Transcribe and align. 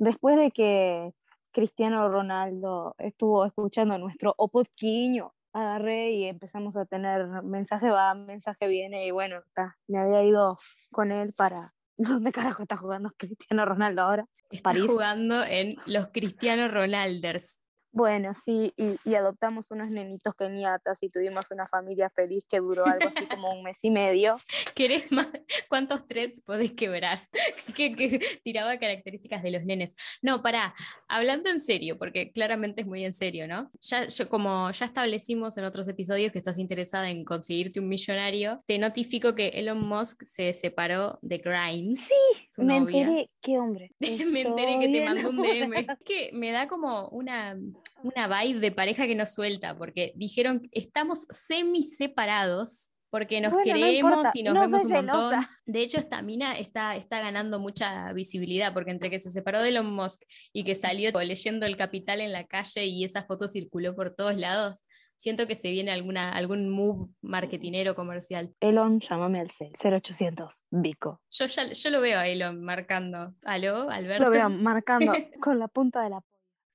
después 0.00 0.36
de 0.36 0.50
que 0.50 1.12
Cristiano 1.52 2.08
Ronaldo 2.08 2.96
estuvo 2.98 3.44
escuchando 3.44 3.98
nuestro 3.98 4.34
opodquiño, 4.36 5.32
agarré 5.52 6.12
y 6.12 6.24
empezamos 6.24 6.76
a 6.76 6.86
tener 6.86 7.26
mensaje 7.42 7.90
va, 7.90 8.14
mensaje 8.14 8.66
viene 8.66 9.06
y 9.06 9.10
bueno, 9.12 9.42
me 9.86 9.98
había 9.98 10.24
ido 10.24 10.58
con 10.90 11.12
él 11.12 11.32
para 11.32 11.74
¿Dónde 12.00 12.32
carajo 12.32 12.62
está 12.62 12.76
jugando 12.78 13.12
Cristiano 13.16 13.66
Ronaldo 13.66 14.02
ahora? 14.02 14.26
Está 14.50 14.72
jugando 14.74 15.44
en 15.44 15.76
los 15.86 16.08
Cristiano 16.08 16.66
Ronalders. 16.68 17.60
Bueno, 17.92 18.34
sí, 18.44 18.72
y, 18.76 19.14
adoptamos 19.14 19.70
unos 19.72 19.90
nenitos 19.90 20.34
keniatas 20.34 21.02
y 21.02 21.08
tuvimos 21.08 21.50
una 21.50 21.66
familia 21.66 22.08
feliz 22.08 22.46
que 22.48 22.60
duró 22.60 22.86
algo 22.86 23.08
así 23.08 23.26
como 23.26 23.50
un 23.50 23.64
mes 23.64 23.78
y 23.82 23.90
medio. 23.90 24.36
¿Querés 24.76 25.10
más? 25.10 25.28
¿Cuántos 25.68 26.06
threads 26.06 26.40
podés 26.40 26.72
quebrar? 26.72 27.18
que, 27.76 28.20
tiraba 28.44 28.78
características 28.78 29.42
de 29.42 29.50
los 29.50 29.64
nenes. 29.64 29.96
No, 30.22 30.40
pará, 30.40 30.72
hablando 31.08 31.50
en 31.50 31.60
serio, 31.60 31.98
porque 31.98 32.30
claramente 32.30 32.82
es 32.82 32.86
muy 32.86 33.04
en 33.04 33.12
serio, 33.12 33.48
¿no? 33.48 33.70
Ya, 33.80 34.06
yo, 34.06 34.28
como 34.28 34.70
ya 34.70 34.84
establecimos 34.84 35.58
en 35.58 35.64
otros 35.64 35.88
episodios 35.88 36.30
que 36.30 36.38
estás 36.38 36.58
interesada 36.58 37.10
en 37.10 37.24
conseguirte 37.24 37.80
un 37.80 37.88
millonario, 37.88 38.62
te 38.66 38.78
notifico 38.78 39.34
que 39.34 39.48
Elon 39.48 39.80
Musk 39.80 40.22
se 40.22 40.54
separó 40.54 41.18
de 41.22 41.38
Grimes. 41.38 42.08
Sí, 42.08 42.62
me 42.62 42.76
enteré, 42.76 43.30
qué 43.40 43.58
hombre. 43.58 43.90
me 43.98 44.42
enteré 44.42 44.78
que 44.78 44.88
te 44.88 45.04
mandó 45.04 45.30
un 45.30 45.42
DM. 45.42 45.86
que 46.04 46.30
me 46.32 46.52
da 46.52 46.68
como 46.68 47.08
una 47.08 47.56
una 48.02 48.28
vibe 48.28 48.60
de 48.60 48.72
pareja 48.72 49.06
que 49.06 49.14
nos 49.14 49.34
suelta, 49.34 49.76
porque 49.76 50.12
dijeron 50.16 50.68
estamos 50.72 51.26
semi 51.30 51.84
separados 51.84 52.94
porque 53.10 53.40
nos 53.40 53.52
queremos 53.62 54.34
y 54.34 54.42
nos 54.42 54.54
vemos 54.54 54.84
un 54.84 54.92
montón. 54.92 55.40
De 55.66 55.82
hecho, 55.82 55.98
esta 55.98 56.22
mina 56.22 56.56
está, 56.56 56.94
está 56.96 57.20
ganando 57.20 57.58
mucha 57.58 58.12
visibilidad, 58.12 58.72
porque 58.72 58.92
entre 58.92 59.10
que 59.10 59.18
se 59.18 59.32
separó 59.32 59.60
de 59.60 59.70
Elon 59.70 59.92
Musk 59.92 60.22
y 60.52 60.64
que 60.64 60.76
salió 60.76 61.10
leyendo 61.20 61.66
El 61.66 61.76
Capital 61.76 62.20
en 62.20 62.32
la 62.32 62.46
calle 62.46 62.86
y 62.86 63.04
esa 63.04 63.24
foto 63.24 63.48
circuló 63.48 63.96
por 63.96 64.14
todos 64.14 64.36
lados, 64.36 64.84
siento 65.16 65.46
que 65.48 65.56
se 65.56 65.70
viene 65.70 65.90
alguna, 65.90 66.32
algún 66.32 66.70
move 66.70 67.10
marketinero 67.20 67.96
comercial. 67.96 68.54
Elon, 68.60 69.00
llámame 69.00 69.40
al 69.40 69.50
0800, 69.50 70.64
Vico. 70.70 71.20
Yo, 71.30 71.46
ya, 71.46 71.66
yo 71.66 71.90
lo 71.90 72.00
veo 72.00 72.18
a 72.18 72.28
Elon 72.28 72.62
marcando. 72.62 73.34
¿Aló, 73.44 73.90
Alberto? 73.90 74.26
Lo 74.26 74.30
veo 74.30 74.48
marcando 74.48 75.12
con 75.40 75.58
la 75.58 75.66
punta 75.68 76.02
de 76.02 76.10
la 76.10 76.24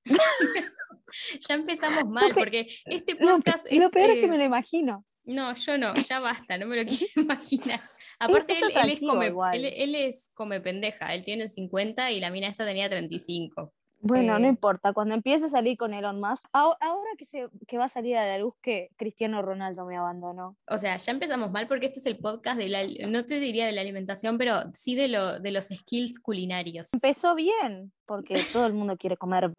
ya 1.48 1.54
empezamos 1.54 2.06
mal, 2.08 2.32
porque 2.34 2.68
este 2.84 3.16
podcast 3.16 3.70
lo, 3.70 3.76
es. 3.76 3.84
Lo 3.84 3.90
peor 3.90 4.10
es 4.10 4.20
que 4.20 4.28
me 4.28 4.38
lo 4.38 4.44
imagino. 4.44 5.04
No, 5.26 5.54
yo 5.56 5.76
no, 5.76 5.92
ya 5.94 6.20
basta, 6.20 6.56
no 6.56 6.66
me 6.66 6.76
lo 6.76 6.88
quiero 6.88 7.06
imaginar. 7.16 7.80
Aparte, 8.20 8.54
él, 8.58 8.90
es 8.90 9.00
come, 9.00 9.32
él, 9.54 9.94
es 9.96 10.30
come 10.34 10.60
pendeja, 10.60 11.14
él 11.14 11.22
tiene 11.22 11.48
50 11.48 12.12
y 12.12 12.20
la 12.20 12.30
mina 12.30 12.46
esta 12.48 12.64
tenía 12.64 12.88
35. 12.88 13.72
Bueno, 13.98 14.38
no 14.38 14.46
eh, 14.46 14.50
importa, 14.50 14.92
cuando 14.92 15.14
empiece 15.14 15.46
a 15.46 15.48
salir 15.48 15.76
con 15.76 15.94
Elon 15.94 16.20
Musk, 16.20 16.44
ahora 16.52 17.10
que, 17.18 17.26
se, 17.26 17.48
que 17.66 17.76
va 17.76 17.86
a 17.86 17.88
salir 17.88 18.16
a 18.16 18.26
la 18.26 18.38
luz 18.38 18.54
que 18.62 18.90
Cristiano 18.96 19.42
Ronaldo 19.42 19.84
me 19.84 19.96
abandonó. 19.96 20.56
O 20.68 20.78
sea, 20.78 20.96
ya 20.96 21.12
empezamos 21.12 21.50
mal 21.50 21.66
porque 21.66 21.86
este 21.86 21.98
es 21.98 22.06
el 22.06 22.18
podcast 22.18 22.58
de 22.58 22.68
la, 22.68 22.86
no 23.08 23.24
te 23.24 23.40
diría 23.40 23.66
de 23.66 23.72
la 23.72 23.80
alimentación, 23.80 24.38
pero 24.38 24.60
sí 24.74 24.94
de, 24.94 25.08
lo, 25.08 25.40
de 25.40 25.50
los 25.50 25.66
skills 25.68 26.20
culinarios. 26.20 26.92
Empezó 26.94 27.34
bien, 27.34 27.92
porque 28.04 28.34
todo 28.52 28.66
el 28.66 28.74
mundo 28.74 28.96
quiere 28.96 29.16
comer 29.16 29.50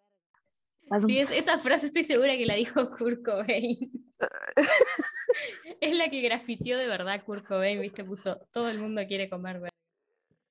Sí, 1.05 1.19
esa 1.19 1.57
frase 1.57 1.87
estoy 1.87 2.03
segura 2.03 2.37
que 2.37 2.45
la 2.45 2.55
dijo 2.55 2.89
Kurt 2.97 3.23
Cobain. 3.23 3.91
es 5.81 5.93
la 5.97 6.09
que 6.09 6.21
grafitió 6.21 6.77
de 6.77 6.87
verdad 6.87 7.23
Kurt 7.25 7.45
Cobain, 7.45 7.81
¿viste? 7.81 8.03
Puso, 8.03 8.39
todo 8.51 8.69
el 8.69 8.79
mundo 8.79 9.01
quiere 9.07 9.29
comer 9.29 9.69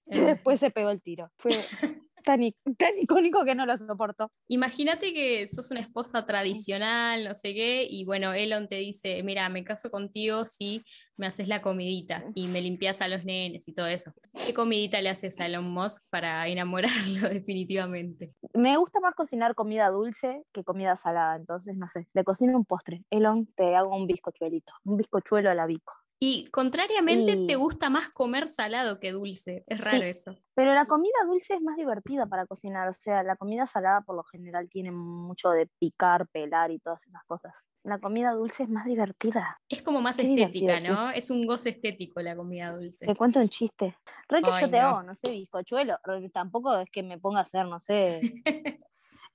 Y 0.07 0.20
después 0.20 0.61
se 0.61 0.70
pegó 0.70 0.91
el 0.91 1.01
tiro. 1.03 1.31
Fue 1.39 1.53
tan, 2.78 2.98
icónico 3.00 3.44
que 3.44 3.55
no 3.55 3.66
lo 3.66 3.78
soporto. 3.78 4.30
Imagínate 4.48 5.12
que 5.14 5.46
sos 5.46 5.70
una 5.70 5.80
esposa 5.80 6.27
tradicional, 6.27 7.24
no 7.24 7.34
sé 7.34 7.55
qué, 7.55 7.86
y 7.88 8.05
bueno, 8.05 8.33
Elon 8.33 8.68
te 8.68 8.77
dice, 8.77 9.22
mira, 9.22 9.48
me 9.48 9.64
caso 9.64 9.91
contigo 9.91 10.44
si 10.44 10.83
me 11.17 11.27
haces 11.27 11.48
la 11.48 11.62
comidita 11.62 12.24
y 12.34 12.48
me 12.48 12.61
limpias 12.61 13.01
a 13.01 13.08
los 13.08 13.24
nenes 13.24 13.68
y 13.68 13.73
todo 13.73 13.86
eso. 13.86 14.12
¿Qué 14.46 14.52
comidita 14.52 15.01
le 15.01 15.08
haces 15.08 15.40
a 15.40 15.46
Elon 15.46 15.73
Musk 15.73 16.05
para 16.11 16.46
enamorarlo 16.48 17.28
definitivamente? 17.30 18.34
Me 18.52 18.77
gusta 18.77 19.01
más 19.01 19.14
cocinar 19.14 19.55
comida 19.55 19.89
dulce 19.89 20.42
que 20.52 20.64
comida 20.64 20.96
salada, 20.96 21.36
entonces 21.36 21.77
no 21.77 21.89
sé, 21.89 22.08
le 22.12 22.24
cocino 22.24 22.56
un 22.56 22.64
postre. 22.64 23.05
Elon, 23.11 23.46
te 23.56 23.74
hago 23.74 23.95
un 23.95 24.06
bizcochuelito, 24.06 24.72
un 24.84 24.96
bizcochuelo 24.96 25.51
a 25.51 25.55
la 25.55 25.67
bico. 25.67 25.95
Y 26.18 26.46
contrariamente 26.50 27.36
te 27.46 27.56
gusta 27.56 27.90
más 27.90 28.08
comer 28.08 28.46
salado 28.46 28.98
que 28.98 29.12
dulce, 29.12 29.64
es 29.66 29.80
raro 29.80 30.04
eso. 30.04 30.34
Pero 30.54 30.72
la 30.74 30.86
comida 30.86 31.12
dulce 31.27 31.54
es 31.54 31.60
más 31.60 31.77
divertida 31.77 32.24
para 32.27 32.46
cocinar, 32.46 32.88
o 32.88 32.94
sea, 32.94 33.22
la 33.22 33.36
comida 33.36 33.66
salada 33.66 34.00
por 34.00 34.16
lo 34.16 34.24
general 34.24 34.68
tiene 34.70 34.90
mucho 34.92 35.50
de 35.50 35.68
picar, 35.78 36.27
pelar 36.28 36.70
y 36.70 36.78
todas 36.78 37.06
esas 37.06 37.22
cosas. 37.27 37.52
La 37.84 37.98
comida 37.98 38.32
dulce 38.32 38.64
es 38.64 38.68
más 38.68 38.86
divertida. 38.86 39.60
Es 39.68 39.82
como 39.82 40.00
más 40.00 40.18
estética, 40.18 40.80
¿no? 40.80 41.10
Es 41.10 41.30
un 41.30 41.46
goce 41.46 41.68
estético 41.68 42.20
la 42.20 42.34
comida 42.34 42.72
dulce. 42.72 43.06
Te 43.06 43.14
cuento 43.14 43.38
un 43.38 43.48
chiste. 43.48 43.96
Re 44.28 44.42
que 44.42 44.50
yo 44.60 44.70
te 44.70 44.78
hago, 44.78 45.02
no 45.02 45.14
sé, 45.14 45.30
bizcochuelo. 45.30 45.98
Tampoco 46.33 46.77
es 46.78 46.90
que 46.90 47.02
me 47.02 47.18
ponga 47.18 47.40
a 47.40 47.42
hacer, 47.42 47.66
no 47.66 47.78
sé, 47.78 48.20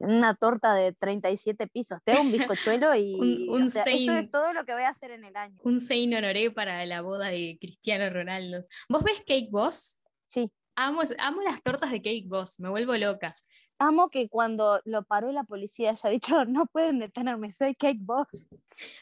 una 0.02 0.36
torta 0.36 0.74
de 0.74 0.94
37 0.94 1.68
pisos. 1.68 2.00
Te 2.04 2.12
hago 2.12 2.22
un 2.22 2.32
bizcochuelo 2.32 2.96
y 2.96 3.16
un, 3.50 3.66
eso 3.66 3.82
es 3.88 4.32
todo 4.32 4.54
lo 4.54 4.66
que 4.66 4.74
voy 4.74 4.84
a 4.84 4.90
hacer 4.90 5.12
en 5.12 5.26
el 5.26 5.36
año. 5.36 5.58
Un 5.64 5.80
Sein 5.80 6.14
Honoré 6.14 6.52
para 6.52 6.86
la 6.86 7.02
boda 7.02 7.28
de 7.28 7.58
Cristiano 7.60 8.10
Ronaldo. 8.14 8.62
¿Vos 8.90 9.04
ves 9.04 9.20
Cake 9.20 9.50
Boss? 9.52 9.98
Sí. 10.28 10.52
Amo, 10.76 11.02
amo 11.20 11.42
las 11.42 11.62
tortas 11.62 11.92
de 11.92 12.02
Cake 12.02 12.26
Boss, 12.28 12.60
me 12.60 12.70
vuelvo 12.70 12.96
loca. 12.96 13.34
Amo 13.78 14.10
que 14.10 14.30
cuando 14.30 14.82
lo 14.86 15.04
paró 15.04 15.32
la 15.32 15.44
policía 15.44 15.92
haya 15.92 16.10
dicho, 16.10 16.46
no 16.46 16.66
pueden 16.66 17.00
detenerme, 17.00 17.52
soy 17.52 17.76
Cake 17.76 18.00
Boss. 18.02 18.28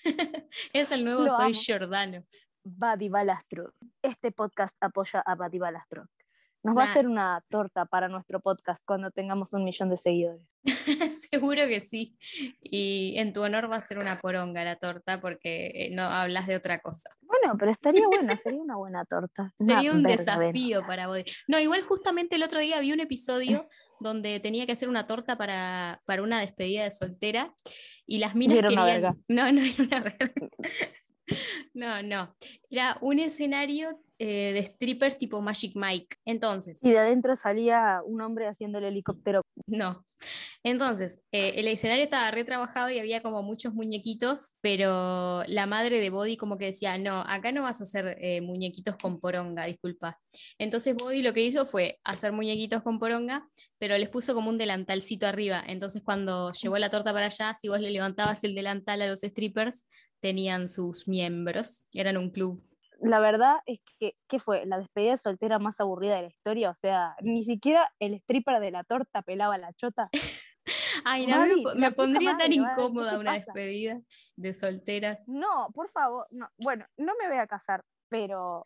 es 0.73 0.91
el 0.91 1.05
nuevo 1.05 1.27
Soy 1.29 1.53
Giordano. 1.53 2.23
Buddy 2.63 3.09
Balastro. 3.09 3.73
Este 4.01 4.31
podcast 4.31 4.75
apoya 4.81 5.21
a 5.21 5.35
Buddy 5.35 5.59
Balastro. 5.59 6.07
Nos 6.61 6.75
va 6.75 6.83
a 6.83 6.85
hacer 6.91 7.07
una 7.07 7.41
torta 7.49 7.85
para 7.85 8.09
nuestro 8.09 8.41
podcast 8.41 8.83
cuando 8.85 9.11
tengamos 9.11 9.53
un 9.53 9.63
millón 9.63 9.89
de 9.89 9.95
seguidores. 9.97 10.41
Seguro 11.31 11.65
que 11.67 11.79
sí. 11.79 12.17
Y 12.61 13.13
en 13.17 13.31
tu 13.31 13.41
honor 13.41 13.71
va 13.71 13.77
a 13.77 13.81
ser 13.81 13.97
una 13.97 14.19
poronga 14.19 14.63
la 14.65 14.75
torta 14.75 15.21
porque 15.21 15.71
eh, 15.73 15.89
no 15.91 16.03
hablas 16.03 16.47
de 16.47 16.57
otra 16.57 16.79
cosa. 16.79 17.09
Bueno, 17.21 17.55
pero 17.57 17.71
estaría 17.71 18.05
bueno, 18.07 18.33
sería 18.43 18.61
una 18.61 18.75
buena 18.75 19.05
torta. 19.05 19.53
sería 19.57 19.93
un 19.93 20.03
desafío 20.03 20.85
para 20.85 21.07
vos. 21.07 21.23
No, 21.47 21.59
igual 21.59 21.81
justamente 21.83 22.35
el 22.35 22.43
otro 22.43 22.59
día 22.59 22.79
vi 22.81 22.91
un 22.91 22.99
episodio 22.99 23.65
donde 24.01 24.41
tenía 24.41 24.65
que 24.65 24.73
hacer 24.73 24.89
una 24.89 25.07
torta 25.07 25.37
para, 25.37 26.01
para 26.05 26.23
una 26.23 26.41
despedida 26.41 26.83
de 26.83 26.91
soltera 26.91 27.53
y 28.05 28.17
las 28.17 28.35
minas 28.35 28.59
querían... 28.61 29.17
No, 29.29 29.49
no 29.51 29.61
era 29.61 29.73
una 29.79 29.99
verga. 30.01 30.33
No, 31.73 32.01
no. 32.03 32.35
Era 32.69 32.97
un 33.01 33.19
escenario 33.19 33.99
eh, 34.21 34.51
de 34.53 34.65
strippers 34.65 35.17
tipo 35.17 35.41
Magic 35.41 35.71
Mike. 35.75 36.17
Entonces. 36.25 36.83
Y 36.83 36.91
de 36.91 36.99
adentro 36.99 37.37
salía 37.37 38.01
un 38.05 38.21
hombre 38.21 38.47
haciendo 38.47 38.77
el 38.79 38.83
helicóptero. 38.85 39.41
No. 39.65 40.03
Entonces, 40.61 41.23
eh, 41.31 41.53
el 41.55 41.69
escenario 41.69 42.03
estaba 42.03 42.29
retrabajado 42.31 42.89
y 42.89 42.99
había 42.99 43.21
como 43.21 43.43
muchos 43.43 43.73
muñequitos, 43.73 44.55
pero 44.59 45.43
la 45.47 45.65
madre 45.67 46.01
de 46.01 46.09
Body 46.09 46.35
como 46.35 46.57
que 46.57 46.65
decía, 46.65 46.97
no, 46.97 47.21
acá 47.21 47.53
no 47.53 47.63
vas 47.63 47.79
a 47.79 47.85
hacer 47.85 48.17
eh, 48.19 48.41
muñequitos 48.41 48.97
con 48.97 49.21
poronga, 49.21 49.65
disculpa. 49.65 50.19
Entonces 50.57 50.95
Body 50.95 51.21
lo 51.21 51.33
que 51.33 51.43
hizo 51.43 51.65
fue 51.65 51.99
hacer 52.03 52.33
muñequitos 52.33 52.81
con 52.83 52.99
poronga, 52.99 53.47
pero 53.77 53.97
les 53.97 54.09
puso 54.09 54.33
como 54.33 54.49
un 54.49 54.57
delantalcito 54.57 55.27
arriba. 55.27 55.63
Entonces 55.65 56.01
cuando 56.03 56.51
llevó 56.51 56.77
la 56.77 56.89
torta 56.89 57.13
para 57.13 57.27
allá, 57.27 57.55
si 57.55 57.69
vos 57.69 57.79
le 57.79 57.91
levantabas 57.91 58.43
el 58.43 58.53
delantal 58.53 59.01
a 59.01 59.07
los 59.07 59.21
strippers, 59.21 59.85
tenían 60.19 60.67
sus 60.67 61.07
miembros, 61.07 61.85
eran 61.93 62.17
un 62.17 62.31
club 62.31 62.61
la 63.01 63.19
verdad 63.19 63.57
es 63.65 63.79
que, 63.99 64.15
¿qué 64.27 64.39
fue? 64.39 64.65
La 64.65 64.77
despedida 64.77 65.17
soltera 65.17 65.59
más 65.59 65.79
aburrida 65.79 66.15
de 66.15 66.23
la 66.23 66.27
historia. 66.27 66.69
O 66.69 66.75
sea, 66.75 67.15
ni 67.21 67.43
siquiera 67.43 67.91
el 67.99 68.13
stripper 68.15 68.59
de 68.59 68.71
la 68.71 68.83
torta 68.83 69.21
pelaba 69.21 69.57
la 69.57 69.73
chota. 69.73 70.09
Ay, 71.05 71.25
no, 71.25 71.45
me, 71.75 71.91
pondría 71.91 72.37
tan 72.37 72.53
incómoda 72.53 73.17
una 73.17 73.33
despedida 73.33 74.01
de 74.35 74.53
solteras. 74.53 75.23
No, 75.27 75.69
por 75.73 75.89
favor, 75.91 76.27
no. 76.31 76.47
Bueno, 76.57 76.85
no 76.97 77.13
me 77.19 77.27
voy 77.27 77.37
a 77.37 77.47
casar, 77.47 77.83
pero 78.09 78.63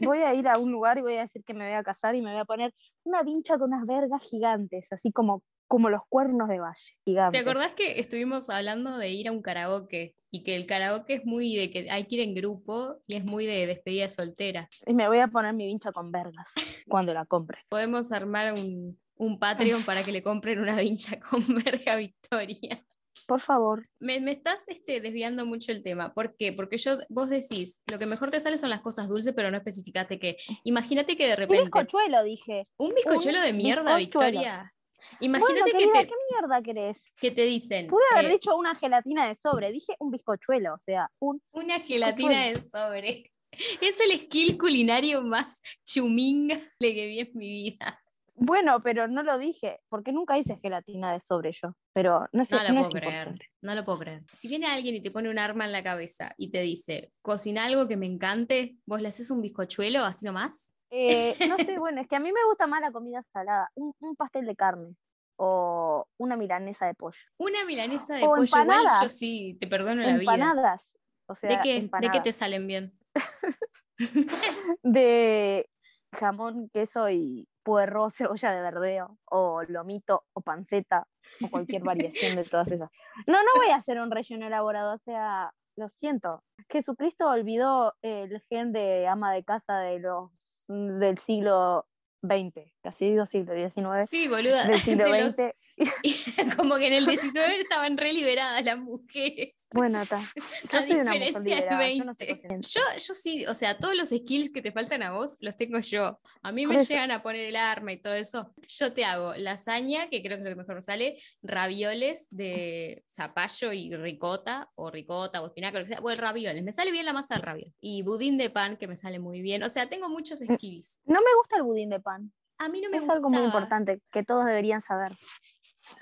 voy 0.00 0.18
a 0.18 0.34
ir 0.34 0.48
a 0.48 0.58
un 0.58 0.70
lugar 0.70 0.98
y 0.98 1.02
voy 1.02 1.16
a 1.16 1.22
decir 1.22 1.44
que 1.44 1.54
me 1.54 1.66
voy 1.66 1.74
a 1.74 1.84
casar 1.84 2.14
y 2.14 2.22
me 2.22 2.32
voy 2.32 2.40
a 2.40 2.44
poner 2.44 2.74
una 3.04 3.22
vincha 3.22 3.58
con 3.58 3.72
unas 3.72 3.86
vergas 3.86 4.22
gigantes, 4.22 4.92
así 4.92 5.12
como 5.12 5.42
como 5.66 5.90
los 5.90 6.02
cuernos 6.08 6.48
de 6.48 6.58
valle, 6.58 6.96
gigantes. 7.04 7.42
¿Te 7.42 7.48
acordás 7.48 7.74
que 7.74 8.00
estuvimos 8.00 8.50
hablando 8.50 8.98
de 8.98 9.10
ir 9.10 9.28
a 9.28 9.32
un 9.32 9.42
karaoke? 9.42 10.14
Y 10.30 10.42
que 10.42 10.56
el 10.56 10.66
karaoke 10.66 11.14
es 11.14 11.24
muy 11.24 11.56
de 11.56 11.70
que 11.70 11.90
hay 11.90 12.04
que 12.04 12.16
ir 12.16 12.20
en 12.20 12.34
grupo 12.34 12.98
y 13.06 13.16
es 13.16 13.24
muy 13.24 13.46
de 13.46 13.66
despedida 13.66 14.08
soltera. 14.08 14.68
Y 14.86 14.92
me 14.92 15.08
voy 15.08 15.20
a 15.20 15.28
poner 15.28 15.54
mi 15.54 15.66
vincha 15.66 15.92
con 15.92 16.10
vergas 16.10 16.48
cuando 16.88 17.14
la 17.14 17.24
compre. 17.24 17.60
Podemos 17.68 18.12
armar 18.12 18.52
un, 18.52 18.98
un 19.16 19.38
Patreon 19.38 19.82
para 19.84 20.02
que 20.02 20.12
le 20.12 20.22
compren 20.22 20.60
una 20.60 20.76
vincha 20.76 21.18
con 21.30 21.42
verga 21.64 21.96
Victoria. 21.96 22.84
Por 23.26 23.40
favor. 23.40 23.88
Me, 23.98 24.20
me, 24.20 24.32
estás 24.32 24.68
este, 24.68 25.00
desviando 25.00 25.44
mucho 25.46 25.72
el 25.72 25.82
tema. 25.82 26.14
¿Por 26.14 26.36
qué? 26.36 26.52
Porque 26.52 26.76
yo, 26.76 26.98
vos 27.08 27.28
decís, 27.28 27.82
lo 27.86 27.98
que 27.98 28.06
mejor 28.06 28.30
te 28.30 28.38
sale 28.38 28.58
son 28.58 28.70
las 28.70 28.80
cosas 28.80 29.08
dulces, 29.08 29.34
pero 29.34 29.50
no 29.50 29.56
especificaste 29.56 30.18
qué. 30.18 30.36
Imagínate 30.62 31.16
que 31.16 31.26
de 31.26 31.36
repente. 31.36 31.62
Un 31.62 31.70
bizcochuelo, 31.70 32.22
dije. 32.22 32.62
Un 32.76 32.94
bizcochuelo 32.94 33.40
de 33.40 33.52
mierda, 33.52 33.96
Victoria. 33.96 34.72
Imagínate 35.20 35.72
que 35.72 35.86
te... 35.86 36.06
¿qué 36.06 36.14
mierda 36.30 36.62
querés? 36.62 36.98
¿Qué 37.16 37.30
te 37.30 37.42
dicen? 37.42 37.86
Pude 37.86 38.02
haber 38.12 38.30
dicho 38.30 38.56
una 38.56 38.74
gelatina 38.74 39.28
de 39.28 39.36
sobre, 39.36 39.72
dije 39.72 39.94
un 39.98 40.10
bizcochuelo, 40.10 40.74
o 40.74 40.78
sea, 40.78 41.10
un 41.18 41.42
una 41.52 41.80
gelatina 41.80 42.46
de 42.46 42.60
sobre. 42.60 43.32
Es 43.80 44.00
el 44.00 44.18
skill 44.18 44.58
culinario 44.58 45.22
más 45.22 45.62
chuminga 45.86 46.58
que 46.78 47.06
vi 47.06 47.20
en 47.20 47.30
mi 47.34 47.48
vida. 47.48 48.02
Bueno, 48.38 48.82
pero 48.82 49.08
no 49.08 49.22
lo 49.22 49.38
dije, 49.38 49.80
porque 49.88 50.12
nunca 50.12 50.36
hice 50.36 50.58
gelatina 50.58 51.12
de 51.12 51.20
sobre 51.20 51.52
yo. 51.52 51.74
Pero 51.94 52.28
no 52.32 52.44
sé. 52.44 52.54
No 52.54 52.62
lo 52.64 52.80
puedo 52.80 52.90
creer. 52.90 53.38
No 53.62 53.74
lo 53.74 53.84
puedo 53.84 53.98
creer. 53.98 54.24
Si 54.32 54.46
viene 54.46 54.66
alguien 54.66 54.94
y 54.94 55.00
te 55.00 55.10
pone 55.10 55.30
un 55.30 55.38
arma 55.38 55.64
en 55.64 55.72
la 55.72 55.82
cabeza 55.82 56.34
y 56.36 56.50
te 56.50 56.60
dice, 56.60 57.12
cocina 57.22 57.64
algo 57.64 57.88
que 57.88 57.96
me 57.96 58.04
encante, 58.04 58.76
¿vos 58.84 59.00
le 59.00 59.08
haces 59.08 59.30
un 59.30 59.40
bizcochuelo 59.40 60.04
así 60.04 60.26
nomás? 60.26 60.74
Eh, 60.98 61.34
no 61.46 61.56
sé, 61.74 61.78
bueno, 61.78 62.00
es 62.00 62.08
que 62.08 62.16
a 62.16 62.20
mí 62.20 62.32
me 62.32 62.44
gusta 62.48 62.66
más 62.66 62.80
la 62.80 62.90
comida 62.90 63.22
salada. 63.32 63.70
Un, 63.74 64.16
pastel 64.16 64.46
de 64.46 64.56
carne 64.56 64.96
o 65.36 66.06
una 66.16 66.36
milanesa 66.36 66.86
de 66.86 66.94
pollo. 66.94 67.18
Una 67.36 67.64
milanesa 67.66 68.14
de 68.14 68.24
pollo, 68.24 68.44
igual 68.44 68.86
yo 69.02 69.08
sí, 69.08 69.58
te 69.60 69.66
perdono 69.66 70.02
la 70.02 70.16
vida. 70.16 70.34
Empanadas. 70.34 70.92
O 71.26 71.34
sea, 71.34 71.50
¿De 71.50 71.60
qué, 71.62 71.90
¿De 72.00 72.10
qué 72.10 72.20
te 72.20 72.32
salen 72.32 72.66
bien? 72.66 72.98
de 74.82 75.68
jamón, 76.12 76.70
queso 76.72 77.10
y 77.10 77.46
puerro, 77.62 78.10
cebolla 78.10 78.52
de 78.52 78.62
verdeo, 78.62 79.18
o 79.26 79.62
lomito, 79.64 80.24
o 80.32 80.40
panceta, 80.40 81.06
o 81.42 81.50
cualquier 81.50 81.82
variación 81.82 82.36
de 82.36 82.44
todas 82.44 82.70
esas. 82.70 82.90
No, 83.26 83.42
no 83.42 83.50
voy 83.56 83.70
a 83.70 83.76
hacer 83.76 84.00
un 84.00 84.10
relleno 84.10 84.46
elaborado, 84.46 84.94
o 84.94 84.98
sea, 84.98 85.52
lo 85.76 85.88
siento. 85.88 86.42
Jesucristo 86.68 87.28
olvidó 87.28 87.94
el 88.02 88.40
gen 88.48 88.72
de 88.72 89.06
ama 89.06 89.32
de 89.32 89.44
casa 89.44 89.78
de 89.78 90.00
los 90.00 90.62
del 90.68 91.18
siglo 91.18 91.86
20, 92.22 92.74
casi 92.82 93.10
digo 93.10 93.26
siglo 93.26 93.54
XIX. 93.54 94.08
Sí, 94.08 94.28
boluda. 94.28 94.66
Del 94.66 94.78
siglo 94.78 95.04
XX. 95.30 95.54
como 96.56 96.76
que 96.76 96.86
en 96.86 96.94
el 96.94 97.06
19 97.06 97.60
estaban 97.60 97.96
re 97.96 98.12
liberadas 98.12 98.64
las 98.64 98.78
mujeres. 98.78 99.66
Bueno, 99.72 100.00
está. 100.00 100.20
A 100.72 100.80
diferencia 100.82 101.56
del 101.56 101.78
20. 101.78 102.60
Yo, 102.62 102.80
yo, 102.96 103.14
sí, 103.14 103.46
o 103.46 103.54
sea, 103.54 103.78
todos 103.78 103.94
los 103.94 104.08
skills 104.08 104.50
que 104.50 104.62
te 104.62 104.72
faltan 104.72 105.02
a 105.02 105.12
vos 105.12 105.36
los 105.40 105.56
tengo 105.56 105.78
yo. 105.80 106.18
A 106.42 106.52
mí 106.52 106.66
me 106.66 106.82
llegan 106.84 107.10
a 107.10 107.22
poner 107.22 107.42
el 107.42 107.56
arma 107.56 107.92
y 107.92 108.00
todo 108.00 108.14
eso. 108.14 108.54
Yo 108.68 108.92
te 108.92 109.04
hago 109.04 109.34
lasaña, 109.34 110.08
que 110.08 110.22
creo 110.22 110.36
que 110.36 110.42
es 110.42 110.44
lo 110.44 110.50
que 110.50 110.56
mejor 110.56 110.76
me 110.76 110.82
sale, 110.82 111.18
ravioles 111.42 112.28
de 112.30 113.04
zapallo 113.08 113.72
y 113.72 113.94
ricota, 113.94 114.70
o 114.74 114.90
ricota, 114.90 115.42
o 115.42 115.46
espinaca, 115.46 115.78
lo 115.78 115.84
que 115.84 115.92
sea. 115.92 116.00
Bueno, 116.00 116.22
ravioles. 116.22 116.62
Me 116.62 116.72
sale 116.72 116.90
bien 116.90 117.04
la 117.04 117.12
masa 117.12 117.34
del 117.34 117.42
raviol. 117.42 117.72
Y 117.80 118.02
budín 118.02 118.38
de 118.38 118.50
pan, 118.50 118.76
que 118.76 118.88
me 118.88 118.96
sale 118.96 119.18
muy 119.18 119.42
bien. 119.42 119.62
O 119.62 119.68
sea, 119.68 119.88
tengo 119.88 120.08
muchos 120.08 120.40
mm, 120.40 120.54
skills. 120.54 121.00
No 121.04 121.20
me 121.20 121.34
gusta 121.36 121.56
el 121.56 121.64
budín 121.64 121.90
de 121.90 122.00
pan. 122.00 122.32
A 122.58 122.68
mí 122.68 122.80
no 122.80 122.88
me 122.88 122.98
Es 122.98 123.08
algo 123.08 123.28
muy 123.28 123.42
importante 123.42 124.00
que 124.10 124.24
todos 124.24 124.46
deberían 124.46 124.80
saber. 124.80 125.12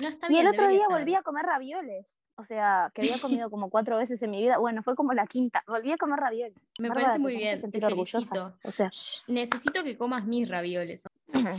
No 0.00 0.08
está 0.08 0.28
bien. 0.28 0.44
Y 0.44 0.46
el 0.46 0.52
otro 0.52 0.68
día 0.68 0.84
volví 0.88 1.14
a 1.14 1.22
comer 1.22 1.44
ravioles. 1.46 2.06
O 2.36 2.44
sea, 2.44 2.90
que 2.94 3.02
había 3.02 3.20
comido 3.20 3.48
como 3.48 3.70
cuatro 3.70 3.96
veces 3.96 4.20
en 4.22 4.30
mi 4.32 4.40
vida. 4.40 4.58
Bueno, 4.58 4.82
fue 4.82 4.96
como 4.96 5.12
la 5.12 5.26
quinta. 5.26 5.62
Volví 5.68 5.92
a 5.92 5.96
comer 5.96 6.18
ravioles. 6.18 6.58
Me 6.80 6.90
parece 6.90 7.18
muy 7.18 7.36
bien. 7.36 7.60
Te 7.70 7.80
felicito. 7.80 8.58
O 8.64 8.70
sea, 8.72 8.90
necesito 9.28 9.84
que 9.84 9.96
comas 9.96 10.26
mis 10.26 10.48
ravioles. 10.48 11.04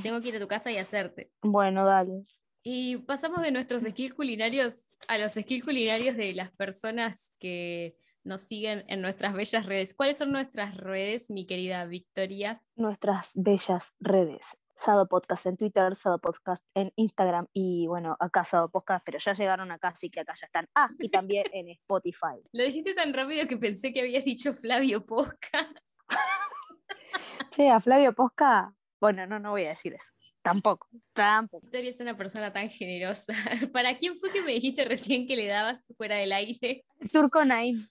Tengo 0.04 0.19
que 0.22 0.30
ir 0.30 0.36
a 0.36 0.39
tu 0.39 0.48
casa 0.48 0.72
y 0.72 0.77
hacerte. 0.77 1.31
Bueno, 1.42 1.86
dale. 1.86 2.24
Y 2.62 2.98
pasamos 2.98 3.42
de 3.42 3.51
nuestros 3.51 3.83
skills 3.83 4.16
culinarios 4.16 4.92
a 5.07 5.18
los 5.18 5.33
skills 5.33 5.63
culinarios 5.63 6.18
de 6.18 6.33
las 6.33 6.51
personas 6.51 7.31
que 7.39 7.94
nos 8.24 8.42
siguen 8.42 8.83
en 8.88 9.01
nuestras 9.01 9.33
bellas 9.33 9.68
redes. 9.68 9.94
¿Cuáles 9.94 10.18
son 10.18 10.31
nuestras 10.31 10.75
redes, 10.75 11.30
mi 11.30 11.45
querida 11.45 11.86
Victoria? 11.86 12.62
Nuestras 12.75 13.31
bellas 13.36 13.94
redes. 14.00 14.57
Sado 14.75 15.07
Podcast 15.07 15.45
en 15.45 15.57
Twitter, 15.57 15.95
Sado 15.95 16.19
Podcast 16.19 16.63
en 16.74 16.92
Instagram 16.95 17.48
y 17.54 17.88
bueno, 17.88 18.18
acá 18.19 18.44
Sado 18.44 18.69
Podcast, 18.69 19.06
pero 19.06 19.19
ya 19.19 19.33
llegaron 19.33 19.72
acá, 19.72 19.89
así 19.89 20.10
que 20.10 20.19
acá 20.19 20.33
ya 20.39 20.45
están. 20.45 20.68
Ah, 20.75 20.89
y 21.00 21.10
también 21.10 21.45
en 21.54 21.69
Spotify. 21.69 22.42
Lo 22.51 22.63
dijiste 22.63 22.94
tan 22.94 23.13
rápido 23.13 23.48
que 23.48 23.57
pensé 23.57 23.94
que 23.94 24.01
habías 24.01 24.25
dicho 24.25 24.54
Flavio 24.54 25.06
Posca. 25.06 25.69
che, 27.51 27.69
a 27.69 27.80
Flavio 27.80 28.13
Posca, 28.13 28.74
bueno, 29.00 29.25
no, 29.25 29.39
no 29.39 29.51
voy 29.51 29.66
a 29.66 29.69
decir 29.69 29.94
eso. 29.94 30.06
Tampoco, 30.42 30.88
tampoco. 31.13 31.63
Victoria 31.63 31.89
es 31.89 32.00
una 32.01 32.16
persona 32.16 32.54
tan 32.54 32.69
generosa. 32.69 33.33
¿Para 33.74 33.98
quién 33.98 34.16
fue 34.16 34.31
que 34.31 34.44
me 34.44 34.51
dijiste 34.51 34.86
recién 34.86 35.25
que 35.25 35.36
le 35.36 35.48
dabas 35.48 35.83
fuera 35.98 36.18
del 36.18 36.31
aire? 36.31 36.86
Turco 37.12 37.44
Naim. 37.44 37.88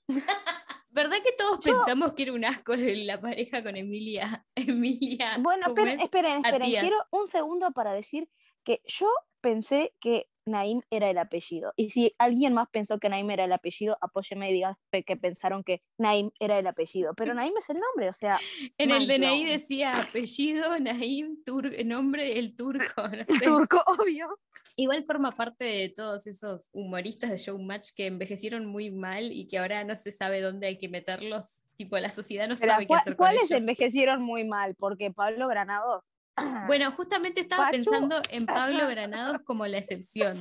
¿Verdad 0.95 1.17
que 1.25 1.33
todos 1.37 1.59
pensamos 1.59 2.13
que 2.13 2.23
era 2.23 2.33
un 2.33 2.45
asco 2.45 2.73
la 2.79 3.21
pareja 3.21 3.65
con 3.65 3.77
Emilia? 3.77 4.47
Emilia. 4.55 5.39
Bueno, 5.41 5.67
esperen, 5.67 6.01
esperen, 6.01 6.45
esperen. 6.45 6.71
Quiero 6.71 6.97
un 7.11 7.27
segundo 7.27 7.73
para 7.73 7.93
decir 7.93 8.29
que 8.63 8.81
yo 8.87 9.09
pensé 9.41 9.93
que 9.99 10.29
Naim 10.47 10.83
era 10.91 11.11
el 11.11 11.19
apellido. 11.19 11.73
Y 11.77 11.91
si 11.91 12.15
alguien 12.19 12.55
más 12.55 12.69
pensó 12.71 12.99
que 12.99 13.09
Naim 13.09 13.31
era 13.31 13.45
el 13.45 13.53
apellido, 13.53 13.97
apóyeme 14.01 14.51
y 14.51 14.55
diga 14.55 14.79
que 15.07 15.17
pensaron 15.17 15.65
que 15.65 15.83
Naim 15.99 16.31
era 16.39 16.59
el 16.59 16.67
apellido. 16.67 17.15
Pero 17.15 17.35
Naim 17.35 17.53
es 17.59 17.69
el 17.71 17.79
nombre, 17.79 18.09
o 18.09 18.13
sea. 18.13 18.39
En 18.79 18.91
el 18.91 19.07
DNI 19.07 19.45
decía 19.45 20.01
apellido, 20.01 20.79
Naim, 20.79 21.39
nombre 21.85 22.39
el 22.39 22.55
turco. 22.55 23.03
Turco, 23.69 23.83
obvio. 23.87 24.39
Igual 24.77 25.05
forma 25.05 25.33
parte 25.33 25.65
de 25.65 25.89
todos 25.89 26.27
esos 26.27 26.69
humoristas 26.73 27.31
de 27.31 27.39
Showmatch 27.39 27.91
que 27.95 28.07
envejecieron 28.07 28.67
muy 28.67 28.91
mal 28.91 29.33
y 29.33 29.47
que 29.49 29.59
ahora 29.59 29.85
no 29.85 29.95
se 29.95 30.11
sabe 30.11 30.41
dónde 30.41 30.67
hay 30.67 30.79
que 30.79 30.89
meterlos. 30.89 31.63
Tipo, 31.77 31.99
la 31.99 32.11
sociedad 32.11 32.49
no 32.49 32.57
sabe 32.57 32.87
qué 32.87 32.95
hacer 32.95 33.17
con 33.17 33.27
¿Cuáles 33.27 33.51
envejecieron 33.51 34.23
muy 34.23 34.45
mal? 34.45 34.75
Porque 34.77 35.11
Pablo 35.11 35.49
Granados 35.49 36.05
bueno, 36.67 36.91
justamente 36.93 37.41
estaba 37.41 37.71
pensando 37.71 38.21
en 38.31 38.47
Pablo 38.47 38.87
Granados 38.89 39.43
como 39.45 39.67
la 39.67 39.79
excepción. 39.79 40.37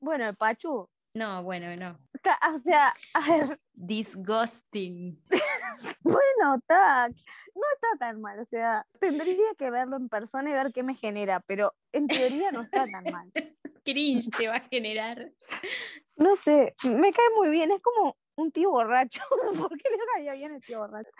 Bueno, 0.00 0.34
Pachu. 0.34 0.88
No, 1.14 1.42
bueno, 1.42 1.74
no. 1.76 1.98
O 2.12 2.60
sea, 2.60 2.94
a 3.14 3.20
ver. 3.20 3.58
Disgusting. 3.72 5.18
bueno, 6.02 6.56
está. 6.56 7.08
No 7.08 7.62
está 7.74 7.88
tan 7.98 8.20
mal. 8.20 8.38
O 8.40 8.44
sea, 8.44 8.86
tendría 9.00 9.54
que 9.56 9.70
verlo 9.70 9.96
en 9.96 10.10
persona 10.10 10.50
y 10.50 10.52
ver 10.52 10.72
qué 10.74 10.82
me 10.82 10.94
genera, 10.94 11.40
pero 11.40 11.74
en 11.92 12.06
teoría 12.06 12.52
no 12.52 12.62
está 12.62 12.84
tan 12.86 13.04
mal. 13.04 13.32
Cringe 13.84 14.28
te 14.36 14.48
va 14.48 14.56
a 14.56 14.68
generar. 14.68 15.30
No 16.16 16.34
sé, 16.36 16.74
me 16.84 17.12
cae 17.12 17.30
muy 17.34 17.48
bien. 17.48 17.70
Es 17.70 17.80
como 17.80 18.18
un 18.34 18.52
tío 18.52 18.70
borracho. 18.70 19.22
¿Por 19.58 19.78
qué 19.78 19.88
le 19.88 19.96
caía 20.14 20.34
bien 20.34 20.54
el 20.54 20.60
tío 20.60 20.80
borracho? 20.80 21.10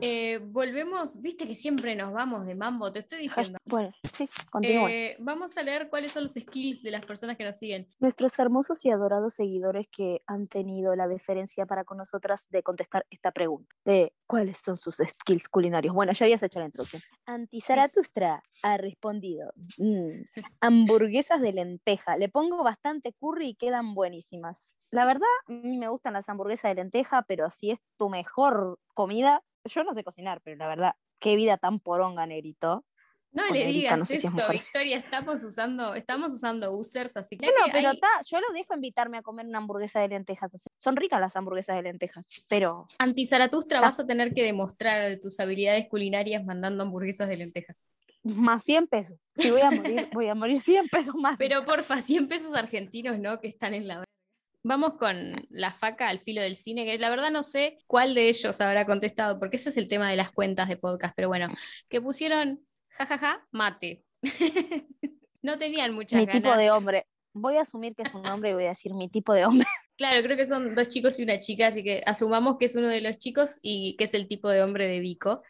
Eh, 0.00 0.38
volvemos, 0.38 1.20
viste 1.22 1.46
que 1.46 1.54
siempre 1.54 1.94
nos 1.94 2.12
vamos 2.12 2.46
de 2.46 2.54
mambo, 2.54 2.92
te 2.92 3.00
estoy 3.00 3.20
diciendo. 3.20 3.58
Bueno, 3.64 3.92
sí, 4.12 4.28
eh, 4.62 5.16
vamos 5.18 5.56
a 5.56 5.62
leer 5.62 5.88
cuáles 5.88 6.12
son 6.12 6.24
los 6.24 6.34
skills 6.34 6.82
de 6.82 6.90
las 6.90 7.04
personas 7.04 7.36
que 7.36 7.44
nos 7.44 7.56
siguen. 7.56 7.86
Nuestros 7.98 8.38
hermosos 8.38 8.84
y 8.84 8.90
adorados 8.90 9.34
seguidores 9.34 9.88
que 9.88 10.22
han 10.26 10.48
tenido 10.48 10.94
la 10.96 11.08
deferencia 11.08 11.66
para 11.66 11.84
con 11.84 11.98
nosotras 11.98 12.46
de 12.50 12.62
contestar 12.62 13.06
esta 13.10 13.32
pregunta 13.32 13.74
de 13.84 14.12
cuáles 14.26 14.58
son 14.64 14.76
sus 14.76 14.96
skills 14.96 15.48
culinarios. 15.48 15.94
Bueno, 15.94 16.12
ya 16.12 16.26
habías 16.26 16.42
hecho 16.42 16.58
la 16.58 16.66
introducción. 16.66 17.02
Antizaratustra 17.26 18.42
ha 18.62 18.76
respondido, 18.76 19.52
mm, 19.78 20.40
hamburguesas 20.60 21.40
de 21.40 21.52
lenteja, 21.52 22.16
le 22.16 22.28
pongo 22.28 22.62
bastante 22.62 23.12
curry 23.12 23.50
y 23.50 23.54
quedan 23.56 23.94
buenísimas. 23.94 24.76
La 24.90 25.04
verdad, 25.04 25.26
a 25.48 25.52
mí 25.52 25.78
me 25.78 25.88
gustan 25.88 26.12
las 26.12 26.28
hamburguesas 26.28 26.70
de 26.70 26.76
lenteja, 26.76 27.22
pero 27.26 27.50
si 27.50 27.72
es 27.72 27.80
tu 27.98 28.08
mejor 28.08 28.78
comida, 28.94 29.42
yo 29.66 29.84
no 29.84 29.94
sé 29.94 30.04
cocinar, 30.04 30.40
pero 30.42 30.56
la 30.56 30.68
verdad, 30.68 30.92
qué 31.18 31.36
vida 31.36 31.56
tan 31.56 31.80
poronga, 31.80 32.26
Negrito. 32.26 32.84
No 33.32 33.46
le 33.50 33.66
digas 33.66 34.10
esto, 34.10 34.48
Victoria, 34.50 34.96
estamos 34.96 35.44
usando, 35.44 35.94
estamos 35.94 36.32
usando 36.32 36.70
users, 36.70 37.18
así 37.18 37.36
que. 37.36 37.44
Bueno, 37.44 37.66
pero 37.70 37.92
yo 38.24 38.40
lo 38.40 38.54
dejo 38.54 38.74
invitarme 38.74 39.18
a 39.18 39.22
comer 39.22 39.44
una 39.44 39.58
hamburguesa 39.58 40.00
de 40.00 40.08
lentejas. 40.08 40.50
son 40.78 40.96
ricas 40.96 41.20
las 41.20 41.36
hamburguesas 41.36 41.76
de 41.76 41.82
lentejas, 41.82 42.24
pero. 42.48 42.86
Antizaratustra, 42.98 43.82
vas 43.82 44.00
a 44.00 44.06
tener 44.06 44.32
que 44.32 44.42
demostrar 44.42 45.18
tus 45.20 45.38
habilidades 45.38 45.86
culinarias 45.86 46.44
mandando 46.46 46.84
hamburguesas 46.84 47.28
de 47.28 47.36
lentejas. 47.36 47.84
Más 48.22 48.64
100 48.64 48.86
pesos. 48.88 49.20
Si 49.36 49.50
voy 49.50 49.60
a 49.60 49.70
morir, 49.70 50.08
voy 50.12 50.28
a 50.28 50.34
morir 50.34 50.60
100 50.60 50.88
pesos 50.88 51.14
más. 51.14 51.36
Pero 51.36 51.64
porfa, 51.64 51.98
100 51.98 52.28
pesos 52.28 52.54
argentinos, 52.54 53.18
¿no? 53.18 53.38
Que 53.38 53.48
están 53.48 53.74
en 53.74 53.86
la 53.86 54.02
Vamos 54.68 54.94
con 54.94 55.46
la 55.48 55.70
faca 55.70 56.08
al 56.08 56.18
filo 56.18 56.42
del 56.42 56.56
cine, 56.56 56.84
que 56.84 56.98
la 56.98 57.08
verdad 57.08 57.30
no 57.30 57.44
sé 57.44 57.78
cuál 57.86 58.16
de 58.16 58.28
ellos 58.28 58.60
habrá 58.60 58.84
contestado, 58.84 59.38
porque 59.38 59.58
ese 59.58 59.68
es 59.68 59.76
el 59.76 59.86
tema 59.86 60.10
de 60.10 60.16
las 60.16 60.32
cuentas 60.32 60.68
de 60.68 60.76
podcast, 60.76 61.14
pero 61.14 61.28
bueno, 61.28 61.46
que 61.88 62.00
pusieron 62.00 62.66
jajaja, 62.88 63.46
mate. 63.52 64.02
no 65.42 65.56
tenían 65.56 65.94
muchas 65.94 66.18
mi 66.18 66.26
tipo 66.26 66.56
de 66.56 66.72
hombre. 66.72 67.06
Voy 67.32 67.58
a 67.58 67.60
asumir 67.60 67.94
que 67.94 68.02
es 68.02 68.12
un 68.12 68.26
hombre 68.26 68.50
y 68.50 68.54
voy 68.54 68.64
a 68.64 68.70
decir 68.70 68.92
mi 68.92 69.08
tipo 69.08 69.32
de 69.32 69.44
hombre. 69.44 69.68
Claro, 69.98 70.22
creo 70.22 70.36
que 70.36 70.46
son 70.46 70.74
dos 70.74 70.88
chicos 70.88 71.18
y 71.18 71.22
una 71.22 71.38
chica, 71.38 71.68
así 71.68 71.82
que 71.82 72.02
asumamos 72.04 72.58
que 72.58 72.66
es 72.66 72.76
uno 72.76 72.88
de 72.88 73.00
los 73.00 73.16
chicos 73.16 73.60
y 73.62 73.96
que 73.96 74.04
es 74.04 74.12
el 74.12 74.26
tipo 74.26 74.50
de 74.50 74.62
hombre 74.62 74.88
de 74.88 75.00
Vico. 75.00 75.42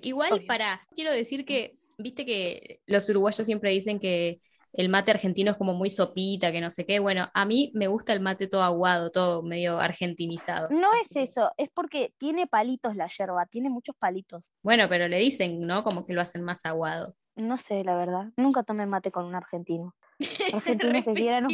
Igual 0.00 0.44
para, 0.46 0.80
quiero 0.94 1.12
decir 1.12 1.44
que, 1.44 1.76
viste 1.98 2.24
que 2.24 2.80
los 2.86 3.06
uruguayos 3.10 3.44
siempre 3.44 3.72
dicen 3.72 3.98
que 3.98 4.40
el 4.72 4.88
mate 4.88 5.10
argentino 5.10 5.50
es 5.50 5.56
como 5.56 5.74
muy 5.74 5.90
sopita, 5.90 6.52
que 6.52 6.60
no 6.60 6.70
sé 6.70 6.86
qué. 6.86 6.98
Bueno, 6.98 7.28
a 7.34 7.44
mí 7.44 7.70
me 7.74 7.88
gusta 7.88 8.12
el 8.12 8.20
mate 8.20 8.46
todo 8.46 8.62
aguado, 8.62 9.10
todo 9.10 9.42
medio 9.42 9.78
argentinizado. 9.78 10.68
No 10.70 10.90
es 11.00 11.14
eso, 11.16 11.52
es 11.56 11.68
porque 11.70 12.14
tiene 12.18 12.46
palitos 12.46 12.96
la 12.96 13.06
yerba, 13.06 13.46
tiene 13.46 13.70
muchos 13.70 13.96
palitos. 13.96 14.52
Bueno, 14.62 14.88
pero 14.88 15.08
le 15.08 15.18
dicen, 15.18 15.60
¿no? 15.60 15.82
Como 15.82 16.06
que 16.06 16.12
lo 16.12 16.20
hacen 16.20 16.42
más 16.42 16.64
aguado. 16.66 17.14
No 17.36 17.58
sé, 17.58 17.84
la 17.84 17.96
verdad. 17.96 18.32
Nunca 18.36 18.62
tomé 18.62 18.86
mate 18.86 19.10
con 19.10 19.24
un 19.24 19.34
argentino. 19.34 19.94
Argentinos 20.54 21.04
que 21.04 21.12
quieran 21.12 21.46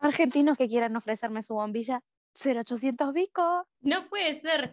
Argentinos 0.00 0.56
que 0.56 0.68
quieran 0.68 0.96
ofrecerme 0.96 1.42
su 1.42 1.54
bombilla, 1.54 2.02
0800 2.34 3.12
bico. 3.12 3.66
No 3.80 4.06
puede 4.06 4.34
ser. 4.34 4.70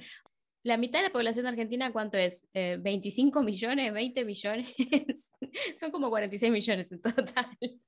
La 0.66 0.78
mitad 0.78 1.00
de 1.00 1.06
la 1.06 1.12
población 1.12 1.46
argentina, 1.46 1.92
¿cuánto 1.92 2.18
es? 2.18 2.48
¿25 2.54 3.40
eh, 3.40 3.44
millones? 3.44 3.94
¿20 3.94 4.26
millones? 4.26 4.74
Son 5.80 5.92
como 5.92 6.10
46 6.10 6.52
millones 6.52 6.92
en 6.92 7.02
total. 7.02 7.46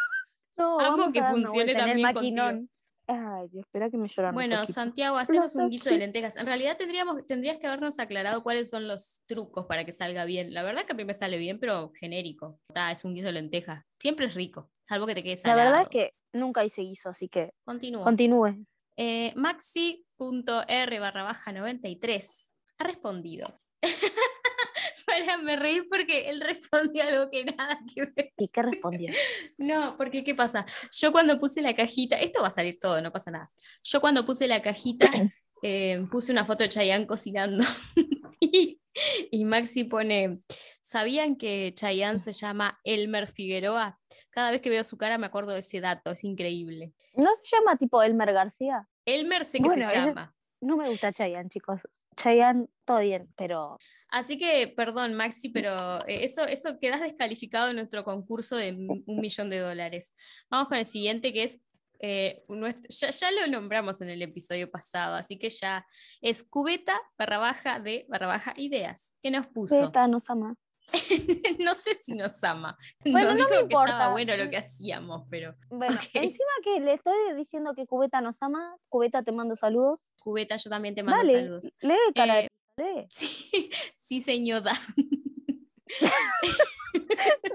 No, 0.58 0.80
Amo 0.80 1.12
que 1.13 1.22
funcione 1.24 1.75
también 1.75 2.13
contigo. 2.16 2.68
Ay, 3.06 3.48
Dios, 3.50 3.63
espera 3.66 3.89
que 3.89 3.98
me 3.98 4.08
lloran. 4.08 4.34
Bueno, 4.34 4.66
Santiago, 4.66 5.18
hacemos 5.18 5.56
un 5.56 5.70
guiso 5.70 5.89
de 5.89 5.98
lentejas. 5.98 6.36
En 6.36 6.46
realidad 6.46 6.77
tendríamos, 6.77 7.25
tendrías 7.25 7.58
que 7.58 7.68
habernos 7.68 8.00
aclarado 8.00 8.44
cuáles 8.44 8.70
son 8.70 8.88
los 8.88 9.22
trucos 9.27 9.66
para 9.68 9.86
que 9.86 9.94
salga 9.94 10.25
bien. 10.25 10.54
La 10.54 10.63
verdad 10.63 10.84
que 10.84 10.92
a 10.92 10.96
mí 10.96 11.06
me 11.06 11.13
sale 11.13 11.38
bien, 11.38 11.60
pero 11.60 11.92
genérico. 11.94 12.60
es 12.92 13.06
un 13.06 13.13
guiso 13.13 13.27
de 13.27 13.34
lentejas. 13.34 13.86
Siempre 14.00 14.25
es 14.25 14.34
rico, 14.34 14.72
salvo 14.82 15.06
que 15.06 15.13
te 15.16 15.24
quede 15.24 15.38
salado. 15.38 15.60
La 15.60 15.66
verdad 15.66 15.82
es 15.84 15.89
que 15.89 16.13
nunca 16.34 16.66
hice 16.66 16.82
guiso, 16.82 17.10
así 17.10 17.30
que 17.30 17.54
Continúa. 17.63 18.04
continúe. 18.04 18.66
Eh, 18.98 19.32
Maxi.r 19.36 21.00
barra 21.00 21.24
baja 21.24 21.51
93 21.51 22.54
ha 22.80 22.84
respondido. 22.84 23.62
Para, 25.06 25.38
me 25.38 25.56
reí 25.56 25.84
porque 25.84 26.30
él 26.30 26.42
respondió 26.42 27.04
algo 27.04 27.30
que 27.32 27.46
nada 27.46 27.80
que 27.94 28.06
ver. 28.06 28.34
¿Y 28.38 28.50
qué 28.50 28.62
respondió? 28.62 29.13
No, 29.58 29.96
porque 29.98 30.24
¿qué 30.24 30.36
pasa? 30.36 30.66
Yo 30.92 31.12
cuando 31.12 31.39
puse 31.39 31.62
la 31.62 31.75
cajita, 31.75 32.20
esto 32.20 32.42
va 32.42 32.50
a 32.50 32.51
salir 32.51 32.80
todo, 32.80 33.01
no 33.01 33.12
pasa 33.12 33.32
nada. 33.32 33.51
Yo 33.84 34.01
cuando 34.01 34.25
puse 34.25 34.48
la 34.48 34.62
cajita, 34.62 35.10
eh, 35.63 36.06
puse 36.12 36.32
una 36.32 36.44
foto 36.44 36.63
de 36.63 36.70
Chayanne 36.70 37.08
cocinando. 37.08 37.63
y, 38.39 39.46
Maxi 39.46 39.86
pone, 39.86 40.39
¿sabían 40.82 41.38
que 41.38 41.74
Chayanne 41.74 42.20
se 42.20 42.34
llama 42.34 42.80
Elmer 42.84 43.27
Figueroa? 43.27 44.00
Cada 44.38 44.51
vez 44.51 44.62
que 44.62 44.70
veo 44.70 44.84
su 44.84 45.00
cara 45.00 45.17
me 45.17 45.25
acuerdo 45.25 45.53
de 45.53 45.62
ese 45.62 45.82
dato, 45.82 46.12
es 46.12 46.24
increíble. 46.24 46.94
¿No 47.15 47.34
se 47.34 47.56
llama 47.56 47.75
tipo 47.75 48.03
Elmer 48.03 48.32
García? 48.34 48.88
Elmer 49.03 49.44
sé 49.44 49.60
que 49.60 49.67
se 49.67 49.82
llama. 49.82 50.32
No 50.62 50.77
me 50.77 50.88
gusta 50.88 51.12
Chayanne, 51.12 51.50
chicos. 51.50 51.82
Chayanne, 52.15 52.67
todo 52.86 53.00
bien, 53.00 53.34
pero 53.36 53.79
Así 54.10 54.38
que, 54.38 54.67
perdón, 54.67 55.15
Maxi, 55.15 55.50
pero 55.50 55.98
eh, 56.06 56.24
eso, 56.24 56.46
eso 56.46 56.77
quedas 56.79 57.01
descalificado 57.01 57.72
en 57.72 57.77
nuestro 57.77 58.03
concurso 58.03 58.56
de 58.56 58.74
un 58.74 59.20
millón 59.20 59.50
de 59.50 59.58
dólares. 59.58 60.13
Vamos 60.51 60.67
con 60.67 60.77
el 60.77 60.86
siguiente, 60.86 61.34
que 61.34 61.41
es, 61.41 61.65
eh, 61.98 62.46
ya, 62.89 63.32
lo 63.32 63.48
nombramos 63.48 64.01
en 64.01 64.12
el 64.12 64.22
episodio 64.22 64.70
pasado, 64.70 65.15
así 65.15 65.39
que 65.39 65.50
ya 65.50 65.84
es 66.22 66.44
cubeta 66.44 67.01
barra 67.17 67.39
baja 67.39 67.79
de 67.79 68.06
barra 68.08 68.27
baja 68.27 68.53
ideas. 68.56 69.15
¿Qué 69.24 69.32
nos 69.32 69.48
puso? 69.48 69.79
Cubeta 69.79 70.08
nos 70.08 70.29
ama. 70.29 70.56
no 71.60 71.75
sé 71.75 71.94
si 71.94 72.13
nos 72.15 72.44
ama. 72.44 72.77
Bueno, 73.06 73.29
no, 73.29 73.36
dijo 73.36 73.67
que 73.67 73.75
estaba 73.75 74.12
bueno 74.12 74.36
lo 74.38 74.50
que 74.50 74.58
hacíamos, 74.58 75.24
pero. 75.29 75.56
Bueno, 75.70 75.98
encima 76.13 76.51
que 76.63 76.79
le 76.79 76.94
estoy 76.94 77.13
diciendo 77.36 77.74
que 77.75 77.86
Cubeta 77.86 78.22
nos 78.22 78.41
ama, 78.41 78.75
Cubeta 78.89 79.24
te 79.24 79.32
mando 79.32 79.56
saludos. 79.56 80.12
Cubeta, 80.22 80.58
yo 80.58 80.70
también 80.70 80.96
te 80.96 81.03
mando 81.03 81.25
saludos. 81.32 81.65
Lee, 81.82 81.96
cara 82.15 82.41
eh, 82.41 82.50
Sí, 83.10 83.70
sí, 83.96 84.22
señora. 84.22 84.74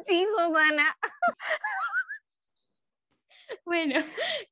sí, 0.06 0.26
Susana. 0.36 0.96
Bueno, 3.64 3.94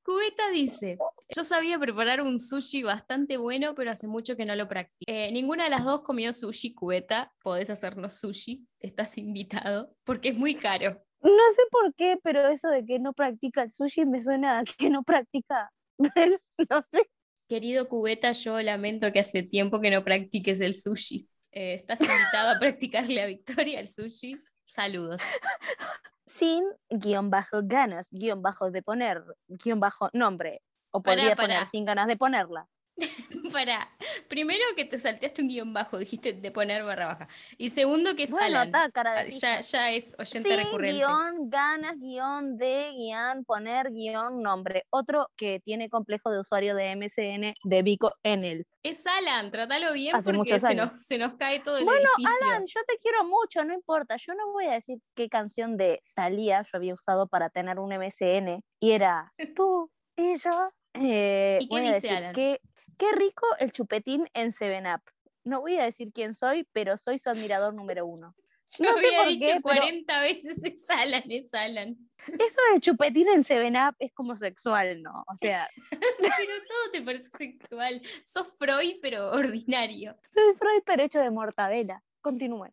Cubeta 0.02 0.50
dice, 0.50 0.98
yo 1.34 1.44
sabía 1.44 1.78
preparar 1.78 2.22
un 2.22 2.38
sushi 2.38 2.82
bastante 2.82 3.36
bueno, 3.36 3.74
pero 3.74 3.90
hace 3.90 4.08
mucho 4.08 4.36
que 4.36 4.44
no 4.44 4.54
lo 4.56 4.68
practico. 4.68 5.10
Eh, 5.10 5.30
ninguna 5.32 5.64
de 5.64 5.70
las 5.70 5.84
dos 5.84 6.02
comió 6.02 6.32
sushi, 6.32 6.74
Cubeta. 6.74 7.32
Podés 7.42 7.70
hacernos 7.70 8.14
sushi, 8.14 8.66
estás 8.78 9.18
invitado, 9.18 9.94
porque 10.04 10.30
es 10.30 10.36
muy 10.36 10.54
caro. 10.54 11.02
No 11.22 11.54
sé 11.54 11.62
por 11.70 11.94
qué, 11.94 12.18
pero 12.22 12.48
eso 12.48 12.68
de 12.68 12.84
que 12.84 12.98
no 12.98 13.12
practica 13.12 13.62
el 13.62 13.70
sushi 13.70 14.06
me 14.06 14.22
suena 14.22 14.60
a 14.60 14.64
que 14.64 14.88
no 14.88 15.02
practica. 15.02 15.70
no 15.98 16.82
sé. 16.90 17.10
Querido 17.48 17.88
Cubeta, 17.88 18.32
yo 18.32 18.60
lamento 18.62 19.12
que 19.12 19.20
hace 19.20 19.42
tiempo 19.42 19.80
que 19.80 19.90
no 19.90 20.04
practiques 20.04 20.60
el 20.60 20.74
sushi. 20.74 21.28
Eh, 21.52 21.74
estás 21.74 22.00
invitado 22.00 22.50
a 22.50 22.58
practicarle 22.58 23.20
a 23.20 23.26
Victoria 23.26 23.80
el 23.80 23.88
sushi. 23.88 24.40
Saludos. 24.70 25.20
Sin 26.26 26.62
guion 26.88 27.28
bajo 27.28 27.62
ganas, 27.64 28.06
guion 28.12 28.40
bajo 28.40 28.70
de 28.70 28.82
poner, 28.82 29.24
guion 29.48 29.80
bajo 29.80 30.10
nombre. 30.12 30.62
O 30.92 31.02
podría 31.02 31.34
poner 31.34 31.66
sin 31.66 31.84
ganas 31.84 32.06
de 32.06 32.16
ponerla. 32.16 32.68
Para, 33.52 33.90
primero 34.28 34.62
que 34.76 34.84
te 34.84 34.98
salteaste 34.98 35.42
un 35.42 35.48
guion 35.48 35.72
bajo, 35.72 35.98
dijiste 35.98 36.32
de 36.32 36.50
poner 36.52 36.84
barra 36.84 37.06
baja. 37.06 37.28
Y 37.58 37.70
segundo 37.70 38.14
que 38.14 38.26
bueno, 38.26 38.60
ah, 38.72 39.24
ya, 39.28 39.60
ya, 39.60 39.90
es 39.90 40.14
oyente 40.18 40.48
sí, 40.48 40.56
recurrente. 40.56 40.98
Guión, 40.98 41.50
ganas, 41.50 41.98
guion 41.98 42.56
de, 42.56 42.92
guion, 42.96 43.44
poner, 43.44 43.90
guion, 43.90 44.42
nombre. 44.42 44.86
Otro 44.90 45.30
que 45.36 45.60
tiene 45.60 45.88
complejo 45.88 46.30
de 46.30 46.40
usuario 46.40 46.74
de 46.74 46.94
MCN 46.94 47.54
de 47.64 47.82
Vico 47.82 48.14
en 48.22 48.44
él. 48.44 48.66
Es 48.82 49.06
Alan, 49.06 49.50
trátalo 49.50 49.92
bien 49.92 50.16
porque 50.24 50.58
se 50.58 50.74
nos, 50.74 51.04
se 51.04 51.18
nos, 51.18 51.34
cae 51.34 51.60
todo 51.60 51.76
el 51.76 51.84
bueno, 51.84 52.08
Alan, 52.42 52.64
yo 52.66 52.80
te 52.86 52.96
quiero 52.98 53.24
mucho, 53.24 53.64
no 53.64 53.74
importa. 53.74 54.16
Yo 54.16 54.34
no 54.34 54.52
voy 54.52 54.66
a 54.66 54.72
decir 54.72 54.98
qué 55.14 55.28
canción 55.28 55.76
de 55.76 56.02
Thalía 56.14 56.62
yo 56.62 56.76
había 56.78 56.94
usado 56.94 57.26
para 57.26 57.50
tener 57.50 57.78
un 57.78 57.92
MCN. 57.92 58.62
Y 58.80 58.92
era 58.92 59.32
tú 59.56 59.90
y 60.16 60.36
yo. 60.36 60.72
Eh, 60.94 61.58
¿Y 61.60 61.68
qué 61.68 61.80
dice 61.80 62.10
Alan? 62.10 62.34
Que 62.34 62.60
Qué 63.00 63.10
rico 63.12 63.46
el 63.58 63.72
chupetín 63.72 64.28
en 64.34 64.52
Seven 64.52 64.86
Up. 64.86 65.00
No 65.42 65.62
voy 65.62 65.78
a 65.78 65.84
decir 65.84 66.12
quién 66.12 66.34
soy, 66.34 66.68
pero 66.70 66.98
soy 66.98 67.18
su 67.18 67.30
admirador 67.30 67.72
número 67.72 68.04
uno. 68.04 68.36
Yo 68.78 68.90
había 68.90 69.24
dicho 69.24 69.62
40 69.62 70.20
veces 70.20 70.62
es 70.64 70.90
Alan, 70.90 71.22
es 71.30 71.54
Alan. 71.54 71.96
Eso 72.26 72.60
del 72.70 72.82
chupetín 72.82 73.26
en 73.30 73.42
Seven 73.42 73.74
Up 73.74 73.96
es 74.00 74.12
como 74.12 74.36
sexual, 74.36 75.00
¿no? 75.00 75.24
O 75.26 75.34
sea. 75.34 75.66
pero 76.18 76.52
todo 76.68 76.92
te 76.92 77.00
parece 77.00 77.30
sexual. 77.30 78.02
Sos 78.26 78.54
Freud, 78.58 78.96
pero 79.00 79.30
ordinario. 79.30 80.14
Soy 80.34 80.54
Freud, 80.58 80.82
pero 80.84 81.02
hecho 81.02 81.20
de 81.20 81.30
mortadela. 81.30 82.02
Continúe. 82.20 82.68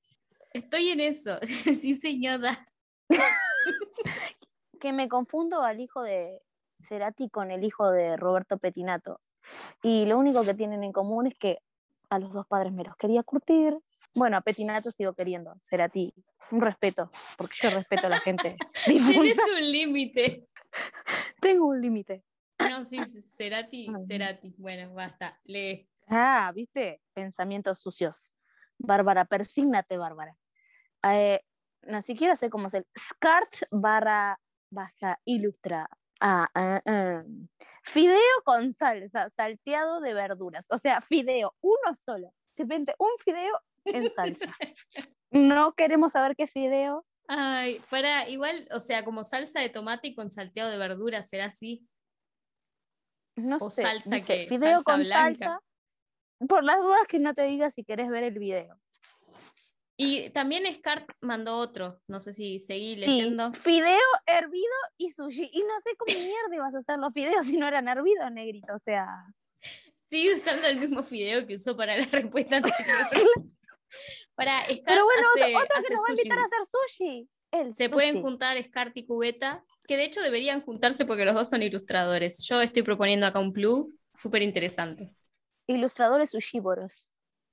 Estoy 0.52 0.90
en 0.90 1.00
eso. 1.00 1.40
sí, 1.74 1.94
señora. 1.94 2.68
que 4.82 4.92
me 4.92 5.08
confundo 5.08 5.62
al 5.64 5.80
hijo 5.80 6.04
de 6.04 6.42
Cerati 6.90 7.30
con 7.30 7.50
el 7.50 7.64
hijo 7.64 7.90
de 7.92 8.18
Roberto 8.18 8.58
Petinato. 8.58 9.22
Y 9.84 10.06
lo 10.06 10.18
único 10.18 10.44
que 10.44 10.54
tienen 10.54 10.84
en 10.84 10.92
común 10.92 11.28
es 11.28 11.36
que 11.36 11.60
a 12.10 12.20
los 12.20 12.32
dos 12.32 12.48
padres 12.48 12.74
me 12.74 12.84
los 12.84 12.96
quería 12.96 13.24
curtir. 13.24 13.78
Bueno, 14.16 14.38
a 14.38 14.42
Petinato 14.42 14.92
sigo 14.92 15.14
queriendo, 15.14 15.56
ser 15.62 15.82
a 15.82 15.90
ti. 15.90 16.14
Un 16.52 16.62
respeto, 16.62 17.12
porque 17.38 17.56
yo 17.62 17.70
respeto 17.70 18.08
a 18.08 18.10
la 18.10 18.20
gente. 18.20 18.56
Tienes 18.86 19.38
un 19.38 19.72
límite. 19.72 20.48
Tengo 21.42 21.68
un 21.68 21.82
límite. 21.82 22.24
No, 22.60 22.84
sí, 22.86 23.00
Cerati, 23.06 23.88
Cerati. 24.08 24.56
Bueno, 24.58 24.94
basta, 24.94 25.40
lee. 25.44 25.88
Ah, 26.08 26.52
¿viste? 26.56 27.02
Pensamientos 27.14 27.80
sucios. 27.80 28.34
Bárbara, 28.78 29.26
persígnate, 29.26 29.98
Bárbara. 29.98 30.36
Eh, 31.04 31.42
no 31.84 32.02
siquiera 32.02 32.36
sé 32.36 32.50
cómo 32.50 32.68
es 32.68 32.74
el 32.74 32.88
SCART 32.98 33.64
barra 33.72 34.40
baja 34.70 35.20
ilustra. 35.26 35.90
Ah, 36.20 36.50
ah, 36.54 36.82
ah. 36.86 37.24
Fideo 37.84 38.42
con 38.44 38.74
salsa, 38.74 39.30
salteado 39.30 40.02
de 40.02 40.14
verduras. 40.14 40.66
O 40.70 40.78
sea, 40.78 41.02
fideo, 41.02 41.56
uno 41.62 41.96
solo. 42.06 42.34
Simplemente 42.56 42.96
un 43.00 43.12
fideo 43.24 43.60
en 43.86 44.12
salsa. 44.12 44.46
No 45.30 45.74
queremos 45.74 46.14
saber 46.14 46.38
qué 46.38 46.48
fideo. 46.48 47.06
Ay, 47.28 47.82
para, 47.90 48.30
igual, 48.30 48.66
o 48.72 48.80
sea, 48.80 49.04
como 49.04 49.26
salsa 49.26 49.60
de 49.60 49.68
tomate 49.68 50.08
y 50.08 50.16
con 50.16 50.32
salteado 50.32 50.72
de 50.72 50.78
verdura, 50.78 51.22
¿será 51.22 51.46
así? 51.46 51.86
No 53.36 53.58
o 53.60 53.70
salsa 53.70 54.22
que 54.22 54.48
video 54.50 54.80
salsa 54.80 54.92
con 54.92 55.02
blanca. 55.02 55.46
Salsa, 55.46 56.48
por 56.48 56.64
las 56.64 56.78
dudas 56.78 57.06
que 57.10 57.20
no 57.20 57.34
te 57.34 57.44
diga 57.44 57.70
si 57.72 57.84
querés 57.84 58.08
ver 58.10 58.24
el 58.24 58.40
video. 58.40 58.80
Y 60.00 60.30
también 60.30 60.72
Scar 60.76 61.08
mandó 61.22 61.58
otro, 61.58 62.00
no 62.08 62.20
sé 62.20 62.32
si 62.32 62.60
seguí 62.60 62.96
leyendo. 62.96 63.52
fideo 63.54 63.98
hervido 64.28 64.76
y 64.96 65.10
sushi. 65.10 65.50
Y 65.52 65.62
no 65.62 65.82
sé 65.84 65.96
cómo 65.98 66.14
mierda 66.20 66.64
vas 66.64 66.76
a 66.76 66.80
hacer 66.80 67.00
los 67.00 67.12
fideos 67.14 67.46
si 67.48 67.58
no 67.58 67.68
eran 67.68 67.88
hervidos, 67.88 68.32
negrito, 68.32 68.76
o 68.76 68.80
sea. 68.80 69.08
Sigue 70.02 70.36
usando 70.36 70.68
el 70.68 70.78
mismo 70.80 71.02
fideo 71.02 71.48
que 71.48 71.56
usó 71.56 71.76
para 71.76 71.98
la 71.98 72.06
respuesta 72.12 72.58
anterior. 72.58 73.08
para 74.36 74.62
Scar 74.66 74.84
Pero 74.86 75.06
bueno, 75.06 75.28
hace, 75.34 75.56
otro, 75.56 75.68
que 75.88 75.94
nos 75.94 76.04
va 76.04 76.08
a 76.08 76.12
invitar 76.12 76.40
a 76.40 76.44
hacer 76.44 76.60
sushi. 76.66 77.30
Se 77.72 77.90
pueden 77.90 78.22
juntar 78.22 78.62
Scar 78.64 78.92
y 78.94 79.06
Cubeta, 79.06 79.64
que 79.88 79.98
de 79.98 80.04
hecho 80.04 80.22
deberían 80.22 80.62
juntarse 80.62 81.06
porque 81.06 81.26
los 81.26 81.34
dos 81.34 81.50
son 81.50 81.64
ilustradores. 81.64 82.46
Yo 82.46 82.62
estoy 82.62 82.84
proponiendo 82.84 83.26
acá 83.26 83.40
un 83.40 83.52
club 83.52 83.98
súper 84.14 84.44
interesante. 84.44 85.12
Ilustradores 85.66 86.30
sushívoros. 86.30 87.10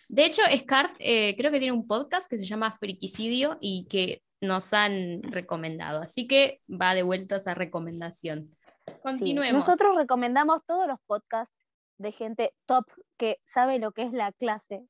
De 0.08 0.24
hecho, 0.24 0.42
Scart 0.56 0.96
eh, 0.98 1.34
creo 1.36 1.50
que 1.50 1.58
tiene 1.58 1.72
un 1.72 1.86
podcast 1.86 2.28
que 2.30 2.38
se 2.38 2.44
llama 2.44 2.76
Friquicidio 2.76 3.58
y 3.60 3.86
que 3.88 4.22
nos 4.40 4.72
han 4.74 5.22
recomendado. 5.22 6.00
Así 6.00 6.26
que 6.26 6.60
va 6.68 6.94
de 6.94 7.02
vuelta 7.02 7.36
esa 7.36 7.54
recomendación. 7.54 8.54
Continuemos. 9.02 9.66
nosotros 9.66 9.96
recomendamos 9.96 10.60
todos 10.66 10.86
los 10.86 10.98
podcasts 11.06 11.54
de 11.98 12.12
gente 12.12 12.54
top 12.66 12.84
que 13.16 13.40
sabe 13.44 13.78
lo 13.78 13.92
que 13.92 14.02
es 14.02 14.12
la 14.12 14.32
clase, 14.32 14.86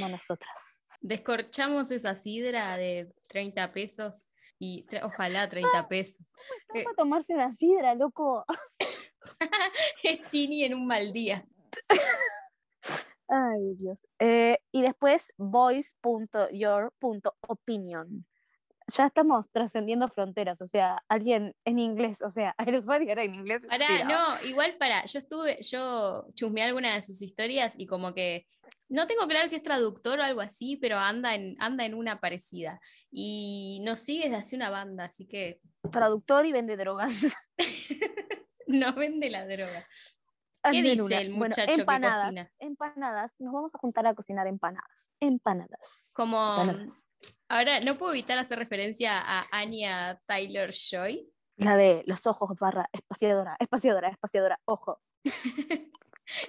no 0.00 0.08
nosotras. 0.08 0.52
Descorchamos 1.00 1.90
esa 1.90 2.14
sidra 2.14 2.76
de 2.76 3.12
30 3.28 3.72
pesos 3.72 4.28
y 4.58 4.86
ojalá 5.02 5.48
30 5.48 5.88
pesos. 5.88 6.26
¿Cómo 6.68 6.78
está 6.78 6.84
para 6.84 6.96
tomarse 6.96 7.34
una 7.34 7.52
sidra, 7.52 7.94
loco? 7.94 8.44
es 10.02 10.22
Tini 10.30 10.64
en 10.64 10.74
un 10.74 10.86
mal 10.86 11.12
día. 11.12 11.44
Ay, 13.28 13.74
Dios. 13.78 13.98
Eh, 14.18 14.58
y 14.72 14.82
después 14.82 15.24
voice.your.opinion. 15.38 18.26
Ya 18.94 19.06
estamos 19.06 19.48
trascendiendo 19.50 20.08
fronteras, 20.08 20.60
o 20.60 20.66
sea, 20.66 21.02
alguien 21.08 21.56
en 21.64 21.78
inglés, 21.78 22.20
o 22.20 22.28
sea, 22.28 22.54
el 22.66 22.74
usuario 22.76 23.10
era 23.10 23.24
en 23.24 23.34
inglés. 23.34 23.64
Para, 23.66 24.04
no, 24.04 24.46
igual 24.46 24.76
para, 24.78 25.06
yo 25.06 25.18
estuve, 25.18 25.62
yo 25.62 26.26
chusmeé 26.34 26.64
alguna 26.64 26.92
de 26.94 27.00
sus 27.00 27.22
historias 27.22 27.76
y 27.78 27.86
como 27.86 28.12
que 28.12 28.46
no 28.88 29.06
tengo 29.06 29.26
claro 29.26 29.48
si 29.48 29.56
es 29.56 29.62
traductor 29.62 30.18
o 30.18 30.22
algo 30.22 30.42
así, 30.42 30.76
pero 30.76 30.98
anda 30.98 31.34
en, 31.34 31.56
anda 31.58 31.86
en 31.86 31.94
una 31.94 32.20
parecida. 32.20 32.80
Y 33.10 33.80
nos 33.84 34.00
sigue 34.00 34.24
desde 34.24 34.36
hace 34.36 34.56
una 34.56 34.68
banda, 34.70 35.04
así 35.04 35.26
que. 35.26 35.60
Traductor 35.90 36.44
y 36.46 36.52
vende 36.52 36.76
drogas. 36.76 37.12
no 38.66 38.92
vende 38.92 39.30
la 39.30 39.46
droga. 39.46 39.86
¿Qué 40.70 40.82
dice 40.82 41.16
el 41.20 41.34
muchacho 41.34 41.80
empanadas, 41.80 42.16
que 42.16 42.22
cocina? 42.22 42.52
Empanadas, 42.58 43.34
nos 43.38 43.52
vamos 43.52 43.74
a 43.74 43.78
juntar 43.78 44.06
a 44.06 44.14
cocinar 44.14 44.46
empanadas. 44.46 45.10
Empanadas. 45.20 46.04
Como. 46.12 46.36
Ahora, 47.48 47.80
no 47.80 47.96
puedo 47.96 48.12
evitar 48.12 48.38
hacer 48.38 48.58
referencia 48.58 49.12
a 49.16 49.46
Anya 49.50 50.20
Tyler 50.26 50.72
Joy. 50.72 51.30
La 51.56 51.76
de 51.76 52.02
los 52.06 52.26
ojos 52.26 52.56
barra 52.58 52.88
espaciadora, 52.92 53.56
espaciadora, 53.60 54.08
espaciadora, 54.08 54.60
ojo. 54.64 55.00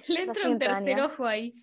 Le 0.08 0.22
entra 0.22 0.48
un 0.48 0.58
tercer 0.58 1.00
ojo 1.00 1.26
ahí. 1.26 1.54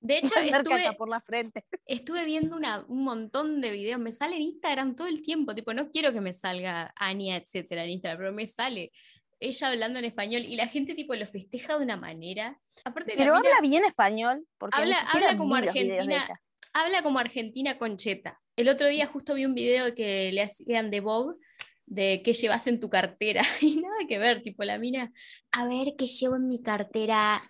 De 0.00 0.16
hecho, 0.18 0.34
estuve, 0.38 0.92
por 0.96 1.08
la 1.08 1.20
frente. 1.20 1.66
estuve 1.86 2.24
viendo 2.24 2.56
un 2.88 3.04
montón 3.04 3.60
de 3.60 3.70
videos. 3.70 4.00
Me 4.00 4.12
sale 4.12 4.36
en 4.36 4.42
Instagram 4.42 4.96
todo 4.96 5.06
el 5.06 5.22
tiempo. 5.22 5.54
Tipo, 5.54 5.74
no 5.74 5.90
quiero 5.90 6.12
que 6.12 6.22
me 6.22 6.32
salga 6.32 6.92
Anya, 6.96 7.36
etcétera, 7.36 7.84
en 7.84 7.90
Instagram, 7.90 8.18
pero 8.18 8.32
me 8.32 8.46
sale 8.46 8.92
ella 9.40 9.68
hablando 9.68 9.98
en 9.98 10.04
español 10.04 10.42
y 10.46 10.56
la 10.56 10.66
gente 10.66 10.94
tipo 10.94 11.14
lo 11.14 11.26
festeja 11.26 11.76
de 11.76 11.84
una 11.84 11.96
manera. 11.96 12.60
Aparte 12.84 13.14
Pero 13.16 13.34
habla 13.34 13.60
bien 13.62 13.84
español, 13.84 14.46
porque 14.58 14.78
habla, 14.78 14.98
habla 15.12 15.36
como 15.36 15.56
argentina, 15.56 16.28
habla 16.72 17.02
como 17.02 17.18
argentina 17.18 17.78
concheta. 17.78 18.40
El 18.56 18.68
otro 18.68 18.88
día 18.88 19.06
justo 19.06 19.34
vi 19.34 19.46
un 19.46 19.54
video 19.54 19.94
que 19.94 20.30
le 20.32 20.42
hacían 20.42 20.90
de 20.90 21.00
Bob 21.00 21.38
de 21.86 22.22
qué 22.22 22.34
llevas 22.34 22.66
en 22.68 22.78
tu 22.78 22.88
cartera 22.88 23.42
y 23.60 23.80
nada 23.80 23.96
que 24.08 24.18
ver, 24.18 24.42
tipo 24.42 24.62
la 24.62 24.78
mina, 24.78 25.10
a 25.50 25.66
ver 25.66 25.94
qué 25.98 26.06
llevo 26.06 26.36
en 26.36 26.46
mi 26.46 26.62
cartera 26.62 27.42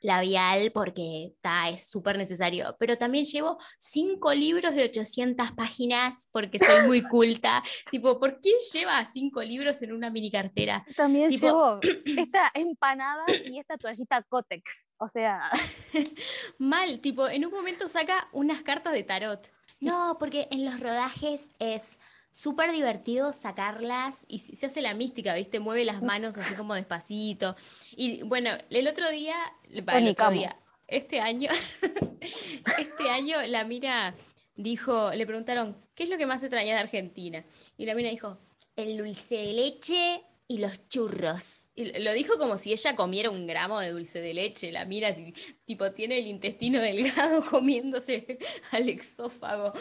labial 0.00 0.70
porque 0.72 1.32
está 1.34 1.68
es 1.68 1.88
súper 1.88 2.16
necesario, 2.16 2.76
pero 2.78 2.96
también 2.96 3.24
llevo 3.24 3.58
cinco 3.78 4.32
libros 4.32 4.74
de 4.74 4.84
800 4.84 5.52
páginas 5.52 6.28
porque 6.32 6.58
soy 6.58 6.86
muy 6.86 7.02
culta. 7.08 7.62
tipo, 7.90 8.18
¿por 8.18 8.40
qué 8.40 8.50
lleva 8.72 9.04
cinco 9.06 9.42
libros 9.42 9.82
en 9.82 9.92
una 9.92 10.10
mini 10.10 10.30
cartera? 10.30 10.84
También 10.96 11.30
llevo 11.30 11.80
esta 12.04 12.50
empanada 12.54 13.24
y 13.50 13.58
esta 13.58 13.76
toallita 13.76 14.22
Cotex. 14.28 14.62
O 14.98 15.08
sea, 15.08 15.50
mal, 16.58 17.00
tipo, 17.00 17.28
en 17.28 17.44
un 17.44 17.52
momento 17.52 17.88
saca 17.88 18.28
unas 18.32 18.62
cartas 18.62 18.92
de 18.92 19.02
tarot. 19.02 19.50
No, 19.78 20.16
porque 20.18 20.48
en 20.50 20.64
los 20.64 20.80
rodajes 20.80 21.50
es 21.58 22.00
súper 22.36 22.70
divertido 22.70 23.32
sacarlas 23.32 24.26
y 24.28 24.40
se 24.40 24.66
hace 24.66 24.82
la 24.82 24.92
mística, 24.92 25.34
¿viste? 25.34 25.58
Mueve 25.58 25.86
las 25.86 26.02
manos 26.02 26.36
así 26.36 26.54
como 26.54 26.74
despacito. 26.74 27.56
Y 27.96 28.22
bueno, 28.24 28.50
el 28.68 28.86
otro 28.88 29.10
día, 29.10 29.36
el 29.70 30.08
otro 30.08 30.30
día, 30.30 30.54
este 30.86 31.20
año, 31.20 31.48
este 32.78 33.08
año 33.08 33.40
la 33.46 33.64
mina 33.64 34.14
dijo, 34.54 35.12
le 35.12 35.24
preguntaron, 35.24 35.76
¿qué 35.94 36.02
es 36.02 36.10
lo 36.10 36.18
que 36.18 36.26
más 36.26 36.42
extraña 36.42 36.74
de 36.74 36.80
Argentina? 36.80 37.42
Y 37.78 37.86
la 37.86 37.94
mina 37.94 38.10
dijo, 38.10 38.38
el 38.76 38.98
dulce 38.98 39.36
de 39.36 39.52
leche 39.54 40.22
y 40.46 40.58
los 40.58 40.88
churros. 40.88 41.68
Y 41.74 42.00
lo 42.02 42.12
dijo 42.12 42.36
como 42.38 42.58
si 42.58 42.70
ella 42.72 42.94
comiera 42.94 43.30
un 43.30 43.46
gramo 43.46 43.80
de 43.80 43.92
dulce 43.92 44.20
de 44.20 44.34
leche. 44.34 44.72
La 44.72 44.84
mira, 44.84 45.08
así, 45.08 45.32
tipo, 45.64 45.90
tiene 45.92 46.18
el 46.18 46.26
intestino 46.26 46.80
delgado 46.82 47.46
comiéndose 47.46 48.38
al 48.72 48.90
exófago. 48.90 49.72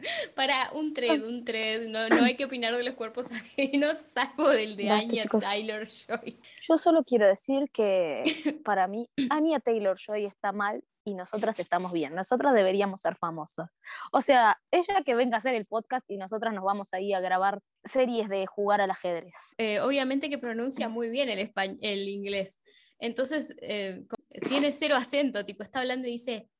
Para 0.34 0.70
un 0.72 0.92
thread, 0.92 1.22
un 1.24 1.44
thread, 1.44 1.82
no, 1.88 2.08
no 2.08 2.24
hay 2.24 2.34
que 2.34 2.44
opinar 2.44 2.76
de 2.76 2.82
los 2.82 2.94
cuerpos 2.94 3.30
ajenos, 3.32 3.98
salvo 3.98 4.48
del 4.48 4.76
de 4.76 4.90
Anya 4.90 5.26
Taylor 5.26 5.86
Joy. 5.86 6.38
Yo 6.68 6.78
solo 6.78 7.04
quiero 7.04 7.26
decir 7.26 7.70
que 7.72 8.24
para 8.64 8.86
mí 8.86 9.08
Anya 9.30 9.60
Taylor 9.60 9.98
Joy 9.98 10.26
está 10.26 10.52
mal 10.52 10.82
y 11.04 11.14
nosotras 11.14 11.58
estamos 11.58 11.92
bien. 11.92 12.14
Nosotras 12.14 12.54
deberíamos 12.54 13.00
ser 13.00 13.16
famosas. 13.16 13.70
O 14.12 14.20
sea, 14.20 14.60
ella 14.70 15.02
que 15.04 15.14
venga 15.14 15.36
a 15.36 15.40
hacer 15.40 15.54
el 15.54 15.66
podcast 15.66 16.08
y 16.10 16.18
nosotras 16.18 16.52
nos 16.54 16.64
vamos 16.64 16.92
ahí 16.92 17.12
a 17.12 17.20
grabar 17.20 17.60
series 17.84 18.28
de 18.28 18.46
jugar 18.46 18.80
al 18.80 18.90
ajedrez. 18.90 19.34
Eh, 19.56 19.80
obviamente 19.80 20.28
que 20.28 20.38
pronuncia 20.38 20.88
muy 20.88 21.08
bien 21.08 21.30
el, 21.30 21.52
el 21.80 22.08
inglés. 22.08 22.60
Entonces, 22.98 23.56
eh, 23.62 24.04
tiene 24.48 24.72
cero 24.72 24.94
acento, 24.94 25.44
tipo, 25.46 25.62
está 25.62 25.80
hablando 25.80 26.06
y 26.06 26.12
dice, 26.12 26.50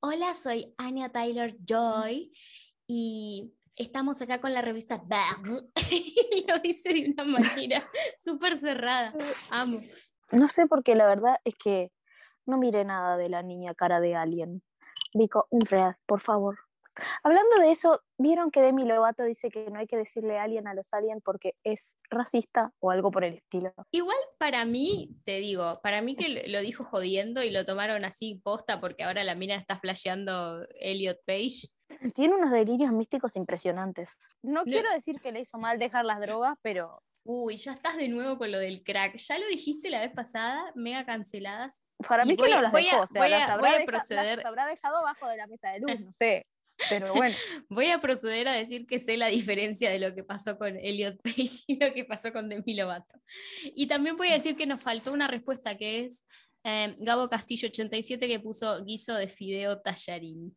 hola, 0.00 0.32
soy 0.34 0.72
Anya 0.78 1.08
Taylor 1.08 1.52
Joy 1.66 2.32
y 2.88 3.54
estamos 3.76 4.20
acá 4.22 4.40
con 4.40 4.52
la 4.52 4.62
revista 4.62 5.00
Bag. 5.04 5.70
y 5.92 6.46
lo 6.50 6.58
dice 6.58 6.92
de 6.92 7.12
una 7.12 7.24
manera 7.24 7.88
súper 8.24 8.56
cerrada. 8.56 9.14
Amo. 9.50 9.80
No 10.32 10.48
sé 10.48 10.66
porque 10.66 10.94
la 10.94 11.06
verdad 11.06 11.38
es 11.44 11.54
que 11.56 11.92
no 12.46 12.58
mire 12.58 12.84
nada 12.84 13.16
de 13.16 13.28
la 13.28 13.42
niña 13.42 13.74
cara 13.74 14.00
de 14.00 14.16
alien. 14.16 14.62
Vico, 15.14 15.46
un 15.50 15.60
real, 15.60 15.96
por 16.06 16.20
favor. 16.20 16.58
Hablando 17.22 17.56
de 17.60 17.70
eso, 17.70 18.02
¿vieron 18.18 18.50
que 18.50 18.60
Demi 18.60 18.84
Lovato 18.84 19.22
dice 19.22 19.50
que 19.50 19.70
no 19.70 19.78
hay 19.78 19.86
que 19.86 19.96
decirle 19.96 20.36
alien 20.36 20.66
a 20.66 20.74
los 20.74 20.92
aliens 20.92 21.22
porque 21.24 21.54
es 21.62 21.88
racista 22.10 22.72
o 22.80 22.90
algo 22.90 23.12
por 23.12 23.22
el 23.24 23.34
estilo? 23.34 23.72
Igual 23.92 24.16
para 24.38 24.64
mí, 24.64 25.16
te 25.24 25.38
digo, 25.38 25.80
para 25.80 26.02
mí 26.02 26.16
que 26.16 26.48
lo 26.48 26.60
dijo 26.60 26.84
jodiendo 26.84 27.44
y 27.44 27.50
lo 27.50 27.64
tomaron 27.64 28.04
así 28.04 28.40
posta 28.42 28.80
porque 28.80 29.04
ahora 29.04 29.22
la 29.22 29.36
mina 29.36 29.54
está 29.54 29.78
flasheando 29.78 30.66
Elliot 30.80 31.18
Page 31.24 31.68
tiene 32.14 32.34
unos 32.34 32.50
delirios 32.50 32.92
místicos 32.92 33.36
impresionantes. 33.36 34.16
No, 34.42 34.64
quiero 34.64 34.92
decir 34.92 35.20
que 35.20 35.32
le 35.32 35.40
hizo 35.40 35.58
mal 35.58 35.78
dejar 35.78 36.04
las 36.04 36.20
drogas, 36.20 36.56
pero... 36.62 37.02
Uy, 37.24 37.56
ya 37.56 37.72
estás 37.72 37.96
de 37.96 38.08
nuevo 38.08 38.38
con 38.38 38.50
lo 38.50 38.58
del 38.58 38.82
crack. 38.82 39.16
Ya 39.16 39.38
lo 39.38 39.46
dijiste 39.48 39.90
la 39.90 40.00
vez 40.00 40.12
pasada, 40.12 40.72
mega 40.74 41.04
canceladas. 41.04 41.82
Para 42.08 42.24
mí 42.24 42.36
que 42.36 42.48
no 42.48 42.62
las 42.62 42.72
dejó, 42.72 43.06
voy 43.12 43.32
a, 43.32 43.56
voy 43.58 43.68
a 43.68 43.84
proceder... 43.84 44.46
habrá 44.46 44.66
dejado 44.66 45.02
bajo 45.02 45.28
de 45.28 45.36
la 45.36 45.46
mesa 45.46 45.70
de 45.70 45.80
luz, 45.80 46.00
no 46.00 46.12
sé. 46.12 46.42
Pero 46.88 47.12
bueno. 47.14 47.34
voy 47.68 47.88
a 47.88 48.00
proceder 48.00 48.48
a 48.48 48.52
decir 48.52 48.86
que 48.86 48.98
sé 48.98 49.16
la 49.16 49.26
diferencia 49.26 49.90
de 49.90 49.98
lo 49.98 50.14
que 50.14 50.24
pasó 50.24 50.56
con 50.58 50.76
Elliot 50.76 51.20
Page 51.22 51.64
y 51.66 51.78
lo 51.78 51.92
que 51.92 52.04
pasó 52.04 52.32
con 52.32 52.48
Demi 52.48 52.74
Lovato. 52.74 53.20
Y 53.64 53.86
también 53.86 54.16
voy 54.16 54.28
a 54.28 54.34
decir 54.34 54.56
que 54.56 54.66
nos 54.66 54.80
faltó 54.80 55.12
una 55.12 55.28
respuesta 55.28 55.76
que 55.76 56.04
es 56.04 56.26
eh, 56.64 56.94
Gabo 56.98 57.28
Castillo 57.28 57.68
87 57.68 58.26
que 58.26 58.40
puso 58.40 58.84
guiso 58.84 59.14
de 59.14 59.28
fideo 59.28 59.80
tallarín. 59.80 60.56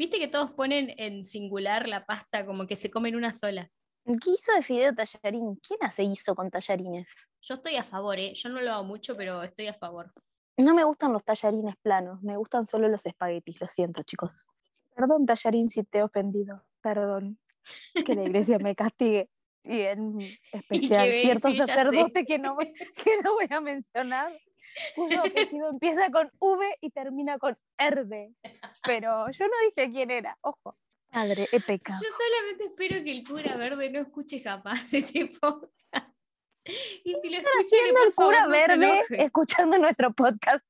Viste 0.00 0.18
que 0.18 0.28
todos 0.28 0.50
ponen 0.52 0.94
en 0.96 1.22
singular 1.22 1.86
la 1.86 2.06
pasta 2.06 2.46
como 2.46 2.66
que 2.66 2.74
se 2.74 2.90
comen 2.90 3.16
una 3.16 3.32
sola. 3.32 3.70
Guiso 4.06 4.50
de 4.54 4.62
fideo 4.62 4.94
tallarín. 4.94 5.56
¿Quién 5.56 5.78
hace 5.82 6.04
guiso 6.04 6.34
con 6.34 6.50
tallarines? 6.50 7.06
Yo 7.42 7.56
estoy 7.56 7.76
a 7.76 7.84
favor, 7.84 8.18
¿eh? 8.18 8.32
Yo 8.34 8.48
no 8.48 8.62
lo 8.62 8.72
hago 8.72 8.84
mucho, 8.84 9.14
pero 9.14 9.42
estoy 9.42 9.66
a 9.66 9.74
favor. 9.74 10.10
No 10.56 10.74
me 10.74 10.84
gustan 10.84 11.12
los 11.12 11.22
tallarines 11.22 11.74
planos, 11.82 12.22
me 12.22 12.38
gustan 12.38 12.66
solo 12.66 12.88
los 12.88 13.04
espaguetis, 13.04 13.60
lo 13.60 13.68
siento, 13.68 14.02
chicos. 14.02 14.48
Perdón, 14.96 15.26
tallarín, 15.26 15.68
si 15.68 15.84
te 15.84 15.98
he 15.98 16.02
ofendido. 16.02 16.64
Perdón. 16.80 17.38
que 18.06 18.14
la 18.14 18.22
iglesia 18.22 18.58
me 18.58 18.74
castigue. 18.74 19.28
Y 19.64 19.80
en 19.80 20.16
especial 20.52 21.10
cierto 21.10 21.52
sacerdote 21.52 22.24
que 22.24 22.38
no, 22.38 22.56
que 23.04 23.20
no 23.22 23.34
voy 23.34 23.48
a 23.50 23.60
mencionar, 23.60 24.32
cuyo 24.94 25.20
apellido 25.20 25.70
empieza 25.70 26.10
con 26.10 26.30
V 26.38 26.76
y 26.80 26.90
termina 26.90 27.38
con 27.38 27.56
Erde. 27.78 28.34
Pero 28.84 29.30
yo 29.30 29.46
no 29.46 29.54
dije 29.68 29.92
quién 29.92 30.10
era, 30.10 30.36
ojo. 30.40 30.76
Padre, 31.10 31.48
he 31.50 31.60
pecado. 31.60 31.98
Yo 32.02 32.08
solamente 32.10 32.64
espero 32.64 33.04
que 33.04 33.10
el 33.10 33.26
cura 33.26 33.56
verde 33.56 33.90
no 33.90 34.00
escuche 34.00 34.40
jamás 34.40 34.92
ese 34.94 35.26
podcast. 35.40 35.72
Y 37.04 37.14
si 37.16 37.30
lo 37.30 37.38
escucha, 37.38 37.76
el 38.04 38.14
cura 38.14 38.46
verde 38.46 39.02
escuchando 39.10 39.78
nuestro 39.78 40.12
podcast. 40.12 40.64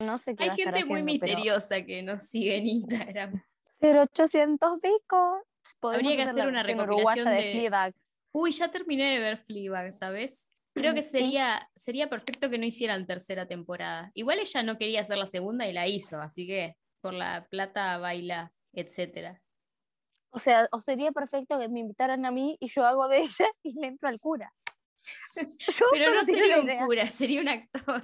No 0.00 0.18
sé 0.18 0.34
qué 0.34 0.44
Hay 0.44 0.50
gente 0.50 0.84
muy 0.84 1.02
misteriosa 1.02 1.84
que 1.84 2.02
nos 2.02 2.22
sigue 2.22 2.56
en 2.56 2.66
Instagram. 2.66 3.44
0800 3.80 4.80
bicos. 4.80 5.42
Habría 5.82 6.16
que 6.16 6.22
hacer 6.22 6.48
una 6.48 6.62
recopilación 6.62 7.28
de, 7.28 7.70
de... 7.70 7.94
Uy, 8.32 8.50
ya 8.50 8.70
terminé 8.70 9.12
de 9.12 9.18
ver 9.18 9.36
Fleabag, 9.36 9.92
¿sabes? 9.92 10.51
Creo 10.74 10.94
que 10.94 11.02
sería, 11.02 11.70
sería 11.76 12.08
perfecto 12.08 12.48
que 12.48 12.58
no 12.58 12.64
hicieran 12.64 13.06
tercera 13.06 13.46
temporada. 13.46 14.10
Igual 14.14 14.38
ella 14.38 14.62
no 14.62 14.78
quería 14.78 15.02
hacer 15.02 15.18
la 15.18 15.26
segunda 15.26 15.66
y 15.66 15.72
la 15.72 15.86
hizo, 15.86 16.18
así 16.18 16.46
que 16.46 16.76
por 17.00 17.12
la 17.12 17.46
plata 17.50 17.98
baila, 17.98 18.52
etcétera. 18.72 19.42
O 20.30 20.38
sea, 20.38 20.66
o 20.72 20.80
sería 20.80 21.12
perfecto 21.12 21.58
que 21.58 21.68
me 21.68 21.80
invitaran 21.80 22.24
a 22.24 22.30
mí 22.30 22.56
y 22.58 22.68
yo 22.68 22.86
hago 22.86 23.06
de 23.08 23.18
ella 23.18 23.46
y 23.62 23.78
le 23.78 23.88
entro 23.88 24.08
al 24.08 24.18
cura. 24.18 24.52
pero 25.92 26.14
no 26.14 26.24
sería 26.24 26.60
un 26.60 26.86
cura, 26.86 27.04
sería 27.06 27.40
un 27.42 27.48
actor. 27.48 28.02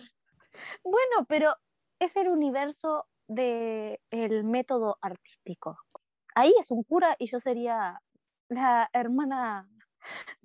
Bueno, 0.83 1.25
pero 1.27 1.55
es 1.99 2.15
el 2.17 2.29
universo 2.29 3.07
del 3.29 3.99
el 4.11 4.45
método 4.45 4.99
artístico. 5.01 5.79
Ahí 6.35 6.53
es 6.61 6.71
un 6.71 6.83
cura 6.83 7.17
y 7.19 7.31
yo 7.31 7.41
sería 7.41 8.01
la 8.49 8.91
hermana 8.93 9.69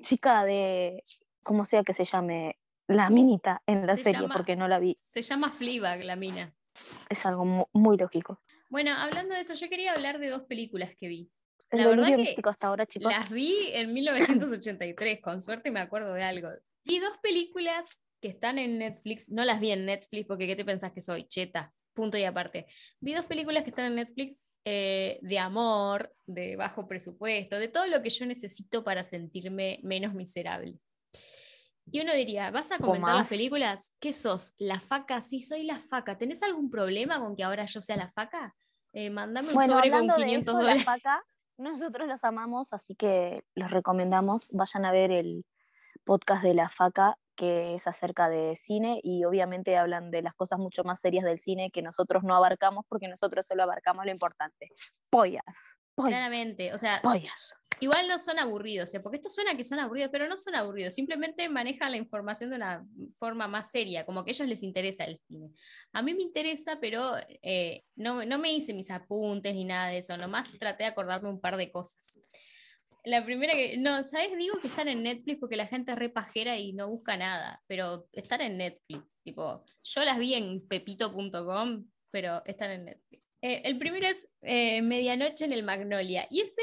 chica 0.02 0.44
de, 0.44 1.04
como 1.44 1.66
sea 1.66 1.84
que 1.84 1.94
se 1.94 2.06
llame, 2.06 2.58
la 2.88 3.10
minita 3.10 3.62
en 3.66 3.86
la 3.86 3.96
serie, 3.96 4.28
porque 4.34 4.56
no 4.56 4.68
la 4.68 4.80
vi. 4.80 4.96
Se 5.00 5.22
llama 5.22 5.52
Fleabag, 5.52 6.04
la 6.04 6.16
mina. 6.16 6.54
Es 7.10 7.26
algo 7.26 7.68
muy, 7.72 7.98
lógico. 7.98 8.42
Bueno, 8.70 8.92
hablando 8.94 9.36
de 9.36 9.42
eso, 9.42 9.54
yo 9.54 9.70
quería 9.70 9.94
hablar 9.94 10.20
de 10.20 10.30
dos 10.30 10.44
películas 10.44 10.96
que 10.96 11.08
vi. 11.08 11.32
La 11.72 11.88
verdad 11.88 12.08
que 12.08 12.36
hasta 12.44 12.68
ahora, 12.68 12.86
chicos. 12.86 13.12
Las 13.12 13.32
vi 13.32 13.70
en 13.74 13.94
1983, 13.94 15.22
con 15.22 15.42
suerte 15.42 15.72
me 15.72 15.80
acuerdo 15.80 16.14
de 16.14 16.24
algo. 16.24 16.50
Vi 16.84 17.00
dos 17.00 17.18
películas 17.22 18.04
que 18.22 18.28
están 18.28 18.60
en 18.60 18.78
Netflix, 18.78 19.30
no 19.30 19.44
las 19.44 19.60
vi 19.60 19.72
en 19.72 19.86
Netflix 19.86 20.26
porque 20.28 20.48
¿qué 20.48 20.56
te 20.56 20.66
pensás 20.66 20.92
que 20.92 21.02
soy? 21.02 21.28
Cheta, 21.28 21.74
punto 21.94 22.18
y 22.18 22.24
aparte. 22.24 22.68
Vi 23.00 23.14
dos 23.14 23.26
películas 23.26 23.64
que 23.64 23.70
están 23.70 23.86
en 23.88 23.96
Netflix 23.96 24.48
eh, 24.66 25.20
de 25.22 25.40
amor, 25.40 26.16
de 26.26 26.56
bajo 26.56 26.88
presupuesto, 26.88 27.60
de 27.60 27.68
todo 27.68 27.88
lo 27.88 28.02
que 28.02 28.10
yo 28.10 28.26
necesito 28.26 28.84
para 28.84 29.04
sentirme 29.04 29.80
menos 29.84 30.14
miserable. 30.14 30.80
Y 31.91 32.02
uno 32.02 32.13
diría, 32.13 32.50
¿vas 32.52 32.72
a 32.72 32.80
comentar 32.80 33.15
las 33.15 33.28
películas? 33.28 33.93
¿Qué 34.00 34.13
sos? 34.13 34.54
¿La 34.58 34.80
faca? 34.80 35.22
Sí, 35.22 35.41
soy 35.41 35.63
la 35.63 35.78
faca. 35.78 36.17
¿Tenés 36.17 36.41
algún 36.43 36.69
problema 36.69 37.19
con 37.19 37.36
que 37.36 37.43
ahora 37.43 37.65
yo 37.65 37.82
sea 37.82 37.98
la 37.98 38.10
faca? 38.10 38.56
Eh, 38.93 39.10
mandame 39.10 39.48
un 39.48 39.54
sobre 39.54 39.91
con 39.91 40.08
500 40.08 40.56
dólares. 40.56 40.86
nosotros 41.58 42.08
los 42.08 42.24
amamos, 42.24 42.74
así 42.74 42.96
que 42.96 43.43
los 43.56 43.72
recomendamos. 43.72 44.50
Vayan 44.52 44.86
a 44.86 44.91
ver 44.91 45.12
el 45.12 45.46
podcast 46.06 46.43
de 46.43 46.54
la 46.54 46.69
faca 46.69 47.17
que 47.36 47.76
es 47.76 47.88
acerca 47.88 48.30
de 48.30 48.56
cine 48.56 49.00
y 49.04 49.24
obviamente 49.26 49.78
hablan 49.78 50.12
de 50.12 50.22
las 50.22 50.36
cosas 50.36 50.60
mucho 50.60 50.84
más 50.84 51.00
serias 51.00 51.26
del 51.26 51.39
cine 51.39 51.72
que 51.72 51.82
nosotros 51.82 52.24
no 52.24 52.36
abarcamos 52.36 52.86
porque 52.88 53.08
nosotros 53.08 53.46
solo 53.46 53.63
abarcamos 53.63 54.06
lo 54.06 54.12
importante. 54.12 54.69
Pollas. 55.10 55.43
Claramente, 55.96 56.74
o 56.74 56.78
sea, 56.78 57.00
pollas. 57.02 57.54
Igual 57.84 58.08
no 58.08 58.17
son 58.17 58.39
aburridos, 58.39 58.91
porque 59.02 59.17
esto 59.17 59.30
suena 59.30 59.56
que 59.56 59.63
son 59.63 59.80
aburridos, 59.80 60.10
pero 60.12 60.28
no 60.28 60.38
son 60.38 60.56
aburridos, 60.56 60.93
simplemente 60.93 61.48
manejan 61.50 61.91
la 61.91 61.98
información 61.98 62.50
de 62.50 62.56
una 62.56 62.86
forma 63.13 63.48
más 63.48 63.72
seria, 63.72 64.06
como 64.06 64.24
que 64.24 64.32
a 64.32 64.34
ellos 64.34 64.48
les 64.48 64.63
interesa 64.63 65.04
el 65.04 65.17
cine. 65.17 65.52
A 65.91 66.02
mí 66.02 66.13
me 66.13 66.24
interesa, 66.24 66.80
pero 66.80 67.13
eh, 67.41 67.84
no, 67.96 68.26
no 68.26 68.39
me 68.39 68.54
hice 68.54 68.74
mis 68.74 68.89
apuntes 68.89 69.54
ni 69.54 69.65
nada 69.65 69.89
de 69.89 69.98
eso, 69.98 70.15
nomás 70.17 70.48
traté 70.60 70.84
de 70.84 70.89
acordarme 70.89 71.30
un 71.30 71.41
par 71.41 71.58
de 71.58 71.72
cosas. 71.72 72.19
La 73.06 73.26
primera 73.26 73.54
que. 73.54 73.78
No, 73.78 74.02
¿sabes? 74.04 74.38
Digo 74.38 74.58
que 74.62 74.67
están 74.67 74.88
en 74.88 75.04
Netflix 75.04 75.38
porque 75.38 75.58
la 75.58 75.67
gente 75.67 75.91
es 75.91 75.98
re 75.98 76.08
pajera 76.08 76.58
y 76.58 76.72
no 76.72 76.89
busca 76.89 77.17
nada, 77.17 77.62
pero 77.67 78.08
están 78.13 78.39
en 78.39 78.58
Netflix. 78.58 79.19
Tipo, 79.24 79.65
yo 79.84 80.06
las 80.06 80.17
vi 80.17 80.36
en 80.36 80.65
pepito.com, 80.65 81.86
pero 82.12 82.41
están 82.46 82.72
en 82.72 82.86
Netflix. 82.86 83.24
Eh, 83.41 83.62
el 83.65 83.78
primero 83.78 84.08
es 84.08 84.30
eh, 84.41 84.82
Medianoche 84.82 85.43
en 85.43 85.52
el 85.52 85.63
Magnolia, 85.63 86.26
y 86.30 86.39
ese 86.39 86.62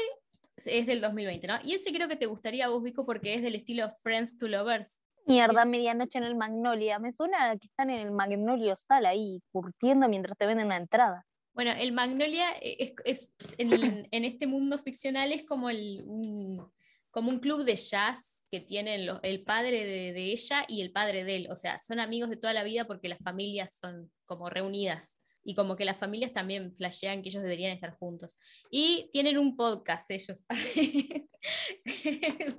es 0.65 0.85
del 0.85 1.01
2020, 1.01 1.47
¿no? 1.47 1.55
Y 1.63 1.73
ese 1.73 1.91
creo 1.93 2.07
que 2.07 2.15
te 2.15 2.25
gustaría 2.25 2.69
vos, 2.69 2.83
Vico, 2.83 3.05
porque 3.05 3.33
es 3.33 3.41
del 3.41 3.55
estilo 3.55 3.89
Friends 4.01 4.37
to 4.37 4.47
Lovers. 4.47 5.01
Mierda, 5.27 5.65
medianoche 5.65 6.17
en 6.17 6.23
el 6.23 6.35
Magnolia. 6.35 6.99
Me 6.99 7.11
suena 7.11 7.55
que 7.57 7.67
están 7.67 7.89
en 7.89 7.99
el 7.99 8.11
Magnolio 8.11 8.75
Sal 8.75 9.05
ahí, 9.05 9.41
curtiendo 9.51 10.09
mientras 10.09 10.37
te 10.37 10.45
venden 10.45 10.69
la 10.69 10.77
entrada. 10.77 11.25
Bueno, 11.53 11.71
el 11.71 11.91
Magnolia 11.91 12.49
es, 12.61 13.33
en, 13.57 14.25
este 14.25 14.47
mundo 14.47 14.77
ficcional 14.77 15.31
es 15.33 15.45
como, 15.45 15.69
el, 15.69 16.01
un, 16.05 16.71
como 17.11 17.29
un 17.29 17.39
club 17.39 17.63
de 17.63 17.75
jazz 17.75 18.45
que 18.49 18.61
tienen 18.61 19.09
el 19.21 19.43
padre 19.43 19.85
de, 19.85 20.31
ella 20.31 20.63
y 20.67 20.81
el 20.81 20.91
padre 20.91 21.23
de 21.25 21.35
él. 21.35 21.47
O 21.51 21.55
sea, 21.55 21.77
son 21.77 21.99
amigos 21.99 22.29
de 22.29 22.37
toda 22.37 22.53
la 22.53 22.63
vida 22.63 22.85
porque 22.85 23.09
las 23.09 23.19
familias 23.19 23.77
son 23.79 24.09
como 24.25 24.49
reunidas. 24.49 25.19
Y 25.43 25.55
como 25.55 25.75
que 25.75 25.85
las 25.85 25.97
familias 25.97 26.33
también 26.33 26.71
flashean 26.71 27.21
que 27.23 27.29
ellos 27.29 27.41
deberían 27.41 27.71
estar 27.71 27.91
juntos. 27.97 28.37
Y 28.69 29.09
tienen 29.11 29.37
un 29.37 29.55
podcast 29.55 30.11
ellos. 30.11 30.45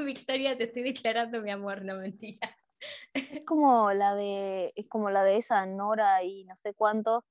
Victoria, 0.05 0.57
te 0.57 0.65
estoy 0.65 0.83
declarando 0.83 1.41
mi 1.43 1.51
amor, 1.51 1.85
no 1.85 1.97
mentira. 1.97 2.57
Es 3.15 3.45
como 3.45 3.93
la 3.93 4.15
de, 4.15 4.73
es 4.75 4.89
como 4.89 5.11
la 5.11 5.23
de 5.23 5.37
esa 5.37 5.65
Nora 5.67 6.25
y 6.25 6.45
no 6.45 6.57
sé 6.57 6.75
cuánto, 6.75 7.25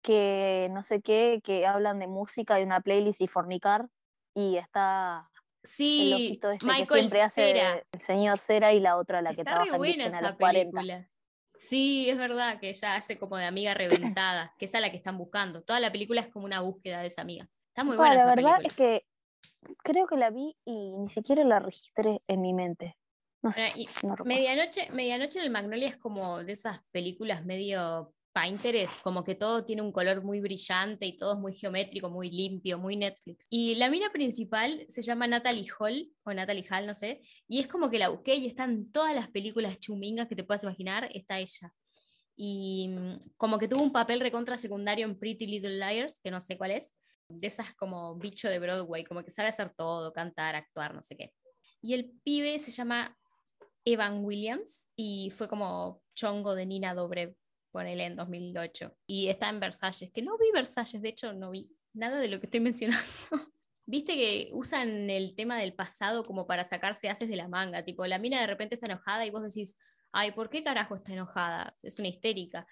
que 0.00 0.68
no 0.70 0.82
sé 0.82 1.00
qué, 1.00 1.40
que 1.42 1.66
hablan 1.66 1.98
de 1.98 2.06
música 2.06 2.60
y 2.60 2.62
una 2.62 2.80
playlist 2.80 3.20
y 3.20 3.28
fornicar, 3.28 3.88
y 4.34 4.56
está 4.56 5.28
sí, 5.62 6.40
el 6.42 6.58
Michael 6.62 7.10
que 7.10 7.28
Cera. 7.28 7.82
el 7.92 8.00
señor 8.00 8.38
Cera 8.38 8.72
y 8.72 8.80
la 8.80 8.96
otra 8.96 9.22
la 9.22 9.34
que 9.34 9.44
trabaja 9.44 9.76
buena 9.76 10.06
en 10.06 10.14
esa 10.14 10.36
película. 10.36 11.08
Sí, 11.62 12.10
es 12.10 12.18
verdad 12.18 12.58
que 12.58 12.70
ella 12.70 12.96
hace 12.96 13.18
como 13.18 13.36
de 13.36 13.44
amiga 13.44 13.72
reventada, 13.72 14.52
que 14.58 14.64
es 14.64 14.74
a 14.74 14.80
la 14.80 14.90
que 14.90 14.96
están 14.96 15.16
buscando. 15.16 15.62
Toda 15.62 15.78
la 15.78 15.92
película 15.92 16.20
es 16.20 16.26
como 16.26 16.44
una 16.44 16.60
búsqueda 16.60 17.00
de 17.00 17.06
esa 17.06 17.22
amiga. 17.22 17.48
Está 17.68 17.84
muy 17.84 17.96
buena. 17.96 18.16
la 18.16 18.26
verdad 18.26 18.56
es 18.64 18.74
que 18.74 19.06
creo 19.84 20.08
que 20.08 20.16
la 20.16 20.30
vi 20.30 20.56
y 20.64 20.96
ni 20.96 21.08
siquiera 21.08 21.44
la 21.44 21.60
registré 21.60 22.20
en 22.26 22.40
mi 22.40 22.52
mente. 22.52 22.98
medianoche, 24.24 24.90
medianoche 24.90 25.38
en 25.38 25.44
el 25.44 25.50
Magnolia 25.52 25.86
es 25.86 25.96
como 25.96 26.42
de 26.42 26.50
esas 26.50 26.82
películas 26.90 27.44
medio 27.44 28.12
Pinterest, 28.32 29.02
como 29.02 29.24
que 29.24 29.34
todo 29.34 29.64
tiene 29.64 29.82
un 29.82 29.92
color 29.92 30.22
muy 30.22 30.40
brillante 30.40 31.06
y 31.06 31.16
todo 31.16 31.34
es 31.34 31.38
muy 31.38 31.52
geométrico, 31.52 32.10
muy 32.10 32.30
limpio, 32.30 32.78
muy 32.78 32.96
Netflix. 32.96 33.46
Y 33.50 33.74
la 33.74 33.90
mina 33.90 34.10
principal 34.10 34.84
se 34.88 35.02
llama 35.02 35.26
Natalie 35.26 35.68
Hall, 35.78 36.10
o 36.24 36.32
Natalie 36.32 36.66
Hall, 36.70 36.86
no 36.86 36.94
sé, 36.94 37.20
y 37.46 37.60
es 37.60 37.68
como 37.68 37.90
que 37.90 37.98
la 37.98 38.08
busqué 38.08 38.34
y 38.34 38.46
están 38.46 38.90
todas 38.90 39.14
las 39.14 39.28
películas 39.28 39.78
chumingas 39.78 40.28
que 40.28 40.36
te 40.36 40.44
puedas 40.44 40.62
imaginar, 40.62 41.10
está 41.14 41.38
ella. 41.38 41.72
Y 42.34 42.88
mm, 42.88 43.18
como 43.36 43.58
que 43.58 43.68
tuvo 43.68 43.82
un 43.82 43.92
papel 43.92 44.20
recontra 44.20 44.56
secundario 44.56 45.06
en 45.06 45.18
Pretty 45.18 45.46
Little 45.46 45.76
Liars, 45.78 46.20
que 46.22 46.30
no 46.30 46.40
sé 46.40 46.56
cuál 46.56 46.70
es, 46.70 46.98
de 47.28 47.46
esas 47.46 47.74
como 47.74 48.16
bicho 48.16 48.48
de 48.48 48.58
Broadway, 48.58 49.04
como 49.04 49.22
que 49.22 49.30
sabe 49.30 49.48
hacer 49.48 49.72
todo, 49.76 50.12
cantar, 50.12 50.54
actuar, 50.54 50.94
no 50.94 51.02
sé 51.02 51.16
qué. 51.16 51.32
Y 51.82 51.94
el 51.94 52.10
pibe 52.24 52.58
se 52.58 52.70
llama 52.70 53.16
Evan 53.84 54.24
Williams 54.24 54.90
y 54.96 55.30
fue 55.34 55.48
como 55.48 56.02
chongo 56.14 56.54
de 56.54 56.66
Nina 56.66 56.94
Dobrev 56.94 57.34
ponele 57.72 58.04
en 58.04 58.16
2008. 58.16 58.96
Y 59.06 59.28
está 59.28 59.48
en 59.48 59.58
Versalles, 59.58 60.12
que 60.12 60.22
no 60.22 60.38
vi 60.38 60.52
Versalles, 60.52 61.02
de 61.02 61.08
hecho 61.08 61.32
no 61.32 61.50
vi 61.50 61.70
nada 61.92 62.20
de 62.20 62.28
lo 62.28 62.38
que 62.38 62.46
estoy 62.46 62.60
mencionando. 62.60 63.02
Viste 63.84 64.14
que 64.14 64.50
usan 64.52 65.10
el 65.10 65.34
tema 65.34 65.58
del 65.58 65.74
pasado 65.74 66.22
como 66.22 66.46
para 66.46 66.62
sacarse 66.62 67.08
haces 67.08 67.28
de 67.28 67.36
la 67.36 67.48
manga, 67.48 67.82
tipo 67.82 68.06
la 68.06 68.18
mina 68.18 68.40
de 68.40 68.46
repente 68.46 68.76
está 68.76 68.86
enojada 68.86 69.26
y 69.26 69.30
vos 69.30 69.42
decís, 69.42 69.76
ay, 70.12 70.30
¿por 70.32 70.50
qué 70.50 70.62
carajo 70.62 70.94
está 70.94 71.12
enojada? 71.12 71.76
Es 71.82 71.98
una 71.98 72.08
histérica. 72.08 72.66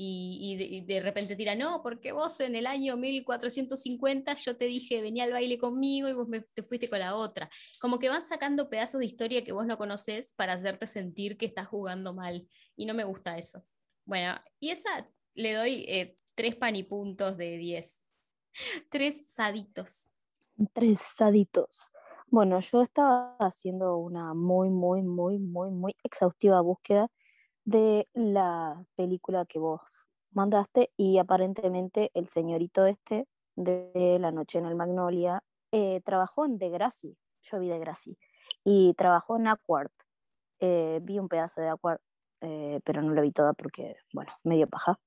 Y, 0.00 0.84
de, 0.86 1.00
repente 1.00 1.34
tira, 1.34 1.56
no, 1.56 1.82
porque 1.82 2.12
vos 2.12 2.38
en 2.38 2.54
el 2.54 2.66
año 2.68 2.96
1450 2.96 4.36
yo 4.36 4.56
te 4.56 4.66
dije, 4.66 5.02
venía 5.02 5.24
al 5.24 5.32
baile 5.32 5.58
conmigo 5.58 6.08
y 6.08 6.12
vos 6.12 6.28
te 6.54 6.62
fuiste 6.62 6.88
con 6.88 7.00
la 7.00 7.16
otra. 7.16 7.50
Como 7.80 7.98
que 7.98 8.08
van 8.08 8.24
sacando 8.24 8.70
pedazos 8.70 9.00
de 9.00 9.06
historia 9.06 9.42
que 9.42 9.50
vos 9.50 9.66
no 9.66 9.76
conoces 9.76 10.32
para 10.34 10.52
hacerte 10.52 10.86
sentir 10.86 11.36
que 11.36 11.46
estás 11.46 11.66
jugando 11.66 12.14
mal. 12.14 12.46
Y 12.76 12.86
no 12.86 12.94
me 12.94 13.02
gusta 13.02 13.38
eso. 13.38 13.64
Bueno, 14.08 14.40
y 14.58 14.70
esa 14.70 15.06
le 15.34 15.52
doy 15.52 15.84
eh, 15.86 16.16
tres 16.34 16.56
panipuntos 16.56 17.36
de 17.36 17.58
diez. 17.58 18.02
tres 18.90 19.30
saditos. 19.30 20.08
Tres 20.72 21.00
saditos. 21.00 21.92
Bueno, 22.28 22.58
yo 22.60 22.80
estaba 22.80 23.36
haciendo 23.38 23.98
una 23.98 24.32
muy, 24.32 24.70
muy, 24.70 25.02
muy, 25.02 25.38
muy, 25.38 25.70
muy 25.70 25.94
exhaustiva 26.02 26.62
búsqueda 26.62 27.10
de 27.66 28.08
la 28.14 28.82
película 28.96 29.44
que 29.44 29.58
vos 29.58 29.82
mandaste 30.30 30.90
y 30.96 31.18
aparentemente 31.18 32.10
el 32.14 32.28
señorito 32.28 32.86
este 32.86 33.28
de 33.56 34.16
La 34.18 34.32
Noche 34.32 34.58
en 34.58 34.64
el 34.64 34.74
Magnolia 34.74 35.42
eh, 35.70 36.00
trabajó 36.02 36.46
en 36.46 36.56
Degrassi. 36.56 37.14
yo 37.42 37.60
vi 37.60 37.68
de 37.68 37.78
Gracie. 37.78 38.16
Y 38.64 38.94
trabajó 38.94 39.36
en 39.36 39.48
Awkward. 39.48 39.90
Eh, 40.60 40.98
vi 41.02 41.18
un 41.18 41.28
pedazo 41.28 41.60
de 41.60 41.68
Awkward, 41.68 42.00
eh, 42.40 42.80
pero 42.84 43.02
no 43.02 43.12
lo 43.12 43.22
vi 43.22 43.32
toda 43.32 43.52
porque, 43.52 43.96
bueno, 44.12 44.32
medio 44.44 44.66
paja. 44.66 44.98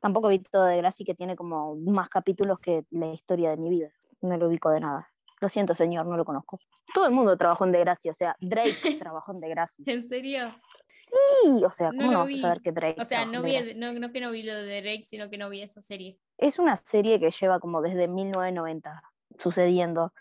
Tampoco 0.00 0.28
vi 0.28 0.40
todo 0.40 0.64
de 0.64 0.76
Gracie, 0.78 1.06
que 1.06 1.14
tiene 1.14 1.36
como 1.36 1.76
más 1.76 2.08
capítulos 2.08 2.58
que 2.58 2.84
la 2.90 3.06
historia 3.06 3.50
de 3.50 3.56
mi 3.56 3.70
vida. 3.70 3.90
No 4.20 4.36
lo 4.36 4.48
ubico 4.48 4.70
de 4.70 4.80
nada. 4.80 5.08
Lo 5.40 5.48
siento, 5.48 5.74
señor, 5.74 6.06
no 6.06 6.16
lo 6.16 6.24
conozco. 6.24 6.58
Todo 6.92 7.06
el 7.06 7.12
mundo 7.12 7.36
trabajó 7.36 7.64
en 7.64 7.72
Degrassi, 7.72 8.08
o 8.08 8.14
sea, 8.14 8.36
Drake 8.40 8.70
trabajó 8.98 9.32
en 9.32 9.40
Degrassi. 9.40 9.82
¿En 9.86 10.06
serio? 10.06 10.50
Sí, 10.86 11.64
o 11.64 11.72
sea, 11.72 11.88
¿cómo 11.88 12.12
no, 12.12 12.20
vas 12.20 12.32
a 12.34 12.38
saber 12.38 12.60
que 12.60 12.72
Drake? 12.72 13.00
O 13.00 13.04
sea, 13.04 13.24
no, 13.26 13.42
vi, 13.42 13.74
no, 13.74 13.92
no, 13.92 14.12
que 14.12 14.20
no 14.20 14.30
vi 14.30 14.42
lo 14.42 14.54
de 14.54 14.82
Drake, 14.82 15.04
sino 15.04 15.28
que 15.30 15.38
no 15.38 15.48
vi 15.48 15.62
esa 15.62 15.80
serie. 15.80 16.18
Es 16.38 16.58
una 16.58 16.76
serie 16.76 17.18
que 17.18 17.30
lleva 17.30 17.60
como 17.60 17.82
desde 17.82 18.08
1990 18.08 19.02
sucediendo 19.38 20.12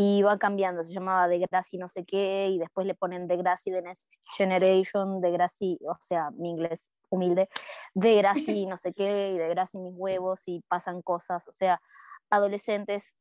y 0.00 0.22
va 0.22 0.38
cambiando, 0.38 0.84
se 0.84 0.92
llamaba 0.92 1.26
Degrassi 1.26 1.76
no 1.76 1.88
sé 1.88 2.04
qué, 2.04 2.46
y 2.50 2.58
después 2.60 2.86
le 2.86 2.94
ponen 2.94 3.26
Degrassi 3.26 3.72
The 3.72 3.82
Next 3.82 4.08
Generation, 4.36 5.20
Degrassi, 5.20 5.76
o 5.84 5.96
sea, 6.00 6.30
mi 6.38 6.50
inglés 6.50 6.88
humilde, 7.10 7.48
Degrassi 7.94 8.64
no 8.66 8.78
sé 8.78 8.92
qué, 8.92 9.32
y 9.34 9.38
Degrassi 9.38 9.76
mis 9.76 9.94
huevos, 9.96 10.42
y 10.46 10.62
pasan 10.68 11.02
cosas, 11.02 11.48
o 11.48 11.52
sea, 11.52 11.80
adolescentes 12.30 13.12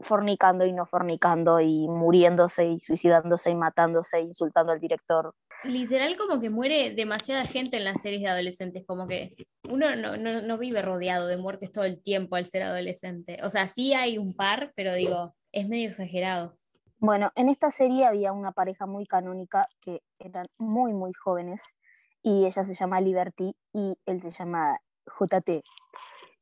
fornicando 0.00 0.66
y 0.66 0.72
no 0.72 0.86
fornicando 0.86 1.60
y 1.60 1.86
muriéndose 1.86 2.66
y 2.66 2.80
suicidándose 2.80 3.50
y 3.50 3.54
matándose 3.54 4.16
e 4.16 4.22
insultando 4.22 4.72
al 4.72 4.80
director. 4.80 5.36
Literal 5.62 6.16
como 6.16 6.40
que 6.40 6.50
muere 6.50 6.90
demasiada 6.96 7.44
gente 7.44 7.76
en 7.76 7.84
las 7.84 8.02
series 8.02 8.22
de 8.22 8.30
adolescentes, 8.30 8.84
como 8.84 9.06
que 9.06 9.36
uno 9.70 9.94
no, 9.94 10.16
no, 10.16 10.42
no 10.42 10.58
vive 10.58 10.82
rodeado 10.82 11.28
de 11.28 11.36
muertes 11.36 11.70
todo 11.70 11.84
el 11.84 12.02
tiempo 12.02 12.34
al 12.34 12.46
ser 12.46 12.64
adolescente. 12.64 13.38
O 13.44 13.50
sea, 13.50 13.66
sí 13.66 13.94
hay 13.94 14.18
un 14.18 14.34
par, 14.34 14.72
pero 14.74 14.94
digo, 14.94 15.36
es 15.54 15.68
medio 15.68 15.88
exagerado. 15.88 16.58
Bueno, 16.98 17.32
en 17.36 17.48
esta 17.48 17.70
serie 17.70 18.06
había 18.06 18.32
una 18.32 18.52
pareja 18.52 18.86
muy 18.86 19.06
canónica 19.06 19.68
que 19.80 20.02
eran 20.18 20.46
muy, 20.58 20.92
muy 20.92 21.12
jóvenes 21.12 21.62
y 22.22 22.46
ella 22.46 22.64
se 22.64 22.74
llama 22.74 23.00
Liberty 23.00 23.56
y 23.72 23.96
él 24.06 24.20
se 24.20 24.30
llama 24.30 24.78
JT. 25.06 25.62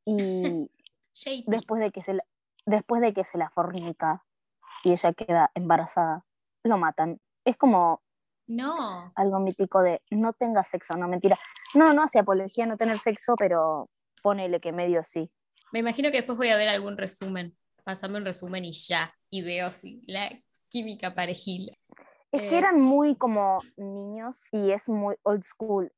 Y 0.05 0.69
después 1.47 1.81
de 1.81 1.91
que 1.91 2.01
se 2.01 2.17
después 2.65 3.01
de 3.01 3.13
que 3.13 3.23
se 3.23 3.37
la 3.37 3.49
fornica 3.49 4.23
y 4.83 4.91
ella 4.91 5.13
queda 5.13 5.51
embarazada, 5.53 6.25
lo 6.63 6.77
matan. 6.77 7.19
Es 7.45 7.57
como 7.57 8.01
no. 8.47 9.11
algo 9.15 9.39
mítico 9.39 9.81
de 9.81 10.01
no 10.09 10.33
tenga 10.33 10.63
sexo, 10.63 10.95
no 10.95 11.07
mentira. 11.07 11.37
No, 11.75 11.93
no 11.93 12.03
hace 12.03 12.19
apología 12.19 12.65
no 12.65 12.77
tener 12.77 12.97
sexo, 12.97 13.35
pero 13.37 13.89
ponele 14.21 14.59
que 14.59 14.71
medio 14.71 15.03
sí. 15.03 15.29
Me 15.71 15.79
imagino 15.79 16.09
que 16.09 16.17
después 16.17 16.37
voy 16.37 16.49
a 16.49 16.55
ver 16.55 16.69
algún 16.69 16.97
resumen. 16.97 17.57
Pásame 17.83 18.17
un 18.17 18.25
resumen 18.25 18.65
y 18.65 18.73
ya. 18.73 19.13
Y 19.29 19.41
veo 19.41 19.69
si 19.69 20.01
la 20.07 20.29
química 20.69 21.13
parejil. 21.13 21.71
Es 22.31 22.41
que 22.41 22.55
eh, 22.55 22.57
eran 22.57 22.81
muy 22.81 23.15
como 23.15 23.59
niños 23.77 24.47
y 24.51 24.71
es 24.71 24.89
muy 24.89 25.15
old 25.23 25.43
school. 25.43 25.91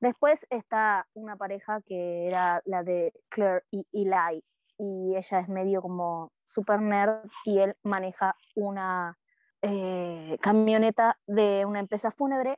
Después 0.00 0.46
está 0.48 1.06
una 1.12 1.36
pareja 1.36 1.82
que 1.82 2.26
era 2.26 2.62
la 2.64 2.82
de 2.82 3.12
Claire 3.28 3.64
y 3.70 3.86
Eli, 3.92 4.42
y 4.78 5.14
ella 5.14 5.40
es 5.40 5.48
medio 5.48 5.82
como 5.82 6.32
super 6.44 6.80
nerd 6.80 7.28
y 7.44 7.58
él 7.58 7.76
maneja 7.82 8.34
una 8.54 9.18
eh, 9.60 10.38
camioneta 10.40 11.18
de 11.26 11.66
una 11.66 11.80
empresa 11.80 12.10
fúnebre, 12.10 12.56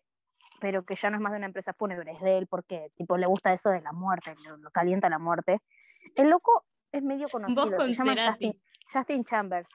pero 0.60 0.84
que 0.84 0.94
ya 0.94 1.10
no 1.10 1.16
es 1.16 1.20
más 1.20 1.32
de 1.32 1.38
una 1.38 1.46
empresa 1.46 1.72
fúnebre, 1.72 2.12
es 2.12 2.20
de 2.20 2.38
él 2.38 2.46
porque 2.46 2.92
tipo 2.94 3.16
le 3.16 3.26
gusta 3.26 3.52
eso 3.52 3.70
de 3.70 3.80
la 3.80 3.92
muerte, 3.92 4.36
lo, 4.60 4.70
calienta 4.70 5.10
la 5.10 5.18
muerte. 5.18 5.58
El 6.14 6.30
loco 6.30 6.64
es 6.92 7.02
medio 7.02 7.28
conocido, 7.28 7.80
se 7.80 7.92
llama 7.92 8.14
Justin, 8.24 8.62
Chambers. 9.24 9.68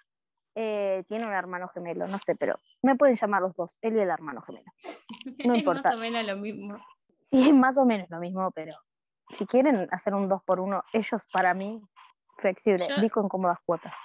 Eh, 0.56 1.04
tiene 1.08 1.26
un 1.28 1.34
hermano 1.34 1.68
gemelo, 1.68 2.08
no 2.08 2.18
sé, 2.18 2.36
pero 2.36 2.56
me 2.82 2.96
pueden 2.96 3.16
llamar 3.16 3.44
los 3.44 3.56
dos, 3.56 3.78
él 3.82 3.96
y 3.96 4.00
el 4.00 4.10
hermano 4.10 4.42
gemelo. 4.42 4.72
No 5.46 5.56
importa. 5.56 5.90
más 5.90 5.96
o 5.96 6.00
menos 6.00 6.26
lo 6.26 6.38
mismo. 6.38 6.78
Sí, 7.32 7.54
más 7.54 7.78
o 7.78 7.86
menos 7.86 8.10
lo 8.10 8.20
mismo, 8.20 8.50
pero 8.52 8.74
si 9.30 9.46
quieren 9.46 9.88
hacer 9.92 10.16
un 10.16 10.28
dos 10.28 10.42
por 10.44 10.60
uno, 10.60 10.84
ellos 10.94 11.28
para 11.32 11.54
mí 11.54 11.80
flexible, 12.38 12.88
Yo... 12.88 13.10
con 13.10 13.30
cómodas 13.30 13.60
cuotas. 13.66 13.96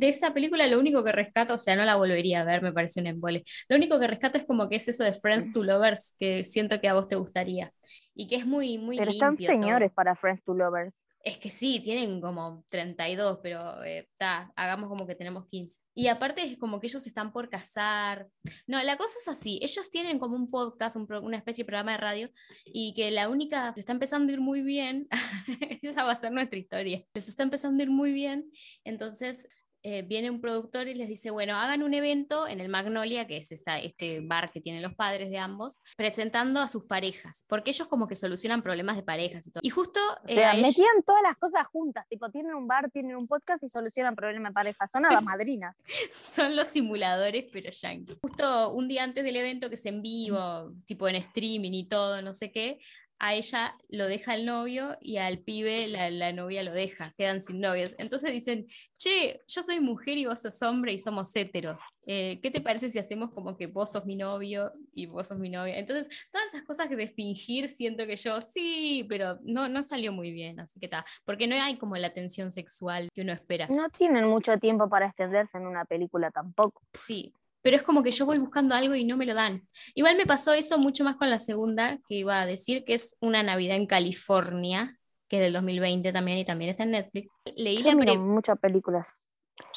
De 0.00 0.08
esa 0.08 0.32
película 0.32 0.66
lo 0.66 0.78
único 0.78 1.04
que 1.04 1.12
rescato, 1.12 1.52
o 1.52 1.58
sea, 1.58 1.76
no 1.76 1.84
la 1.84 1.96
volvería 1.96 2.40
a 2.40 2.44
ver, 2.44 2.62
me 2.62 2.72
parece 2.72 3.00
un 3.00 3.06
embole. 3.06 3.44
Lo 3.68 3.76
único 3.76 4.00
que 4.00 4.06
rescato 4.06 4.38
es 4.38 4.46
como 4.46 4.66
que 4.66 4.76
es 4.76 4.88
eso 4.88 5.04
de 5.04 5.12
Friends 5.12 5.52
to 5.52 5.62
Lovers, 5.62 6.16
que 6.18 6.42
siento 6.46 6.80
que 6.80 6.88
a 6.88 6.94
vos 6.94 7.06
te 7.06 7.16
gustaría. 7.16 7.70
Y 8.14 8.26
que 8.26 8.36
es 8.36 8.46
muy, 8.46 8.78
muy 8.78 8.96
Pero 8.96 9.10
están 9.10 9.36
señores 9.38 9.92
para 9.92 10.16
Friends 10.16 10.42
to 10.44 10.54
Lovers. 10.54 11.04
Es 11.22 11.36
que 11.36 11.50
sí, 11.50 11.80
tienen 11.80 12.18
como 12.22 12.64
32, 12.70 13.40
pero 13.42 13.82
está, 13.82 14.44
eh, 14.48 14.52
hagamos 14.56 14.88
como 14.88 15.06
que 15.06 15.14
tenemos 15.14 15.46
15. 15.50 15.78
Y 15.94 16.06
aparte 16.06 16.42
es 16.44 16.56
como 16.56 16.80
que 16.80 16.86
ellos 16.86 17.06
están 17.06 17.30
por 17.30 17.50
casar. 17.50 18.26
No, 18.66 18.82
la 18.82 18.96
cosa 18.96 19.12
es 19.20 19.28
así, 19.28 19.60
ellos 19.60 19.90
tienen 19.90 20.18
como 20.18 20.34
un 20.34 20.48
podcast, 20.48 20.96
una 20.96 21.36
especie 21.36 21.64
de 21.64 21.66
programa 21.66 21.92
de 21.92 21.98
radio, 21.98 22.30
y 22.64 22.94
que 22.94 23.10
la 23.10 23.28
única, 23.28 23.74
se 23.74 23.80
está 23.80 23.92
empezando 23.92 24.30
a 24.30 24.34
ir 24.34 24.40
muy 24.40 24.62
bien, 24.62 25.08
esa 25.82 26.04
va 26.04 26.12
a 26.12 26.16
ser 26.16 26.32
nuestra 26.32 26.58
historia, 26.58 27.04
se 27.14 27.30
está 27.30 27.42
empezando 27.42 27.82
a 27.82 27.84
ir 27.84 27.90
muy 27.90 28.12
bien, 28.12 28.50
entonces 28.84 29.46
eh, 29.82 30.02
viene 30.02 30.30
un 30.30 30.40
productor 30.40 30.88
y 30.88 30.94
les 30.94 31.08
dice, 31.08 31.30
bueno, 31.30 31.56
hagan 31.56 31.82
un 31.82 31.94
evento 31.94 32.46
en 32.46 32.60
el 32.60 32.68
Magnolia, 32.68 33.26
que 33.26 33.38
es 33.38 33.52
esta, 33.52 33.78
este 33.78 34.20
bar 34.20 34.50
que 34.50 34.60
tienen 34.60 34.82
los 34.82 34.94
padres 34.94 35.30
de 35.30 35.38
ambos, 35.38 35.82
presentando 35.96 36.60
a 36.60 36.68
sus 36.68 36.84
parejas, 36.84 37.44
porque 37.48 37.70
ellos 37.70 37.88
como 37.88 38.06
que 38.06 38.16
solucionan 38.16 38.62
problemas 38.62 38.96
de 38.96 39.02
parejas 39.02 39.46
y 39.46 39.50
todo. 39.50 39.60
Y 39.62 39.70
justo... 39.70 40.00
O 40.24 40.28
sea, 40.28 40.54
metían 40.54 41.02
todas 41.06 41.22
las 41.22 41.36
cosas 41.36 41.66
juntas, 41.66 42.06
tipo, 42.08 42.30
tienen 42.30 42.54
un 42.54 42.66
bar, 42.66 42.90
tienen 42.90 43.16
un 43.16 43.26
podcast 43.26 43.62
y 43.62 43.68
solucionan 43.68 44.14
problemas 44.14 44.50
de 44.50 44.54
parejas, 44.54 44.90
son 44.90 45.02
las 45.10 45.24
madrinas. 45.24 45.76
son 46.12 46.56
los 46.56 46.68
simuladores, 46.68 47.50
pero 47.52 47.70
ya. 47.70 47.90
Justo 48.20 48.72
un 48.72 48.88
día 48.88 49.02
antes 49.02 49.24
del 49.24 49.36
evento 49.36 49.68
que 49.68 49.74
es 49.74 49.86
en 49.86 50.02
vivo, 50.02 50.72
tipo 50.84 51.08
en 51.08 51.16
streaming 51.16 51.72
y 51.72 51.88
todo, 51.88 52.22
no 52.22 52.32
sé 52.32 52.52
qué, 52.52 52.78
a 53.20 53.34
ella 53.34 53.76
lo 53.90 54.08
deja 54.08 54.34
el 54.34 54.46
novio 54.46 54.96
y 55.00 55.18
al 55.18 55.38
pibe 55.38 55.86
la, 55.86 56.32
novia 56.32 56.62
lo 56.62 56.72
deja, 56.72 57.12
quedan 57.16 57.42
sin 57.42 57.60
novios. 57.60 57.94
Entonces 57.98 58.32
dicen, 58.32 58.66
che, 58.96 59.42
yo 59.46 59.62
soy 59.62 59.78
mujer 59.78 60.16
y 60.16 60.24
vos 60.24 60.40
sos 60.40 60.60
hombre 60.62 60.94
y 60.94 60.98
somos 60.98 61.36
héteros. 61.36 61.80
Eh, 62.06 62.40
¿Qué 62.42 62.50
te 62.50 62.62
parece 62.62 62.88
si 62.88 62.98
hacemos 62.98 63.30
como 63.30 63.58
que 63.58 63.66
vos 63.66 63.92
sos 63.92 64.06
mi 64.06 64.16
novio 64.16 64.72
y 64.94 65.04
vos 65.04 65.28
sos 65.28 65.38
mi 65.38 65.50
novia? 65.50 65.78
Entonces, 65.78 66.28
todas 66.32 66.48
esas 66.48 66.62
cosas 66.62 66.88
de 66.88 67.08
fingir, 67.08 67.68
siento 67.68 68.06
que 68.06 68.16
yo, 68.16 68.40
sí, 68.40 69.06
pero 69.08 69.38
no, 69.42 69.68
no 69.68 69.82
salió 69.82 70.12
muy 70.12 70.32
bien, 70.32 70.58
así 70.58 70.80
que 70.80 70.86
está, 70.86 71.04
porque 71.24 71.46
no 71.46 71.54
hay 71.56 71.76
como 71.76 71.96
la 71.96 72.14
tensión 72.14 72.50
sexual 72.50 73.10
que 73.12 73.20
uno 73.20 73.32
espera. 73.32 73.68
No 73.68 73.90
tienen 73.90 74.26
mucho 74.28 74.56
tiempo 74.58 74.88
para 74.88 75.06
extenderse 75.06 75.58
en 75.58 75.66
una 75.66 75.84
película 75.84 76.30
tampoco. 76.30 76.82
Sí, 76.94 77.34
pero 77.62 77.76
es 77.76 77.82
como 77.82 78.02
que 78.02 78.10
yo 78.10 78.26
voy 78.26 78.38
buscando 78.38 78.74
algo 78.74 78.94
y 78.94 79.04
no 79.04 79.16
me 79.16 79.26
lo 79.26 79.34
dan. 79.34 79.66
Igual 79.94 80.16
me 80.16 80.26
pasó 80.26 80.52
eso 80.52 80.78
mucho 80.78 81.04
más 81.04 81.16
con 81.16 81.30
la 81.30 81.40
segunda, 81.40 81.98
que 82.08 82.16
iba 82.16 82.40
a 82.40 82.46
decir, 82.46 82.84
que 82.84 82.94
es 82.94 83.16
una 83.20 83.42
Navidad 83.42 83.76
en 83.76 83.86
California, 83.86 84.98
que 85.28 85.36
es 85.36 85.42
del 85.42 85.52
2020 85.52 86.12
también 86.12 86.38
y 86.38 86.44
también 86.44 86.70
está 86.70 86.82
en 86.82 86.90
Netflix. 86.92 87.30
Leí 87.56 87.78
la 87.78 87.94
muchas 88.16 88.58
películas. 88.58 89.14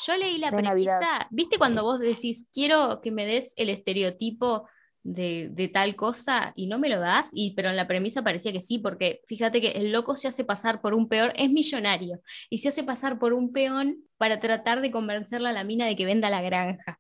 Yo 0.06 0.18
leí 0.18 0.38
la 0.38 0.50
premisa, 0.50 1.28
¿viste 1.30 1.58
cuando 1.58 1.84
vos 1.84 2.00
decís, 2.00 2.50
quiero 2.54 3.02
que 3.02 3.12
me 3.12 3.26
des 3.26 3.54
el 3.58 3.70
estereotipo 3.70 4.68
de, 5.04 5.50
de, 5.52 5.68
tal 5.68 5.96
cosa 5.98 6.54
y 6.56 6.68
no 6.68 6.80
me 6.80 6.88
lo 6.88 7.00
das, 7.00 7.30
y, 7.34 7.54
pero 7.56 7.70
en 7.70 7.76
la 7.76 7.88
premisa 7.88 8.24
parecía 8.24 8.54
que 8.54 8.62
sí, 8.62 8.80
porque 8.80 9.22
fíjate 9.28 9.60
que 9.60 9.72
el 9.72 9.92
loco 9.92 10.16
se 10.16 10.30
hace 10.30 10.46
pasar 10.46 10.82
por 10.82 10.94
un 10.94 11.10
peor, 11.10 11.34
es 11.36 11.52
millonario, 11.52 12.22
y 12.50 12.60
se 12.60 12.70
hace 12.70 12.84
pasar 12.84 13.20
por 13.20 13.34
un 13.34 13.52
peón 13.52 14.06
para 14.18 14.40
tratar 14.40 14.82
de 14.82 14.92
convencerla 14.92 15.50
a 15.50 15.54
la 15.54 15.66
mina 15.66 15.86
de 15.86 15.98
que 15.98 16.06
venda 16.06 16.30
la 16.30 16.42
granja. 16.42 17.00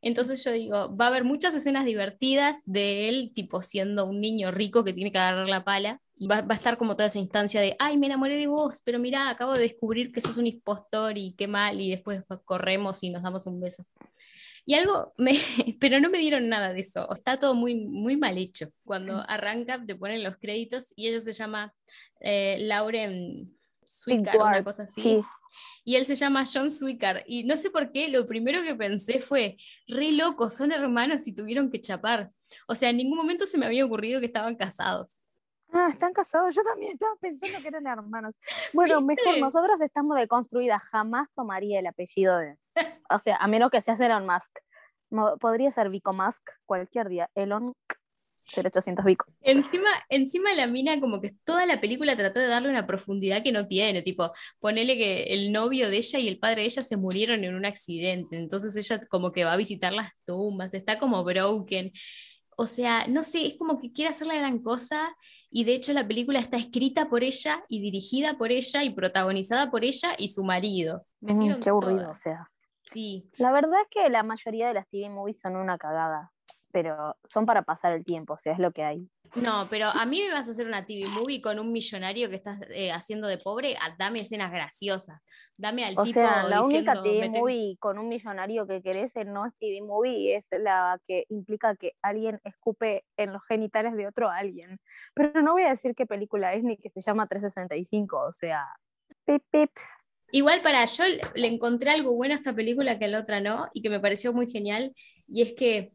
Entonces 0.00 0.42
yo 0.44 0.52
digo, 0.52 0.96
va 0.96 1.06
a 1.06 1.08
haber 1.08 1.24
muchas 1.24 1.54
escenas 1.54 1.84
divertidas 1.84 2.62
de 2.64 3.08
él, 3.08 3.32
tipo 3.34 3.62
siendo 3.62 4.06
un 4.06 4.20
niño 4.20 4.50
rico 4.50 4.84
que 4.84 4.92
tiene 4.92 5.12
que 5.12 5.18
agarrar 5.18 5.48
la 5.48 5.64
pala, 5.64 6.00
y 6.16 6.28
va, 6.28 6.44
a 6.48 6.54
estar 6.54 6.78
como 6.78 6.94
toda 6.94 7.08
esa 7.08 7.18
instancia 7.18 7.60
de, 7.60 7.76
ay, 7.78 7.98
me 7.98 8.06
enamoré 8.06 8.36
de 8.36 8.46
vos, 8.46 8.80
pero 8.84 8.98
mira, 8.98 9.28
acabo 9.28 9.54
de 9.54 9.62
descubrir 9.62 10.12
que 10.12 10.20
sos 10.20 10.36
un 10.36 10.46
impostor 10.46 11.18
y 11.18 11.34
qué 11.36 11.48
mal, 11.48 11.80
y 11.80 11.90
después 11.90 12.22
corremos 12.44 13.02
y 13.02 13.10
nos 13.10 13.22
damos 13.22 13.46
un 13.46 13.60
beso. 13.60 13.84
Y 14.64 14.74
algo, 14.74 15.12
me, 15.18 15.32
pero 15.80 16.00
no 16.00 16.08
me 16.08 16.18
dieron 16.18 16.48
nada 16.48 16.72
de 16.72 16.80
eso, 16.80 17.12
está 17.12 17.38
todo 17.38 17.54
muy, 17.54 17.74
muy 17.74 18.16
mal 18.16 18.38
hecho. 18.38 18.68
Cuando 18.84 19.24
arranca 19.28 19.84
te 19.84 19.96
ponen 19.96 20.22
los 20.22 20.36
créditos 20.36 20.92
y 20.96 21.08
ella 21.08 21.20
se 21.20 21.32
llama 21.32 21.74
eh, 22.20 22.58
Lauren 22.60 23.52
Swicker, 23.84 24.36
una 24.36 24.64
cosa 24.64 24.84
así 24.84 25.22
y 25.84 25.96
él 25.96 26.04
se 26.06 26.16
llama 26.16 26.44
John 26.52 26.70
Swicker. 26.70 27.24
Y 27.26 27.44
no 27.44 27.56
sé 27.56 27.70
por 27.70 27.92
qué, 27.92 28.08
lo 28.08 28.26
primero 28.26 28.62
que 28.62 28.74
pensé 28.74 29.20
fue, 29.20 29.56
re 29.88 30.12
loco, 30.12 30.48
son 30.48 30.72
hermanos 30.72 31.26
y 31.26 31.34
tuvieron 31.34 31.70
que 31.70 31.80
chapar. 31.80 32.30
O 32.68 32.74
sea, 32.74 32.90
en 32.90 32.98
ningún 32.98 33.16
momento 33.16 33.46
se 33.46 33.58
me 33.58 33.66
había 33.66 33.84
ocurrido 33.84 34.20
que 34.20 34.26
estaban 34.26 34.56
casados. 34.56 35.22
Ah, 35.72 35.88
están 35.90 36.12
casados. 36.12 36.54
Yo 36.54 36.62
también 36.62 36.92
estaba 36.92 37.14
pensando 37.16 37.60
que 37.60 37.68
eran 37.68 37.86
hermanos. 37.86 38.34
Bueno, 38.74 39.00
mejor, 39.00 39.38
nosotras 39.38 39.80
estamos 39.80 40.18
deconstruidas. 40.18 40.82
Jamás 40.82 41.28
tomaría 41.34 41.80
el 41.80 41.86
apellido 41.86 42.36
de. 42.38 42.58
O 43.10 43.18
sea, 43.18 43.36
a 43.36 43.46
menos 43.46 43.70
que 43.70 43.80
seas 43.80 44.00
Elon 44.00 44.26
Musk. 44.26 44.58
Podría 45.40 45.70
ser 45.70 45.90
Vico 45.90 46.12
Musk 46.12 46.42
cualquier 46.66 47.08
día. 47.08 47.30
Elon 47.34 47.72
0800 48.46 49.04
Vico. 49.04 49.26
Encima, 49.40 49.88
encima 50.08 50.52
la 50.54 50.66
mina 50.66 51.00
como 51.00 51.20
que 51.20 51.30
toda 51.44 51.66
la 51.66 51.80
película 51.80 52.16
trató 52.16 52.40
de 52.40 52.48
darle 52.48 52.68
una 52.68 52.86
profundidad 52.86 53.42
que 53.42 53.52
no 53.52 53.66
tiene, 53.66 54.02
tipo, 54.02 54.32
ponele 54.58 54.96
que 54.96 55.24
el 55.34 55.52
novio 55.52 55.90
de 55.90 55.98
ella 55.98 56.18
y 56.18 56.28
el 56.28 56.38
padre 56.38 56.62
de 56.62 56.66
ella 56.66 56.82
se 56.82 56.96
murieron 56.96 57.44
en 57.44 57.54
un 57.54 57.64
accidente, 57.64 58.36
entonces 58.36 58.76
ella 58.76 59.00
como 59.08 59.32
que 59.32 59.44
va 59.44 59.52
a 59.52 59.56
visitar 59.56 59.92
las 59.92 60.10
tumbas, 60.26 60.74
está 60.74 60.98
como 60.98 61.24
broken. 61.24 61.92
O 62.56 62.66
sea, 62.66 63.06
no 63.08 63.22
sé, 63.22 63.46
es 63.46 63.56
como 63.56 63.80
que 63.80 63.92
quiere 63.92 64.10
hacer 64.10 64.26
la 64.26 64.36
gran 64.36 64.62
cosa 64.62 65.16
y 65.50 65.64
de 65.64 65.74
hecho 65.74 65.92
la 65.94 66.06
película 66.06 66.38
está 66.38 66.58
escrita 66.58 67.08
por 67.08 67.24
ella 67.24 67.64
y 67.68 67.80
dirigida 67.80 68.36
por 68.36 68.52
ella 68.52 68.84
y 68.84 68.90
protagonizada 68.90 69.70
por 69.70 69.84
ella 69.84 70.12
y 70.18 70.28
su 70.28 70.44
marido. 70.44 71.06
Mm, 71.20 71.54
qué 71.54 71.70
aburrido, 71.70 72.10
o 72.10 72.14
sea. 72.14 72.50
Sí. 72.84 73.30
La 73.38 73.52
verdad 73.52 73.80
es 73.82 73.88
que 73.90 74.10
la 74.10 74.22
mayoría 74.22 74.68
de 74.68 74.74
las 74.74 74.88
TV 74.88 75.08
movies 75.08 75.40
son 75.40 75.56
una 75.56 75.78
cagada 75.78 76.32
pero 76.72 77.16
son 77.24 77.46
para 77.46 77.62
pasar 77.62 77.92
el 77.92 78.04
tiempo, 78.04 78.32
o 78.32 78.38
sea, 78.38 78.54
es 78.54 78.58
lo 78.58 78.72
que 78.72 78.82
hay. 78.82 79.08
No, 79.36 79.66
pero 79.70 79.86
a 79.86 80.04
mí 80.06 80.22
me 80.22 80.32
vas 80.32 80.48
a 80.48 80.52
hacer 80.52 80.66
una 80.66 80.84
TV 80.86 81.04
movie 81.28 81.40
con 81.40 81.58
un 81.58 81.70
millonario 81.70 82.28
que 82.30 82.36
estás 82.36 82.62
eh, 82.70 82.90
haciendo 82.90 83.28
de 83.28 83.38
pobre, 83.38 83.76
ah, 83.80 83.94
dame 83.98 84.20
escenas 84.20 84.50
graciosas, 84.50 85.20
dame 85.56 85.84
al 85.84 85.94
o 85.98 86.02
tipo 86.02 86.14
sea, 86.14 86.44
la 86.44 86.62
única 86.62 87.00
TV 87.02 87.28
movie 87.28 87.76
con 87.78 87.98
un 87.98 88.08
millonario 88.08 88.66
que 88.66 88.82
querés 88.82 89.12
no 89.26 89.46
es 89.46 89.52
TV 89.58 89.82
movie, 89.82 90.34
es 90.34 90.48
la 90.58 90.98
que 91.06 91.26
implica 91.28 91.76
que 91.76 91.92
alguien 92.00 92.40
escupe 92.44 93.04
en 93.16 93.32
los 93.32 93.42
genitales 93.44 93.94
de 93.94 94.06
otro 94.06 94.30
alguien. 94.30 94.80
Pero 95.14 95.42
no 95.42 95.52
voy 95.52 95.62
a 95.62 95.70
decir 95.70 95.94
qué 95.94 96.06
película 96.06 96.54
es 96.54 96.64
ni 96.64 96.78
que 96.78 96.88
se 96.88 97.02
llama 97.02 97.26
365, 97.26 98.18
o 98.18 98.32
sea, 98.32 98.66
pip, 99.24 99.42
pip. 99.50 99.70
Igual 100.30 100.62
para 100.62 100.82
yo 100.86 101.04
le 101.34 101.46
encontré 101.46 101.90
algo 101.90 102.14
bueno 102.14 102.32
a 102.32 102.38
esta 102.38 102.54
película 102.54 102.98
que 102.98 103.04
a 103.04 103.08
la 103.08 103.20
otra 103.20 103.40
no, 103.40 103.68
y 103.74 103.82
que 103.82 103.90
me 103.90 104.00
pareció 104.00 104.32
muy 104.32 104.50
genial, 104.50 104.94
y 105.28 105.42
es 105.42 105.54
que 105.54 105.92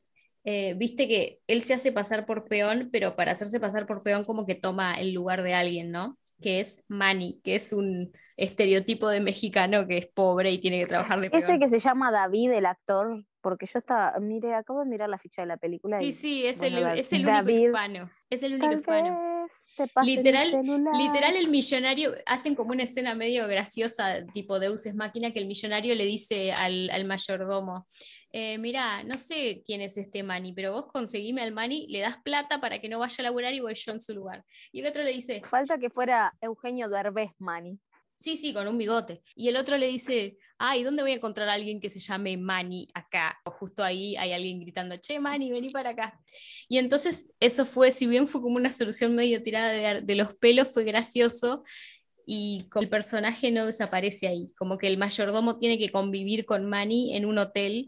eh, 0.49 0.75
viste 0.75 1.09
que 1.09 1.41
él 1.47 1.61
se 1.61 1.73
hace 1.73 1.91
pasar 1.91 2.25
por 2.25 2.45
peón, 2.45 2.87
pero 2.89 3.17
para 3.17 3.33
hacerse 3.33 3.59
pasar 3.59 3.85
por 3.85 4.01
peón 4.01 4.23
como 4.23 4.45
que 4.45 4.55
toma 4.55 4.93
el 4.93 5.11
lugar 5.11 5.43
de 5.43 5.53
alguien, 5.53 5.91
¿no? 5.91 6.17
Que 6.41 6.61
es 6.61 6.85
Manny, 6.87 7.41
que 7.43 7.55
es 7.55 7.73
un 7.73 8.13
estereotipo 8.37 9.09
de 9.09 9.19
mexicano 9.19 9.85
que 9.87 9.97
es 9.97 10.07
pobre 10.07 10.53
y 10.53 10.59
tiene 10.59 10.79
que 10.79 10.85
trabajar 10.85 11.19
de 11.19 11.29
peón. 11.29 11.43
Ese 11.43 11.59
que 11.59 11.67
se 11.67 11.79
llama 11.79 12.11
David, 12.11 12.51
el 12.51 12.65
actor, 12.65 13.25
porque 13.41 13.65
yo 13.65 13.79
estaba, 13.79 14.17
mire, 14.21 14.53
acabo 14.53 14.79
de 14.79 14.85
mirar 14.85 15.09
la 15.09 15.17
ficha 15.17 15.41
de 15.41 15.49
la 15.49 15.57
película. 15.57 15.99
Sí, 15.99 16.13
sí, 16.13 16.45
es, 16.45 16.61
el, 16.61 16.77
es 16.97 17.11
el 17.11 17.27
único 17.27 17.49
hispano. 17.49 18.09
Es 18.29 18.41
el 18.41 18.53
único 18.53 18.71
hispano. 18.71 19.47
Literal, 20.01 20.51
literal, 20.93 21.35
el 21.35 21.49
millonario, 21.49 22.15
hacen 22.25 22.55
como 22.55 22.71
una 22.71 22.83
escena 22.83 23.15
medio 23.15 23.47
graciosa, 23.47 24.25
tipo 24.33 24.59
Deus 24.59 24.85
es 24.85 24.95
máquina, 24.95 25.31
que 25.31 25.39
el 25.39 25.45
millonario 25.45 25.93
le 25.93 26.05
dice 26.05 26.51
al, 26.53 26.89
al 26.89 27.05
mayordomo, 27.05 27.85
eh, 28.39 28.59
mira, 28.59 29.01
no 29.01 29.17
sé 29.17 29.63
quién 29.65 29.81
es 29.81 29.97
este 29.97 30.21
Manny, 30.21 30.53
pero 30.53 30.71
vos 30.71 30.85
conseguime 30.85 31.41
al 31.41 31.51
Manny, 31.51 31.87
le 31.87 32.01
das 32.01 32.17
plata 32.21 32.61
para 32.61 32.79
que 32.79 32.87
no 32.87 32.99
vaya 32.99 33.15
a 33.17 33.23
laburar 33.23 33.51
y 33.55 33.61
voy 33.61 33.73
yo 33.73 33.91
en 33.91 33.99
su 33.99 34.13
lugar. 34.13 34.45
Y 34.71 34.81
el 34.81 34.85
otro 34.85 35.01
le 35.01 35.11
dice... 35.11 35.41
Falta 35.43 35.79
que 35.79 35.89
fuera 35.89 36.31
Eugenio 36.39 36.87
Derbez 36.87 37.31
Manny. 37.39 37.79
Sí, 38.19 38.37
sí, 38.37 38.53
con 38.53 38.67
un 38.67 38.77
bigote. 38.77 39.23
Y 39.35 39.47
el 39.47 39.57
otro 39.57 39.75
le 39.79 39.87
dice, 39.87 40.37
ay, 40.59 40.83
¿dónde 40.83 41.01
voy 41.01 41.13
a 41.13 41.15
encontrar 41.15 41.49
a 41.49 41.53
alguien 41.53 41.81
que 41.81 41.89
se 41.89 41.99
llame 41.99 42.37
Manny 42.37 42.87
acá? 42.93 43.39
O 43.43 43.49
justo 43.49 43.83
ahí 43.83 44.15
hay 44.17 44.33
alguien 44.33 44.59
gritando, 44.59 44.97
che, 44.97 45.19
Manny, 45.19 45.51
vení 45.51 45.71
para 45.71 45.89
acá. 45.89 46.21
Y 46.69 46.77
entonces 46.77 47.31
eso 47.39 47.65
fue, 47.65 47.91
si 47.91 48.05
bien 48.05 48.27
fue 48.27 48.43
como 48.43 48.57
una 48.57 48.69
solución 48.69 49.15
medio 49.15 49.41
tirada 49.41 49.69
de, 49.69 50.01
de 50.01 50.15
los 50.15 50.35
pelos, 50.35 50.71
fue 50.71 50.83
gracioso 50.83 51.63
y 52.23 52.67
el 52.75 52.87
personaje 52.87 53.49
no 53.49 53.65
desaparece 53.65 54.27
ahí, 54.27 54.51
como 54.59 54.77
que 54.77 54.85
el 54.85 54.99
mayordomo 54.99 55.57
tiene 55.57 55.79
que 55.79 55.89
convivir 55.89 56.45
con 56.45 56.69
Manny 56.69 57.15
en 57.15 57.25
un 57.25 57.39
hotel 57.39 57.85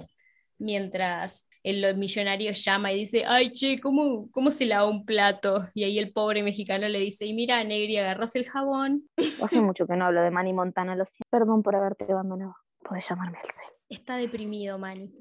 mientras 0.60 1.48
el 1.64 1.98
millonario 1.98 2.52
llama 2.52 2.92
y 2.92 3.00
dice, 3.00 3.26
ay, 3.26 3.52
che, 3.52 3.80
¿cómo, 3.80 4.30
cómo 4.32 4.52
se 4.52 4.66
lava 4.66 4.88
un 4.88 5.06
plato? 5.06 5.68
Y 5.74 5.84
ahí 5.84 5.98
el 5.98 6.12
pobre 6.12 6.44
mexicano 6.44 6.88
le 6.88 7.00
dice, 7.00 7.26
y 7.26 7.34
mira, 7.34 7.64
Negri, 7.64 7.98
agarras 7.98 8.36
el 8.36 8.48
jabón. 8.48 9.10
Hace 9.42 9.62
mucho 9.62 9.88
que 9.88 9.96
no 9.96 10.06
hablo 10.06 10.22
de 10.22 10.32
Manny 10.32 10.54
Montana, 10.54 10.96
lo 10.96 11.06
siento. 11.06 11.28
Perdón 11.30 11.64
por 11.64 11.76
haberte 11.76 12.06
abandonado. 12.10 12.56
Puedes 12.80 13.08
llamarme 13.10 13.40
al 13.40 13.46
cel. 13.46 13.74
Está 13.90 14.18
deprimido, 14.18 14.78
Manny. 14.78 15.12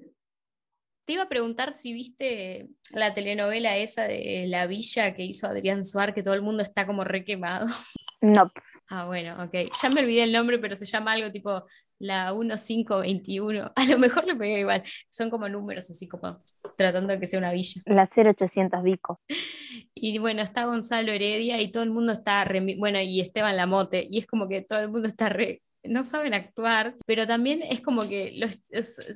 Te 1.05 1.15
iba 1.15 1.23
a 1.23 1.29
preguntar 1.29 1.73
si 1.73 1.95
viste 1.95 2.69
la 2.91 3.15
telenovela 3.15 3.77
esa 3.79 4.05
de 4.05 4.45
La 4.47 4.67
Villa 4.67 5.15
que 5.15 5.25
hizo 5.25 5.47
Adrián 5.47 5.85
Suárez, 5.85 6.15
que 6.15 6.23
todo 6.23 6.35
el 6.35 6.43
mundo 6.43 6.63
está 6.63 6.87
como 6.87 7.03
requemado. 7.03 7.67
No. 8.21 8.51
Ah, 8.89 9.07
bueno, 9.07 9.43
ok. 9.43 9.71
Ya 9.81 9.91
me 9.91 10.01
olvidé 10.01 10.25
el 10.25 10.33
nombre, 10.33 10.59
pero 10.59 10.77
se 10.77 10.85
llama 10.87 11.13
algo 11.13 11.31
tipo 11.31 11.65
la 11.99 12.33
1521. 12.33 13.73
A 13.77 13.85
lo 13.87 13.99
mejor 13.99 14.27
le 14.27 14.37
pegué 14.37 14.61
igual. 14.61 14.83
Son 15.11 15.31
como 15.31 15.49
números, 15.49 15.91
así 15.91 16.09
como 16.09 16.43
tratando 16.77 17.13
de 17.13 17.21
que 17.21 17.27
sea 17.27 17.39
una 17.39 17.53
villa. 17.53 17.81
La 17.87 18.07
0800 18.07 18.83
Vico. 18.83 19.21
Y 20.01 20.19
bueno, 20.19 20.43
está 20.43 20.65
Gonzalo 20.65 21.11
Heredia 21.11 21.61
y 21.61 21.73
todo 21.73 21.83
el 21.83 21.91
mundo 21.91 22.13
está. 22.13 22.47
bueno, 22.79 23.01
y 23.01 23.21
Esteban 23.21 23.57
Lamote. 23.57 24.07
Y 24.09 24.19
es 24.19 24.29
como 24.29 24.47
que 24.47 24.63
todo 24.63 24.79
el 24.79 24.89
mundo 24.91 25.09
está 25.09 25.29
re. 25.29 25.61
No 25.83 26.05
saben 26.05 26.35
actuar, 26.35 26.95
pero 27.05 27.27
también 27.27 27.63
es 27.63 27.81
como 27.81 28.03
que 28.03 28.33
los, 28.37 28.63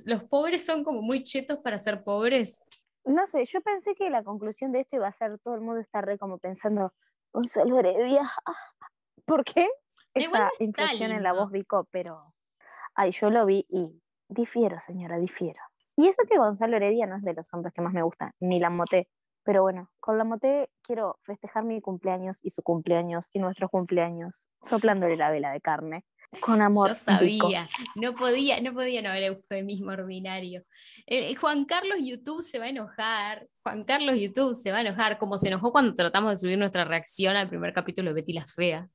los 0.07 0.25
pobres 0.25 0.67
son 0.67 0.83
como 0.83 1.01
muy 1.01 1.23
chetos 1.23 1.59
para 1.59 1.79
ser 1.79 2.03
pobres. 2.03 2.65
No 3.05 3.27
sé, 3.27 3.45
yo 3.45 3.61
pensé 3.61 3.95
que 3.95 4.11
la 4.11 4.25
conclusión 4.25 4.73
de 4.73 4.81
esto 4.81 4.97
iba 4.97 5.07
a 5.07 5.13
ser 5.13 5.39
todo 5.39 5.55
el 5.55 5.61
mundo 5.61 5.81
está 5.81 6.01
re 6.01 6.19
como 6.19 6.39
pensando, 6.39 6.93
Gonzalo 7.33 7.79
Heredia, 7.79 8.29
¿por 9.25 9.45
qué? 9.45 9.69
Esa 10.15 10.51
inflexión 10.61 11.13
en 11.13 11.23
la 11.23 11.33
voz 11.33 11.51
Vico, 11.51 11.89
pero 11.91 12.32
Ay, 12.95 13.11
yo 13.13 13.31
lo 13.31 13.47
vi 13.47 13.67
y 13.69 14.01
difiero, 14.29 14.81
señora, 14.81 15.19
difiero. 15.19 15.61
Y 15.97 16.09
eso 16.09 16.23
que 16.29 16.39
Gonzalo 16.39 16.77
Heredia 16.77 17.07
no 17.07 17.17
es 17.17 17.23
de 17.23 17.35
los 17.35 17.47
hombres 17.53 17.73
que 17.75 17.83
más 17.83 17.93
me 17.93 18.03
gustan, 18.03 18.33
ni 18.41 18.61
la 18.61 18.71
moté. 18.71 19.09
Pero 19.45 19.63
bueno, 19.63 19.91
con 20.01 20.19
la 20.19 20.25
moté 20.25 20.71
quiero 20.83 21.19
festejar 21.23 21.65
mi 21.65 21.81
cumpleaños 21.81 22.39
y 22.43 22.51
su 22.51 22.63
cumpleaños 22.63 23.29
y 23.33 23.41
nuestros 23.41 23.71
cumpleaños, 23.71 24.49
soplándole 24.63 25.17
la 25.17 25.31
vela 25.31 25.53
de 25.53 25.61
carne. 25.61 26.05
Con 26.41 26.63
amor. 26.63 26.89
Yo 26.89 26.95
sabía, 26.95 27.69
no 27.95 28.15
podía, 28.15 28.59
no 28.63 28.73
podía 28.73 29.03
no 29.03 29.11
haber 29.11 29.25
eufemismo 29.25 29.91
ordinario. 29.93 30.63
Eh, 31.07 31.31
eh, 31.31 31.35
Juan 31.35 31.67
Carlos 31.67 31.99
YouTube 32.01 32.41
se 32.41 32.59
va 32.59 32.67
a 32.67 32.69
enojar, 32.71 33.49
Juan 33.63 33.85
Carlos 33.85 34.17
YouTube 34.17 34.55
se 34.55 34.71
va 34.73 34.79
a 34.79 34.81
enojar, 34.81 35.19
como 35.19 35.37
se 35.37 35.49
enojó 35.49 35.73
cuando 35.73 35.95
tratamos 35.95 36.31
de 36.31 36.39
subir 36.39 36.57
nuestra 36.57 36.85
reacción 36.85 37.37
al 37.37 37.51
primer 37.51 37.75
capítulo 37.75 38.11
de 38.11 38.15
Betty 38.15 38.33
la 38.33 38.47
Fea. 38.47 38.89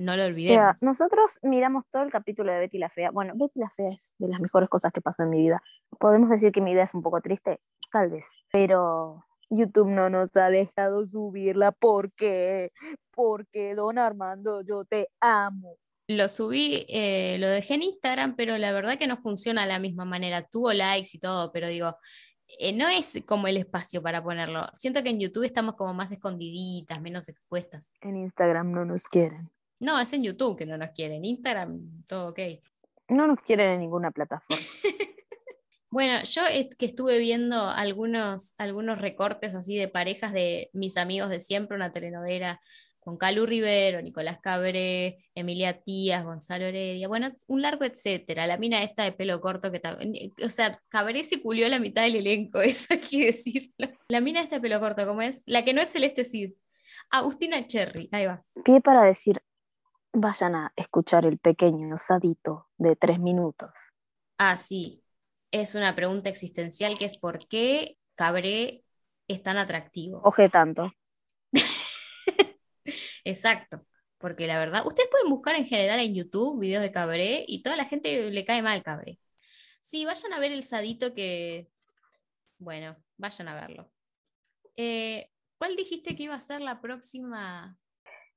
No 0.00 0.16
lo 0.16 0.24
olvidemos. 0.24 0.82
nosotros 0.82 1.38
miramos 1.42 1.84
todo 1.90 2.02
el 2.02 2.10
capítulo 2.10 2.50
de 2.50 2.60
Betty 2.60 2.78
la 2.78 2.88
Fea. 2.88 3.10
Bueno, 3.10 3.34
Betty 3.36 3.60
la 3.60 3.68
Fea 3.68 3.88
es 3.88 4.14
de 4.18 4.28
las 4.28 4.40
mejores 4.40 4.70
cosas 4.70 4.92
que 4.92 5.02
pasó 5.02 5.24
en 5.24 5.28
mi 5.28 5.42
vida. 5.42 5.62
¿Podemos 5.98 6.30
decir 6.30 6.52
que 6.52 6.62
mi 6.62 6.72
vida 6.72 6.84
es 6.84 6.94
un 6.94 7.02
poco 7.02 7.20
triste? 7.20 7.60
Tal 7.92 8.08
vez. 8.08 8.26
Pero 8.50 9.26
YouTube 9.50 9.90
no 9.90 10.08
nos 10.08 10.34
ha 10.38 10.48
dejado 10.48 11.06
subirla 11.06 11.72
porque, 11.72 12.72
porque 13.10 13.74
Don 13.74 13.98
Armando, 13.98 14.62
yo 14.62 14.86
te 14.86 15.08
amo. 15.20 15.76
Lo 16.08 16.28
subí, 16.28 16.86
eh, 16.88 17.36
lo 17.38 17.48
dejé 17.48 17.74
en 17.74 17.82
Instagram, 17.82 18.36
pero 18.36 18.56
la 18.56 18.72
verdad 18.72 18.98
que 18.98 19.06
no 19.06 19.18
funciona 19.18 19.62
de 19.62 19.68
la 19.68 19.78
misma 19.78 20.06
manera. 20.06 20.42
Tuvo 20.42 20.72
likes 20.72 21.10
y 21.12 21.18
todo, 21.18 21.52
pero 21.52 21.68
digo, 21.68 21.94
eh, 22.58 22.72
no 22.72 22.88
es 22.88 23.22
como 23.26 23.48
el 23.48 23.58
espacio 23.58 24.00
para 24.00 24.24
ponerlo. 24.24 24.62
Siento 24.72 25.02
que 25.02 25.10
en 25.10 25.20
YouTube 25.20 25.44
estamos 25.44 25.74
como 25.74 25.92
más 25.92 26.10
escondiditas, 26.10 27.02
menos 27.02 27.28
expuestas. 27.28 27.92
En 28.00 28.16
Instagram 28.16 28.72
no 28.72 28.86
nos 28.86 29.04
quieren. 29.04 29.50
No, 29.80 29.98
es 29.98 30.12
en 30.12 30.22
YouTube 30.22 30.58
que 30.58 30.66
no 30.66 30.76
nos 30.76 30.90
quieren. 30.90 31.24
Instagram, 31.24 32.04
todo 32.06 32.28
ok. 32.28 32.38
No 33.08 33.26
nos 33.26 33.40
quieren 33.40 33.70
en 33.70 33.80
ninguna 33.80 34.10
plataforma. 34.10 34.62
bueno, 35.90 36.22
yo 36.24 36.46
es 36.46 36.74
que 36.76 36.86
estuve 36.86 37.18
viendo 37.18 37.68
algunos, 37.68 38.54
algunos 38.58 38.98
recortes 38.98 39.54
así 39.54 39.76
de 39.76 39.88
parejas 39.88 40.32
de 40.32 40.70
mis 40.74 40.96
amigos 40.96 41.30
de 41.30 41.40
siempre, 41.40 41.76
una 41.76 41.92
telenovela 41.92 42.60
con 43.00 43.16
Calu 43.16 43.46
Rivero, 43.46 44.02
Nicolás 44.02 44.38
Cabré, 44.40 45.24
Emilia 45.34 45.80
Tías, 45.80 46.24
Gonzalo 46.24 46.66
Heredia, 46.66 47.08
bueno, 47.08 47.28
un 47.46 47.62
largo 47.62 47.84
etcétera. 47.84 48.46
La 48.46 48.58
mina 48.58 48.82
esta 48.82 49.04
de 49.04 49.12
pelo 49.12 49.40
corto 49.40 49.72
que 49.72 49.80
también, 49.80 50.32
o 50.44 50.48
sea, 50.50 50.78
Cabré 50.88 51.24
se 51.24 51.40
culió 51.40 51.66
la 51.68 51.78
mitad 51.78 52.02
del 52.02 52.16
elenco, 52.16 52.60
eso 52.60 52.88
hay 52.90 53.00
que 53.00 53.26
decirlo. 53.26 53.88
La 54.08 54.20
mina 54.20 54.42
esta 54.42 54.56
de 54.56 54.60
pelo 54.60 54.78
corto, 54.78 55.06
¿cómo 55.06 55.22
es? 55.22 55.42
La 55.46 55.64
que 55.64 55.72
no 55.72 55.80
es 55.80 55.90
Celeste 55.90 56.24
Cid. 56.24 56.52
Agustina 57.10 57.66
Cherry, 57.66 58.08
ahí 58.12 58.26
va. 58.26 58.44
Pie 58.62 58.80
para 58.80 59.02
decir, 59.02 59.42
vayan 60.12 60.54
a 60.54 60.72
escuchar 60.76 61.26
el 61.26 61.38
pequeño 61.38 61.94
osadito 61.94 62.68
de 62.76 62.96
tres 62.96 63.18
minutos. 63.18 63.70
Ah, 64.38 64.56
sí. 64.56 65.02
Es 65.50 65.74
una 65.74 65.94
pregunta 65.96 66.28
existencial 66.28 66.96
que 66.96 67.04
es 67.04 67.16
¿por 67.16 67.46
qué 67.48 67.96
Cabré 68.14 68.84
es 69.28 69.42
tan 69.42 69.58
atractivo? 69.58 70.20
Oje 70.24 70.48
tanto. 70.48 70.92
Exacto. 73.24 73.86
Porque 74.18 74.46
la 74.46 74.58
verdad, 74.58 74.86
ustedes 74.86 75.08
pueden 75.10 75.30
buscar 75.30 75.56
en 75.56 75.66
general 75.66 75.98
en 76.00 76.14
YouTube 76.14 76.60
videos 76.60 76.82
de 76.82 76.92
Cabré 76.92 77.44
y 77.48 77.62
toda 77.62 77.76
la 77.76 77.86
gente 77.86 78.30
le 78.30 78.44
cae 78.44 78.62
mal 78.62 78.82
Cabré. 78.82 79.18
Sí, 79.80 80.04
vayan 80.04 80.32
a 80.32 80.38
ver 80.38 80.52
el 80.52 80.62
sadito 80.62 81.14
que. 81.14 81.68
Bueno, 82.58 82.96
vayan 83.16 83.48
a 83.48 83.54
verlo. 83.54 83.90
Eh, 84.76 85.30
¿Cuál 85.58 85.74
dijiste 85.74 86.14
que 86.14 86.24
iba 86.24 86.34
a 86.34 86.38
ser 86.38 86.60
la 86.60 86.80
próxima 86.80 87.78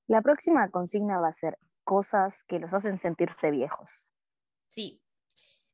la 0.07 0.21
próxima 0.21 0.69
consigna 0.69 1.19
va 1.19 1.29
a 1.29 1.33
ser 1.33 1.57
cosas 1.83 2.43
que 2.45 2.59
los 2.59 2.73
hacen 2.73 2.97
sentirse 2.97 3.51
viejos. 3.51 4.09
Sí. 4.67 5.01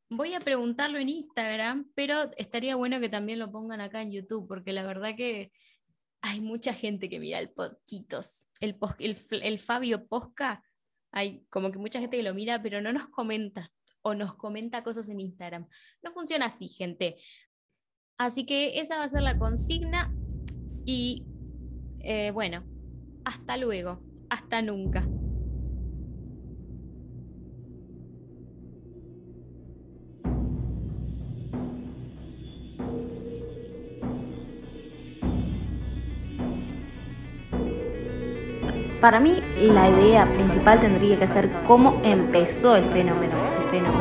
Voy 0.09 0.33
a 0.33 0.39
preguntarlo 0.39 0.97
en 0.97 1.09
Instagram, 1.09 1.91
pero 1.93 2.31
estaría 2.37 2.75
bueno 2.75 2.99
que 2.99 3.09
también 3.09 3.37
lo 3.37 3.51
pongan 3.51 3.79
acá 3.79 4.01
en 4.01 4.11
YouTube, 4.11 4.47
porque 4.47 4.73
la 4.73 4.83
verdad 4.83 5.15
que 5.15 5.51
hay 6.21 6.41
mucha 6.41 6.73
gente 6.73 7.09
que 7.09 7.19
mira 7.19 7.39
el 7.39 7.51
Podquitos, 7.51 8.45
el, 8.59 9.59
Fabio 9.59 10.07
Posca, 10.07 10.63
hay 11.11 11.45
como 11.49 11.71
que 11.71 11.77
mucha 11.77 11.99
gente 11.99 12.17
que 12.17 12.23
lo 12.23 12.33
mira, 12.33 12.61
pero 12.61 12.81
no 12.81 12.91
nos 12.91 13.07
comenta 13.09 13.71
o 14.01 14.15
nos 14.15 14.35
comenta 14.35 14.83
cosas 14.83 15.09
en 15.09 15.19
Instagram. 15.19 15.67
No 16.01 16.11
funciona 16.11 16.45
así, 16.45 16.67
gente. 16.67 17.17
Así 18.17 18.45
que 18.45 18.79
esa 18.79 18.97
va 18.97 19.03
a 19.03 19.09
ser 19.09 19.21
la 19.21 19.37
consigna 19.37 20.13
y 20.85 21.25
eh, 22.03 22.31
bueno, 22.31 22.63
hasta 23.25 23.57
luego, 23.57 24.01
hasta 24.29 24.61
nunca. 24.61 25.03
Para 39.01 39.21
mí 39.21 39.41
la 39.57 39.89
idea 39.89 40.29
principal 40.33 40.81
tendría 40.81 41.17
que 41.17 41.25
ser 41.25 41.49
cómo 41.65 42.01
empezó 42.03 42.75
el 42.75 42.83
fenómeno, 42.83 43.33
el 43.57 43.69
fenómeno, 43.69 43.98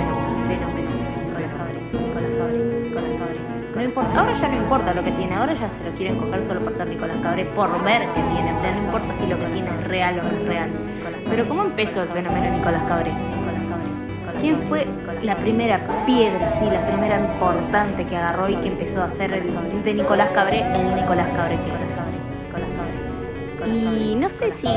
importa, 3.98 4.20
ahora 4.20 4.32
ya 4.32 4.48
no 4.48 4.56
importa 4.56 4.94
lo 4.94 5.02
que 5.02 5.10
tiene, 5.12 5.34
ahora 5.34 5.54
ya 5.54 5.70
se 5.70 5.82
lo 5.82 5.90
quieren 5.92 6.16
coger 6.18 6.42
solo 6.42 6.60
por 6.60 6.72
ser 6.72 6.86
Nicolás 6.86 7.16
Cabré, 7.22 7.44
por 7.46 7.82
ver 7.82 8.02
que 8.14 8.22
tiene, 8.32 8.52
o 8.52 8.54
sea, 8.54 8.70
no 8.72 8.84
importa 8.84 9.14
si 9.14 9.26
lo 9.26 9.38
que 9.38 9.46
tiene 9.46 9.68
es 9.68 9.88
real 9.88 10.20
o 10.20 10.22
no 10.22 10.30
es 10.30 10.46
real. 10.46 10.70
Pero 11.28 11.48
¿cómo 11.48 11.64
empezó 11.64 12.02
el 12.02 12.08
fenómeno 12.08 12.56
Nicolás 12.56 12.82
Cabré? 12.84 13.12
¿Quién 14.38 14.56
fue 14.56 14.86
la 15.24 15.36
primera 15.36 15.80
piedra, 16.06 16.52
sí, 16.52 16.64
la 16.70 16.86
primera 16.86 17.18
importante 17.18 18.04
que 18.04 18.16
agarró 18.16 18.48
y 18.48 18.54
que 18.54 18.68
empezó 18.68 19.02
a 19.02 19.06
hacer 19.06 19.32
el, 19.32 19.82
de 19.82 19.94
Nicolás 19.94 20.30
Cabré 20.30 20.60
el 20.60 20.94
Nicolás 20.94 21.28
Cabré 21.34 21.56
que 21.56 21.70
es? 23.66 23.68
Y 23.68 24.14
no 24.14 24.28
sé 24.28 24.50
si 24.50 24.68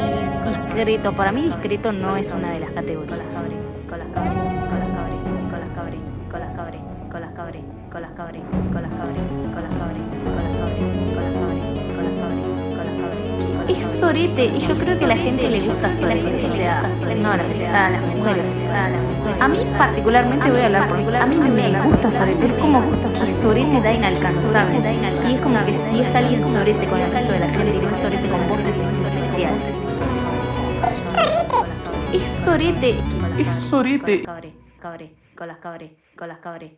discreto, 0.47 1.13
para 1.13 1.31
mí 1.31 1.43
discreto 1.43 1.91
no 1.91 2.17
es 2.17 2.31
una 2.31 2.49
de 2.51 2.59
las 2.61 2.71
categorías. 2.71 3.19
Sorete 14.01 14.45
y 14.45 14.57
yo 14.57 14.75
creo 14.75 14.97
que 14.97 15.05
la 15.05 15.15
gente 15.15 15.47
le 15.47 15.59
gusta 15.59 15.93
sorete, 15.93 16.47
o 16.47 16.51
sea, 16.51 16.81
no 17.15 17.31
a 17.31 17.37
las 17.37 18.01
mujeres, 18.15 18.45
a 19.39 19.47
mí 19.47 19.59
particularmente 19.77 20.49
voy 20.49 20.61
a 20.61 20.65
hablar 20.65 20.89
por 20.89 21.15
a 21.15 21.25
mí 21.27 21.35
me 21.35 21.81
gusta 21.83 22.09
sorete, 22.09 22.47
es 22.47 22.53
como 22.53 22.81
el 22.81 23.31
sorete 23.31 23.79
da 23.79 23.93
inalcanzable. 23.93 24.81
Y 25.29 25.33
es 25.33 25.41
como 25.41 25.63
que 25.65 25.73
si 25.75 26.01
es 26.01 26.15
alguien 26.15 26.43
sorete 26.43 26.87
con 26.87 26.99
el 26.99 27.11
resto 27.11 27.31
de 27.31 27.39
la 27.39 27.47
gente 27.47 27.75
y 27.75 27.79
no 27.79 27.89
es 27.89 27.97
sorete 27.97 28.27
con 28.27 28.49
vos 28.49 28.59
es 32.13 32.23
sorete. 32.31 32.97
Es 33.37 33.55
sorete. 33.55 34.23
Con 35.35 35.47
las 35.47 35.57
cabre, 35.57 35.95
con 36.15 36.27
las 36.27 36.37
cabre, 36.39 36.75